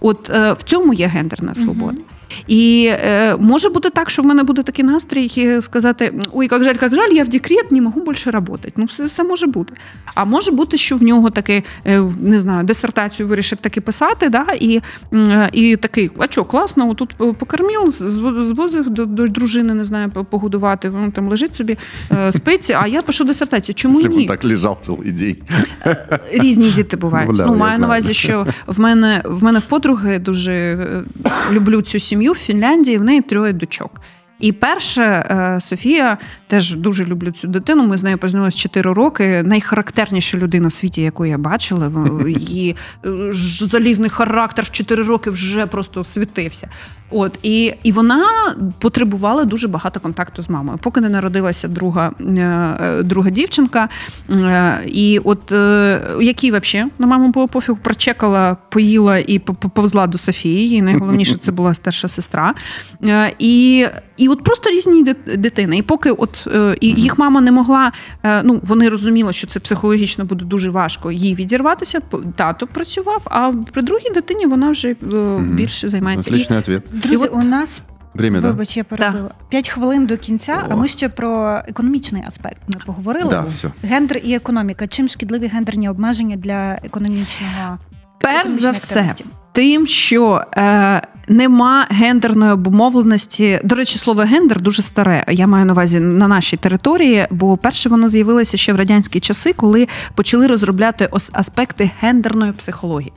От 0.00 0.30
е, 0.30 0.52
в 0.52 0.62
цьому 0.62 0.94
є 0.94 1.06
гендерна 1.06 1.54
свобода. 1.54 1.98
І 2.46 2.90
е, 2.90 3.36
може 3.36 3.68
бути 3.68 3.90
так, 3.90 4.10
що 4.10 4.22
в 4.22 4.26
мене 4.26 4.42
буде 4.42 4.62
такий 4.62 4.84
настрій 4.84 5.32
е, 5.38 5.62
сказати: 5.62 6.12
ой, 6.32 6.48
як 6.50 6.64
жаль, 6.64 6.76
як 6.82 6.94
жаль, 6.94 7.10
я 7.12 7.24
в 7.24 7.28
декрет, 7.28 7.72
не 7.72 7.80
можу 7.80 8.00
більше 8.00 8.30
працювати. 8.30 8.72
Ну, 8.76 8.84
все, 8.84 9.04
все 9.04 9.24
може 9.24 9.46
бути. 9.46 9.74
А 10.14 10.24
може 10.24 10.50
бути, 10.50 10.76
що 10.76 10.96
в 10.96 11.02
нього 11.02 11.30
таки 11.30 11.62
е, 11.86 12.00
не 12.20 12.40
знаю, 12.40 12.64
дисертацію 12.64 13.28
вирішить 13.28 13.60
таки 13.60 13.80
писати, 13.80 14.28
да, 14.28 14.46
і 14.60 14.80
е, 15.12 15.50
і 15.52 15.76
такий, 15.76 16.10
а 16.18 16.26
що, 16.26 16.44
класно, 16.44 16.94
тут 16.94 17.14
покормив, 17.14 17.90
звозив 17.90 18.90
до, 18.90 19.06
до 19.06 19.26
дружини, 19.26 19.74
не 19.74 19.84
знаю, 19.84 20.10
погодувати. 20.10 20.90
Він 20.90 21.12
там 21.12 21.28
лежить 21.28 21.56
собі, 21.56 21.78
е, 22.12 22.32
спить, 22.32 22.76
а 22.80 22.86
я 22.86 23.02
пишу 23.02 23.24
дисертацію. 23.24 23.74
Чому 23.74 24.00
Якщо 24.00 24.18
ні? 24.18 24.26
так 24.26 24.44
лежав 24.44 24.78
цілий 24.80 25.12
день. 25.12 25.36
Різні 26.32 26.70
діти 26.70 26.96
бувають. 26.96 27.30
Ну, 27.30 27.36
да, 27.36 27.46
ну, 27.46 27.56
маю 27.56 27.78
на 27.78 27.86
увазі, 27.86 28.14
що 28.14 28.46
в 28.66 28.80
мене 28.80 29.22
в 29.24 29.44
мене 29.44 29.58
в 29.58 29.62
подруги 29.62 30.18
дуже 30.18 31.04
люблю 31.50 31.82
цю 31.82 31.98
сім'ю 31.98 32.25
в 32.32 32.38
Фінляндії. 32.38 32.98
В 32.98 33.04
неї 33.04 33.20
троє 33.20 33.52
дочок. 33.52 34.00
І 34.40 34.52
перше, 34.52 35.02
е, 35.02 35.60
Софія 35.60 36.18
теж 36.46 36.74
дуже 36.74 37.04
люблю 37.04 37.30
цю 37.30 37.48
дитину. 37.48 37.86
Ми 37.86 37.96
з 37.96 38.02
нею 38.02 38.18
познайомилися 38.18 38.58
4 38.58 38.92
роки. 38.92 39.42
Найхарактерніша 39.42 40.38
людина 40.38 40.68
в 40.68 40.72
світі, 40.72 41.02
яку 41.02 41.26
я 41.26 41.38
бачила. 41.38 41.92
Її 42.28 42.76
е, 43.06 43.10
залізний 43.32 44.10
характер 44.10 44.64
в 44.64 44.70
4 44.70 45.02
роки 45.02 45.30
вже 45.30 45.66
просто 45.66 46.04
світився. 46.04 46.68
От 47.10 47.38
і, 47.42 47.74
і 47.82 47.92
вона 47.92 48.24
потребувала 48.78 49.44
дуже 49.44 49.68
багато 49.68 50.00
контакту 50.00 50.42
з 50.42 50.50
мамою. 50.50 50.78
Поки 50.82 51.00
не 51.00 51.08
народилася 51.08 51.68
друга, 51.68 52.12
е, 52.20 53.02
друга 53.02 53.30
дівчинка. 53.30 53.88
І 54.86 55.20
от 55.24 55.52
якій 56.20 56.50
взагалі 56.50 56.90
на 56.98 57.06
маму 57.06 57.28
було 57.28 57.48
пофігу, 57.48 57.78
прочекала, 57.82 58.56
поїла 58.70 59.18
і 59.18 59.38
по- 59.38 59.54
по- 59.54 59.68
повзла 59.68 60.06
до 60.06 60.18
Софії. 60.18 60.68
Їй 60.68 60.82
найголовніше 60.82 61.38
це 61.44 61.52
була 61.52 61.74
старша 61.74 62.08
сестра. 62.08 62.54
І, 63.38 63.86
і 64.16 64.28
от 64.28 64.44
просто 64.44 64.70
різні 64.70 65.04
дит- 65.04 65.36
дитини. 65.36 65.78
І 65.78 65.82
поки 65.82 66.10
от 66.10 66.44
е, 66.46 66.76
і 66.80 66.88
їх 66.88 67.18
мама 67.18 67.40
не 67.40 67.52
могла, 67.52 67.92
е, 68.22 68.42
ну 68.42 68.60
вони 68.62 68.88
розуміли, 68.88 69.32
що 69.32 69.46
це 69.46 69.60
психологічно 69.60 70.24
буде 70.24 70.44
дуже 70.44 70.70
важко 70.70 71.12
їй 71.12 71.34
відірватися. 71.34 72.00
Тато 72.36 72.66
працював, 72.66 73.22
а 73.24 73.52
при 73.72 73.82
другій 73.82 74.10
дитині 74.14 74.46
вона 74.46 74.70
вже 74.70 74.88
е, 74.90 74.96
більше 75.40 75.88
займається. 75.88 76.30
І 76.30 76.34
Отличный 76.34 76.58
ответ. 76.58 76.82
Друзі, 76.92 77.26
от- 77.26 77.34
у 77.34 77.42
нас 77.42 77.82
Время, 78.14 78.40
да? 78.40 78.50
вибач, 78.50 78.76
я 78.76 78.84
перебила. 78.84 79.30
П'ять 79.48 79.68
хвилин 79.68 80.06
до 80.06 80.16
кінця, 80.16 80.66
а 80.68 80.76
ми 80.76 80.88
ще 80.88 81.08
про 81.08 81.60
економічний 81.68 82.22
аспект 82.26 82.68
не 82.68 82.78
поговорили. 82.86 83.30
Да, 83.30 83.40
все. 83.50 83.68
Гендер 83.82 84.20
і 84.24 84.34
економіка. 84.34 84.86
Чим 84.86 85.08
шкідливі 85.08 85.46
гендерні 85.46 85.88
обмеження 85.88 86.36
для 86.36 86.72
економічного 86.84 87.78
Перш 88.20 88.50
за 88.50 88.70
все, 88.70 89.08
тим, 89.52 89.86
що 89.86 90.44
е, 90.56 91.02
нема 91.28 91.86
гендерної 91.90 92.52
обумовленості. 92.52 93.60
До 93.64 93.74
речі, 93.74 93.98
слово 93.98 94.22
гендер 94.22 94.60
дуже 94.60 94.82
старе. 94.82 95.24
Я 95.28 95.46
маю 95.46 95.64
на 95.64 95.72
увазі 95.72 96.00
на 96.00 96.28
нашій 96.28 96.56
території, 96.56 97.26
бо 97.30 97.56
перше 97.56 97.88
воно 97.88 98.08
з'явилося 98.08 98.56
ще 98.56 98.72
в 98.72 98.76
радянські 98.76 99.20
часи, 99.20 99.52
коли 99.52 99.88
почали 100.14 100.46
розробляти 100.46 101.08
аспекти 101.32 101.90
гендерної 102.00 102.52
психології. 102.52 103.12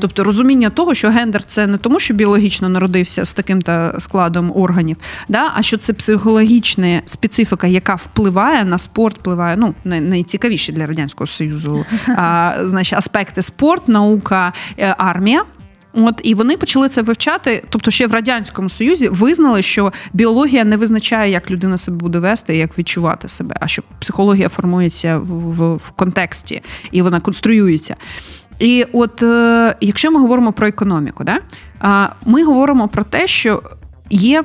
Тобто 0.00 0.24
розуміння 0.24 0.70
того, 0.70 0.94
що 0.94 1.10
гендер 1.10 1.44
це 1.44 1.66
не 1.66 1.78
тому, 1.78 2.00
що 2.00 2.14
біологічно 2.14 2.68
народився 2.68 3.24
з 3.24 3.32
таким 3.32 3.62
та 3.62 4.00
складом 4.00 4.52
органів, 4.54 4.96
да, 5.28 5.52
а 5.54 5.62
що 5.62 5.76
це 5.76 5.92
психологічна 5.92 7.02
специфіка, 7.06 7.66
яка 7.66 7.94
впливає 7.94 8.64
на 8.64 8.78
спорт, 8.78 9.18
впливає 9.18 9.56
ну 9.56 9.74
най- 9.84 10.00
найцікавіші 10.00 10.72
для 10.72 10.86
радянського 10.86 11.26
союзу 11.26 11.84
а, 12.08 12.54
значить, 12.64 12.98
аспекти 12.98 13.42
спорт, 13.42 13.88
наука, 13.88 14.52
е, 14.78 14.94
армія. 14.98 15.44
От 15.92 16.20
і 16.24 16.34
вони 16.34 16.56
почали 16.56 16.88
це 16.88 17.02
вивчати. 17.02 17.64
Тобто, 17.70 17.90
ще 17.90 18.06
в 18.06 18.12
радянському 18.12 18.68
союзі 18.68 19.08
визнали, 19.08 19.62
що 19.62 19.92
біологія 20.12 20.64
не 20.64 20.76
визначає, 20.76 21.32
як 21.32 21.50
людина 21.50 21.78
себе 21.78 21.96
буде 21.96 22.18
вести, 22.18 22.56
як 22.56 22.78
відчувати 22.78 23.28
себе, 23.28 23.56
а 23.60 23.68
що 23.68 23.82
психологія 24.00 24.48
формується 24.48 25.16
в, 25.16 25.26
в, 25.26 25.76
в 25.76 25.90
контексті 25.90 26.62
і 26.90 27.02
вона 27.02 27.20
конструюється. 27.20 27.96
І 28.58 28.86
от 28.92 29.22
е, 29.22 29.76
якщо 29.80 30.10
ми 30.10 30.20
говоримо 30.20 30.52
про 30.52 30.66
економіку, 30.66 31.24
да, 31.24 31.38
а, 31.80 32.08
ми 32.26 32.44
говоримо 32.44 32.88
про 32.88 33.04
те, 33.04 33.26
що 33.26 33.62
є. 34.10 34.44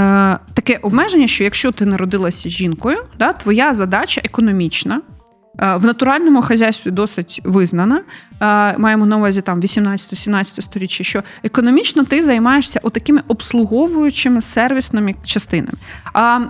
е, 0.00 0.38
Таке 0.54 0.78
обмеження, 0.82 1.26
що 1.26 1.44
якщо 1.44 1.72
ти 1.72 1.86
народилася 1.86 2.48
жінкою, 2.48 2.98
да, 3.18 3.32
твоя 3.32 3.74
задача 3.74 4.20
економічна, 4.24 4.96
е, 4.96 5.13
в 5.58 5.84
натуральному 5.84 6.42
хазяйстві 6.42 6.90
досить 6.90 7.40
визнана. 7.44 8.00
Е, 8.40 8.78
Маємо 8.78 9.06
на 9.06 9.16
увазі 9.16 9.42
там 9.42 9.60
18-17 9.60 10.60
сторіччя, 10.60 11.04
що 11.04 11.22
економічно 11.42 12.04
ти 12.04 12.22
займаєшся 12.22 12.80
отакими 12.82 13.20
обслуговуючими 13.28 14.40
сервісними 14.40 15.14
частинами. 15.24 15.78
А 16.12 16.40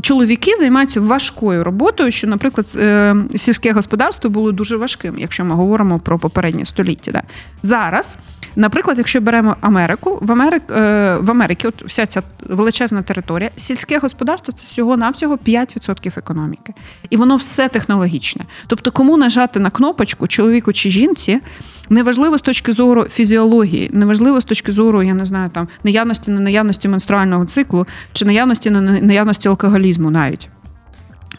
чоловіки 0.00 0.56
займаються 0.58 1.00
важкою 1.00 1.64
роботою, 1.64 2.10
що, 2.10 2.26
наприклад, 2.26 2.66
е, 2.76 3.16
сільське 3.36 3.72
господарство 3.72 4.30
було 4.30 4.52
дуже 4.52 4.76
важким, 4.76 5.14
якщо 5.18 5.44
ми 5.44 5.54
говоримо 5.54 5.98
про 5.98 6.18
попереднє 6.18 6.64
століття. 6.64 7.12
Да. 7.12 7.22
Зараз, 7.62 8.16
наприклад, 8.56 8.98
якщо 8.98 9.20
беремо 9.20 9.56
Америку, 9.60 10.18
в 10.22 10.32
Америк, 10.32 10.62
е, 10.70 11.16
в 11.16 11.30
Америці, 11.30 11.66
от 11.66 11.84
вся 11.84 12.06
ця 12.06 12.22
величезна 12.48 13.02
територія, 13.02 13.50
сільське 13.56 13.98
господарство 13.98 14.52
це 14.52 14.66
всього-навсього 14.66 15.36
5% 15.36 16.18
економіки. 16.18 16.72
І 17.10 17.16
воно 17.16 17.36
все 17.36 17.68
технологічне. 17.68 18.44
Тобто, 18.66 18.90
кому 18.90 19.16
нажати 19.16 19.60
на 19.60 19.70
кнопочку, 19.70 20.26
чоловіку 20.26 20.72
чи 20.72 20.90
жінці, 20.90 21.40
неважливо 21.88 22.38
з 22.38 22.42
точки 22.42 22.72
зору 22.72 23.04
фізіології, 23.04 23.90
неважливо 23.92 24.40
з 24.40 24.44
точки 24.44 24.72
зору, 24.72 25.02
я 25.02 25.14
не 25.14 25.24
знаю, 25.24 25.50
там 25.50 25.68
наявності 25.84 26.30
на 26.30 26.40
наявності 26.40 26.88
менструального 26.88 27.44
циклу 27.44 27.86
чи 28.12 28.24
наявності 28.24 28.70
на 28.70 28.80
наявності 28.80 29.48
алкоголізму 29.48 30.10
навіть. 30.10 30.48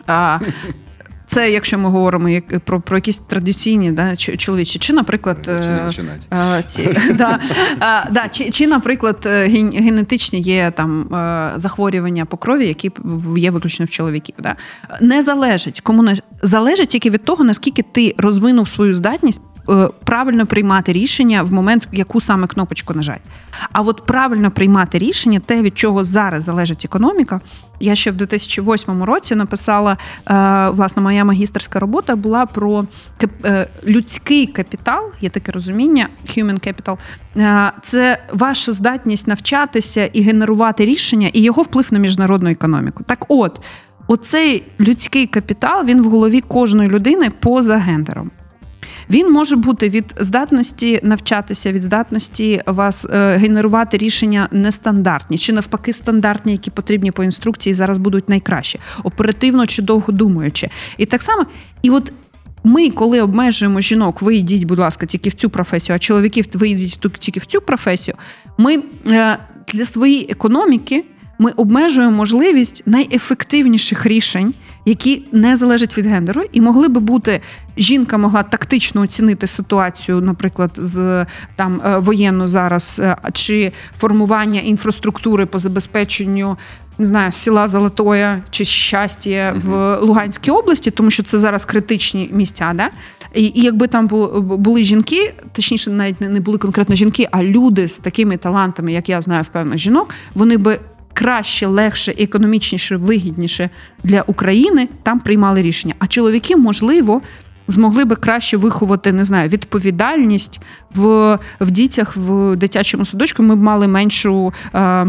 А, 0.07 0.39
це 1.36 1.51
якщо 1.51 1.77
ми 1.77 1.89
говоримо 1.89 2.29
як, 2.29 2.59
про, 2.59 2.81
про 2.81 2.97
якісь 2.97 3.17
традиційні 3.17 3.91
да, 3.91 4.15
чоловічі, 4.15 4.79
чи, 4.79 4.93
наприклад, 4.93 5.38
Чи 5.43 5.51
е? 5.51 5.89
Е, 6.33 6.63
Ці, 6.67 6.97
да, 7.15 7.39
е, 7.71 8.09
да, 8.11 8.27
чи, 8.31 8.49
чи, 8.49 8.67
наприклад, 8.67 9.17
ген- 9.25 9.83
генетичні 9.83 10.41
є 10.41 10.71
там 10.75 11.07
захворювання 11.55 12.25
по 12.25 12.38
крові, 12.38 12.67
які 12.67 12.91
є 13.38 13.51
виключно 13.51 13.86
в 13.86 13.89
чоловіків. 13.89 14.36
Да? 14.39 14.55
Не 15.01 15.21
залежить, 15.21 15.81
кому 15.81 16.03
не 16.03 16.15
залежить 16.41 16.89
тільки 16.89 17.09
від 17.09 17.23
того, 17.23 17.43
наскільки 17.43 17.83
ти 17.91 18.15
розвинув 18.17 18.69
свою 18.69 18.93
здатність. 18.93 19.41
Е, 19.70 19.89
Правильно 20.03 20.45
приймати 20.45 20.93
рішення 20.93 21.43
в 21.43 21.53
момент, 21.53 21.88
яку 21.91 22.22
саме 22.22 22.47
кнопочку 22.47 22.93
нажати. 22.93 23.22
А 23.72 23.82
от 23.82 24.05
правильно 24.05 24.51
приймати 24.51 24.97
рішення, 24.97 25.39
те, 25.39 25.61
від 25.61 25.78
чого 25.78 26.03
зараз 26.03 26.43
залежить 26.43 26.86
економіка. 26.86 27.41
Я 27.80 27.95
ще 27.95 28.11
в 28.11 28.16
2008 28.16 29.03
році 29.03 29.36
написала 29.36 29.97
е, 30.30 30.70
власне 30.70 31.01
моя 31.01 31.26
магістерська 31.26 31.80
робота 31.80 32.16
була 32.16 32.45
про 32.45 32.86
е, 33.45 33.68
людський 33.88 34.45
капітал, 34.45 35.11
є 35.22 35.30
таке 35.30 35.51
розуміння, 35.51 36.09
human 36.26 36.68
capital. 36.68 36.97
Це 37.82 38.18
ваша 38.34 38.72
здатність 38.72 39.28
навчатися 39.28 40.05
і 40.05 40.22
генерувати 40.22 40.86
рішення, 40.86 41.30
і 41.34 41.41
його 41.41 41.61
вплив 41.61 41.88
на 41.91 41.99
міжнародну 41.99 42.49
економіку. 42.49 43.03
Так 43.03 43.26
от, 43.28 43.61
оцей 44.07 44.63
людський 44.80 45.28
капітал 45.28 45.86
він 45.86 46.01
в 46.01 46.09
голові 46.09 46.41
кожної 46.41 46.89
людини 46.89 47.30
поза 47.30 47.78
гендером. 47.78 48.32
Він 49.09 49.31
може 49.31 49.55
бути 49.55 49.89
від 49.89 50.15
здатності 50.19 50.99
навчатися, 51.03 51.71
від 51.71 51.83
здатності 51.83 52.61
вас 52.65 53.07
е, 53.09 53.38
генерувати 53.38 53.97
рішення 53.97 54.47
нестандартні, 54.51 55.38
чи 55.38 55.53
навпаки 55.53 55.93
стандартні, 55.93 56.51
які 56.51 56.71
потрібні 56.71 57.11
по 57.11 57.23
інструкції, 57.23 57.73
зараз 57.73 57.97
будуть 57.97 58.29
найкращі, 58.29 58.79
оперативно 59.03 59.67
чи 59.67 59.81
довго 59.81 60.13
думаючи. 60.13 60.69
І 60.97 61.05
так 61.05 61.21
само, 61.21 61.45
і 61.81 61.89
от. 61.89 62.13
Ми, 62.67 62.89
коли 62.89 63.21
обмежуємо 63.21 63.81
жінок, 63.81 64.21
ви 64.21 64.36
йдіть, 64.36 64.63
будь 64.63 64.79
ласка, 64.79 65.05
тільки 65.05 65.29
в 65.29 65.33
цю 65.33 65.49
професію, 65.49 65.95
а 65.95 65.99
чоловіків 65.99 66.45
ви 66.53 66.89
тут 66.99 67.13
тільки 67.13 67.39
в 67.39 67.45
цю 67.45 67.61
професію. 67.61 68.17
Ми 68.57 68.83
е, 69.07 69.38
для 69.73 69.86
своєї 69.86 70.27
економіки 70.31 71.05
ми 71.39 71.51
обмежуємо 71.51 72.17
можливість 72.17 72.83
найефективніших 72.86 74.05
рішень, 74.05 74.53
які 74.86 75.23
не 75.31 75.55
залежать 75.55 75.97
від 75.97 76.05
гендеру, 76.05 76.41
і 76.51 76.61
могли 76.61 76.88
би 76.88 76.99
бути 76.99 77.41
жінка 77.77 78.17
могла 78.17 78.43
тактично 78.43 79.01
оцінити 79.01 79.47
ситуацію, 79.47 80.21
наприклад, 80.21 80.71
з 80.77 81.25
там 81.55 81.81
е, 81.86 81.97
воєнну 81.97 82.47
зараз, 82.47 83.01
е, 83.03 83.17
чи 83.33 83.71
формування 83.99 84.59
інфраструктури 84.59 85.45
по 85.45 85.59
забезпеченню. 85.59 86.57
Не 86.97 87.05
знаю, 87.05 87.31
села 87.31 87.67
Золотоя 87.67 88.41
чи 88.49 88.65
щастя 88.65 89.61
в 89.65 89.97
Луганській 89.99 90.51
області, 90.51 90.91
тому 90.91 91.11
що 91.11 91.23
це 91.23 91.38
зараз 91.38 91.65
критичні 91.65 92.29
місця. 92.33 92.71
Да? 92.75 92.89
І, 93.33 93.43
і 93.43 93.61
якби 93.61 93.88
там 93.88 94.07
бу- 94.07 94.41
були 94.41 94.83
жінки, 94.83 95.33
точніше, 95.51 95.91
навіть 95.91 96.21
не 96.21 96.29
не 96.29 96.39
були 96.39 96.57
конкретно 96.57 96.95
жінки, 96.95 97.27
а 97.31 97.43
люди 97.43 97.88
з 97.88 97.99
такими 97.99 98.38
талантами, 98.38 98.93
як 98.93 99.09
я 99.09 99.21
знаю 99.21 99.43
в 99.43 99.47
певних 99.47 99.77
жінок, 99.77 100.13
вони 100.36 100.57
би 100.57 100.79
краще, 101.16 101.68
легше, 101.68 102.16
економічніше, 102.18 102.97
вигідніше 102.97 103.70
для 104.03 104.22
України 104.22 104.89
там 105.03 105.20
приймали 105.20 105.61
рішення. 105.61 105.93
А 105.99 106.07
чоловіки, 106.07 106.55
можливо, 106.55 107.22
змогли 107.68 108.05
би 108.05 108.16
краще 108.16 108.57
виховати, 108.57 109.11
не 109.11 109.26
знаю, 109.26 109.49
відповідальність 109.49 110.61
в, 110.95 111.39
в 111.59 111.72
дітях 111.72 112.18
в 112.18 112.55
дитячому 112.55 113.05
садочку. 113.05 113.43
Ми 113.43 113.55
б 113.55 113.61
мали 113.61 113.88
меншу. 113.88 114.53
Е, 114.74 115.07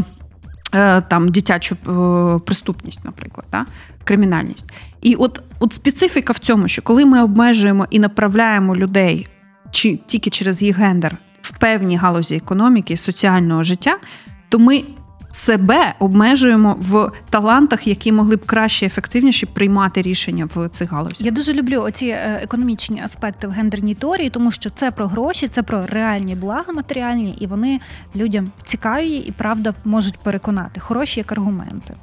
е, 0.74 1.00
там 1.00 1.28
дитячу 1.28 1.74
е, 1.74 2.38
преступність, 2.46 3.04
наприклад, 3.04 3.46
да? 3.52 3.66
кримінальність. 4.04 4.66
І 5.02 5.14
от, 5.14 5.40
от 5.60 5.72
специфіка 5.72 6.32
в 6.32 6.38
цьому, 6.38 6.68
що 6.68 6.82
коли 6.82 7.04
ми 7.04 7.22
обмежуємо 7.22 7.86
і 7.90 7.98
направляємо 7.98 8.76
людей 8.76 9.26
чи 9.70 9.98
тільки 10.06 10.30
через 10.30 10.62
їх 10.62 10.76
гендер 10.76 11.16
в 11.42 11.58
певні 11.58 11.96
галузі 11.96 12.36
економіки 12.36 12.96
соціального 12.96 13.62
життя, 13.62 13.98
то 14.48 14.58
ми 14.58 14.82
себе 15.36 15.94
обмежуємо 15.98 16.76
в 16.80 17.10
талантах, 17.30 17.86
які 17.86 18.12
могли 18.12 18.36
б 18.36 18.46
краще 18.46 18.86
ефективніше 18.86 19.46
приймати 19.46 20.02
рішення 20.02 20.48
в 20.54 20.68
цих 20.68 20.92
галузях. 20.92 21.20
Я 21.20 21.30
дуже 21.30 21.52
люблю 21.52 21.80
оці 21.80 22.06
е, 22.06 22.40
економічні 22.42 23.02
аспекти 23.02 23.46
в 23.46 23.50
гендерній 23.50 23.94
теорії, 23.94 24.30
тому 24.30 24.50
що 24.50 24.70
це 24.70 24.90
про 24.90 25.06
гроші, 25.06 25.48
це 25.48 25.62
про 25.62 25.86
реальні 25.86 26.34
блага 26.34 26.72
матеріальні, 26.72 27.36
і 27.40 27.46
вони 27.46 27.80
людям 28.16 28.52
цікаві 28.64 29.16
і 29.16 29.32
правда 29.32 29.74
можуть 29.84 30.18
переконати 30.18 30.80
хороші 30.80 31.20
як 31.20 31.32
аргументи. 31.32 31.94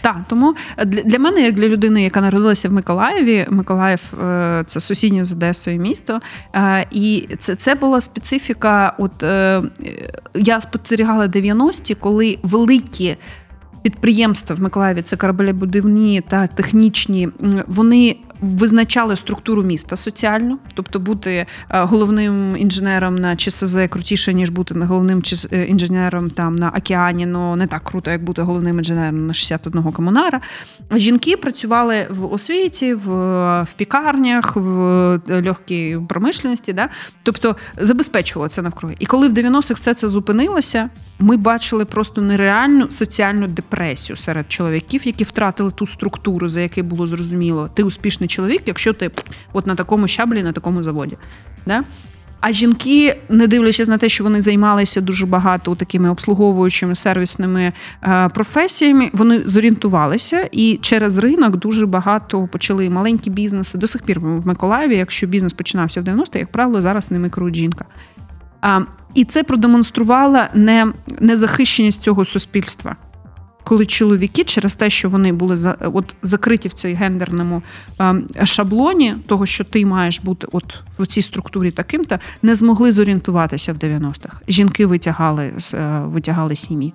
Так, 0.00 0.16
тому 0.28 0.54
для, 0.84 1.02
для 1.02 1.18
мене, 1.18 1.42
як 1.42 1.54
для 1.54 1.68
людини, 1.68 2.02
яка 2.02 2.20
народилася 2.20 2.68
в 2.68 2.72
Миколаєві, 2.72 3.46
Миколаїв 3.50 4.00
е, 4.22 4.64
це 4.66 4.80
сусіднє 4.80 5.24
з 5.24 5.32
Одесою 5.32 5.80
місто. 5.80 6.20
Е, 6.54 6.86
і 6.90 7.28
це 7.38 7.56
це 7.56 7.74
була 7.74 8.00
специфіка. 8.00 8.94
От 8.98 9.22
е, 9.22 9.62
я 10.34 10.60
спостерігала 10.60 11.26
90-ті, 11.26 11.94
коли 11.94 12.38
великі. 12.42 13.16
Підприємства 13.82 14.56
в 14.56 14.60
Миколаєві 14.60 15.02
це 15.02 15.16
кораблебудівні 15.16 16.22
та 16.28 16.46
технічні. 16.46 17.28
Вони 17.66 18.16
визначали 18.42 19.16
структуру 19.16 19.62
міста 19.62 19.96
соціальну, 19.96 20.58
тобто 20.74 21.00
бути 21.00 21.30
е, 21.30 21.46
головним 21.70 22.56
інженером 22.56 23.14
на 23.14 23.36
ЧСЗ 23.36 23.76
крутіше, 23.88 24.34
ніж 24.34 24.50
бути 24.50 24.74
головним 24.74 25.22
е, 25.52 25.64
інженером 25.64 26.30
там 26.30 26.54
на 26.56 26.68
океані, 26.68 27.26
ну 27.26 27.56
не 27.56 27.66
так 27.66 27.84
круто, 27.84 28.10
як 28.10 28.24
бути 28.24 28.42
головним 28.42 28.78
інженером 28.78 29.26
на 29.26 29.34
61 29.34 29.92
комунара. 29.92 30.40
Жінки 30.96 31.36
працювали 31.36 32.06
в 32.10 32.32
освіті, 32.32 32.94
в, 32.94 33.08
в 33.62 33.72
пікарнях, 33.76 34.56
в 34.56 34.80
е, 35.28 35.42
легкій 35.42 35.98
промишленості, 36.08 36.72
да? 36.72 36.88
тобто 37.22 37.56
це 38.48 38.62
навкруги. 38.62 38.96
І 38.98 39.06
коли 39.06 39.28
в 39.28 39.32
90-х 39.32 39.74
все 39.74 39.94
це 39.94 40.08
зупинилося, 40.08 40.90
ми 41.18 41.36
бачили 41.36 41.84
просто 41.84 42.20
нереальну 42.20 42.90
соціальну 42.90 43.46
депресію 43.46 44.16
серед 44.16 44.52
чоловіків, 44.52 45.06
які 45.06 45.24
втратили 45.24 45.70
ту 45.70 45.86
структуру, 45.86 46.48
за 46.48 46.60
яку 46.60 46.82
було 46.82 47.06
зрозуміло, 47.06 47.70
ти 47.74 47.82
успішний 47.82 48.28
чоловік, 48.32 48.62
якщо 48.66 48.92
ти 48.92 49.10
от 49.52 49.66
на 49.66 49.74
такому 49.74 50.08
щаблі, 50.08 50.42
на 50.42 50.52
такому 50.52 50.82
заводі. 50.82 51.16
Да? 51.66 51.84
А 52.42 52.52
жінки, 52.52 53.16
не 53.28 53.46
дивлячись 53.46 53.88
на 53.88 53.98
те, 53.98 54.08
що 54.08 54.24
вони 54.24 54.40
займалися 54.40 55.00
дуже 55.00 55.26
багато 55.26 55.74
такими 55.74 56.10
обслуговуючими 56.10 56.94
сервісними 56.94 57.72
е, 58.02 58.28
професіями, 58.28 59.10
вони 59.12 59.42
зорієнтувалися 59.46 60.48
і 60.52 60.78
через 60.82 61.18
ринок 61.18 61.56
дуже 61.56 61.86
багато 61.86 62.46
почали 62.46 62.90
маленькі 62.90 63.30
бізнеси. 63.30 63.78
До 63.78 63.86
сих 63.86 64.02
пір 64.02 64.20
в 64.20 64.46
Миколаєві, 64.46 64.96
якщо 64.96 65.26
бізнес 65.26 65.52
починався 65.52 66.00
в 66.00 66.04
90-х, 66.04 66.38
як 66.38 66.52
правило, 66.52 66.82
зараз 66.82 67.10
ними 67.10 67.30
керують 67.30 67.56
жінка. 67.56 67.84
І 69.14 69.24
це 69.24 69.42
продемонструвало 69.42 70.38
не, 70.54 70.92
незахищеність 71.20 72.02
цього 72.02 72.24
суспільства 72.24 72.96
коли 73.64 73.86
чоловіки 73.86 74.44
через 74.44 74.74
те, 74.74 74.90
що 74.90 75.10
вони 75.10 75.32
були 75.32 75.56
за 75.56 75.76
от 75.80 76.14
закриті 76.22 76.68
в 76.68 76.72
цій 76.72 76.92
гендерному 76.92 77.62
е, 78.00 78.22
шаблоні, 78.46 79.14
того 79.26 79.46
що 79.46 79.64
ти 79.64 79.86
маєш 79.86 80.20
бути 80.20 80.46
от 80.52 80.74
в 80.98 81.06
цій 81.06 81.22
структурі 81.22 81.70
таким-то, 81.70 82.18
не 82.42 82.54
змогли 82.54 82.92
зорієнтуватися 82.92 83.72
в 83.72 83.76
90-х. 83.76 84.40
Жінки 84.48 84.86
витягали 84.86 85.52
е, 85.74 86.00
витягали 86.04 86.56
сім'ї. 86.56 86.92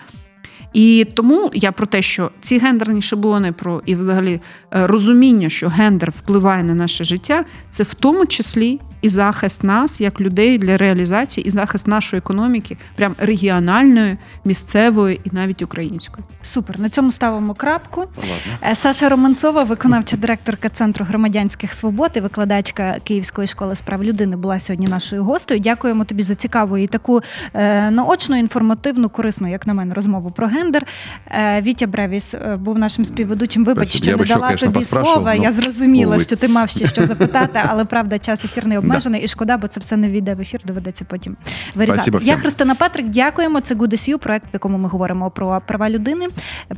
І 0.73 1.07
тому 1.13 1.51
я 1.53 1.71
про 1.71 1.85
те, 1.85 2.01
що 2.01 2.31
ці 2.41 2.57
гендерні 2.57 3.01
шаблони 3.01 3.51
про 3.51 3.81
і 3.85 3.95
взагалі 3.95 4.41
е, 4.73 4.87
розуміння, 4.87 5.49
що 5.49 5.69
гендер 5.69 6.11
впливає 6.11 6.63
на 6.63 6.75
наше 6.75 7.03
життя, 7.03 7.45
це 7.69 7.83
в 7.83 7.93
тому 7.93 8.25
числі 8.25 8.79
і 9.01 9.09
захист 9.09 9.63
нас 9.63 10.01
як 10.01 10.21
людей 10.21 10.57
для 10.57 10.77
реалізації, 10.77 11.47
і 11.47 11.49
захист 11.49 11.87
нашої 11.87 12.17
економіки, 12.17 12.77
прям 12.95 13.15
регіональної, 13.17 14.17
місцевої 14.45 15.21
і 15.23 15.29
навіть 15.31 15.61
української. 15.61 16.25
Супер. 16.41 16.79
На 16.79 16.89
цьому 16.89 17.11
ставимо 17.11 17.53
крапку. 17.53 18.01
Ладно. 18.01 18.69
Е, 18.71 18.75
Саша 18.75 19.09
Романцова, 19.09 19.63
виконавча 19.63 20.17
директорка 20.17 20.69
Центру 20.69 21.05
громадянських 21.05 21.73
свобод 21.73 22.11
і 22.15 22.19
викладачка 22.19 22.97
Київської 23.03 23.47
школи 23.47 23.75
справ 23.75 24.03
людини, 24.03 24.35
була 24.35 24.59
сьогодні 24.59 24.87
нашою 24.87 25.23
гостею. 25.23 25.59
Дякуємо 25.59 26.05
тобі 26.05 26.23
за 26.23 26.35
цікаву 26.35 26.77
і 26.77 26.87
таку 26.87 27.21
е, 27.53 27.91
наочну, 27.91 28.37
інформативну, 28.37 29.09
корисну, 29.09 29.51
як 29.51 29.67
на 29.67 29.73
мене, 29.73 29.93
розмову 29.93 30.31
про 30.37 30.47
гендер. 30.47 30.85
Е, 31.27 31.61
Вітя 31.61 31.87
Бревіс 31.87 32.35
був 32.59 32.79
нашим 32.79 33.05
співведучим. 33.05 33.65
Вибач, 33.65 33.87
що 33.87 34.11
я 34.11 34.17
не 34.17 34.23
дала 34.23 34.55
тобі 34.55 34.83
слова. 34.83 35.33
Я 35.33 35.51
зрозуміла, 35.51 36.19
що 36.19 36.35
ти 36.35 36.47
мав 36.47 36.69
ще 36.69 36.87
що 36.87 37.07
запитати, 37.07 37.61
але 37.67 37.85
правда, 37.93 38.19
час 38.19 38.45
ефірний 38.45 38.77
обмежений, 38.77 39.19
да. 39.19 39.25
і 39.25 39.27
шкода, 39.27 39.57
бо 39.57 39.67
це 39.67 39.79
все 39.79 39.97
не 39.97 40.09
війде 40.09 40.35
в 40.35 40.41
ефір, 40.41 40.61
доведеться 40.65 41.05
потім 41.05 41.37
вирізати. 41.75 42.11
Я 42.21 42.37
Христина 42.37 42.75
Петрик, 42.75 43.09
дякуємо. 43.09 43.61
Це 43.61 43.75
Good 43.75 43.93
SU, 43.93 44.17
проект, 44.17 44.45
в 44.45 44.53
якому 44.53 44.77
ми 44.77 44.89
говоримо 44.89 45.31
про 45.31 45.61
права 45.67 45.89
людини, 45.89 46.27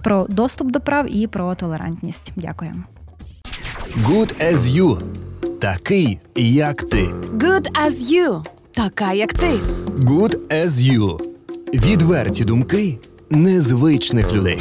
про 0.03 0.26
доступ 0.30 0.72
до 0.72 0.80
прав 0.80 1.16
і 1.16 1.28
про 1.28 1.55
толерантність. 1.55 2.32
Дякуємо. 2.36 2.84
Good 4.03 4.53
as 4.53 4.57
you. 4.57 5.01
Такий, 5.60 6.20
як 6.36 6.84
ти. 6.84 7.03
Good 7.34 7.72
as 7.88 7.91
you. 7.91 8.45
Така, 8.72 9.14
як 9.14 9.34
ти. 9.34 9.51
Good 9.97 10.38
as 10.49 10.70
you. 10.70 11.22
Відверті 11.74 12.43
думки 12.43 12.97
незвичних 13.30 14.34
людей. 14.34 14.60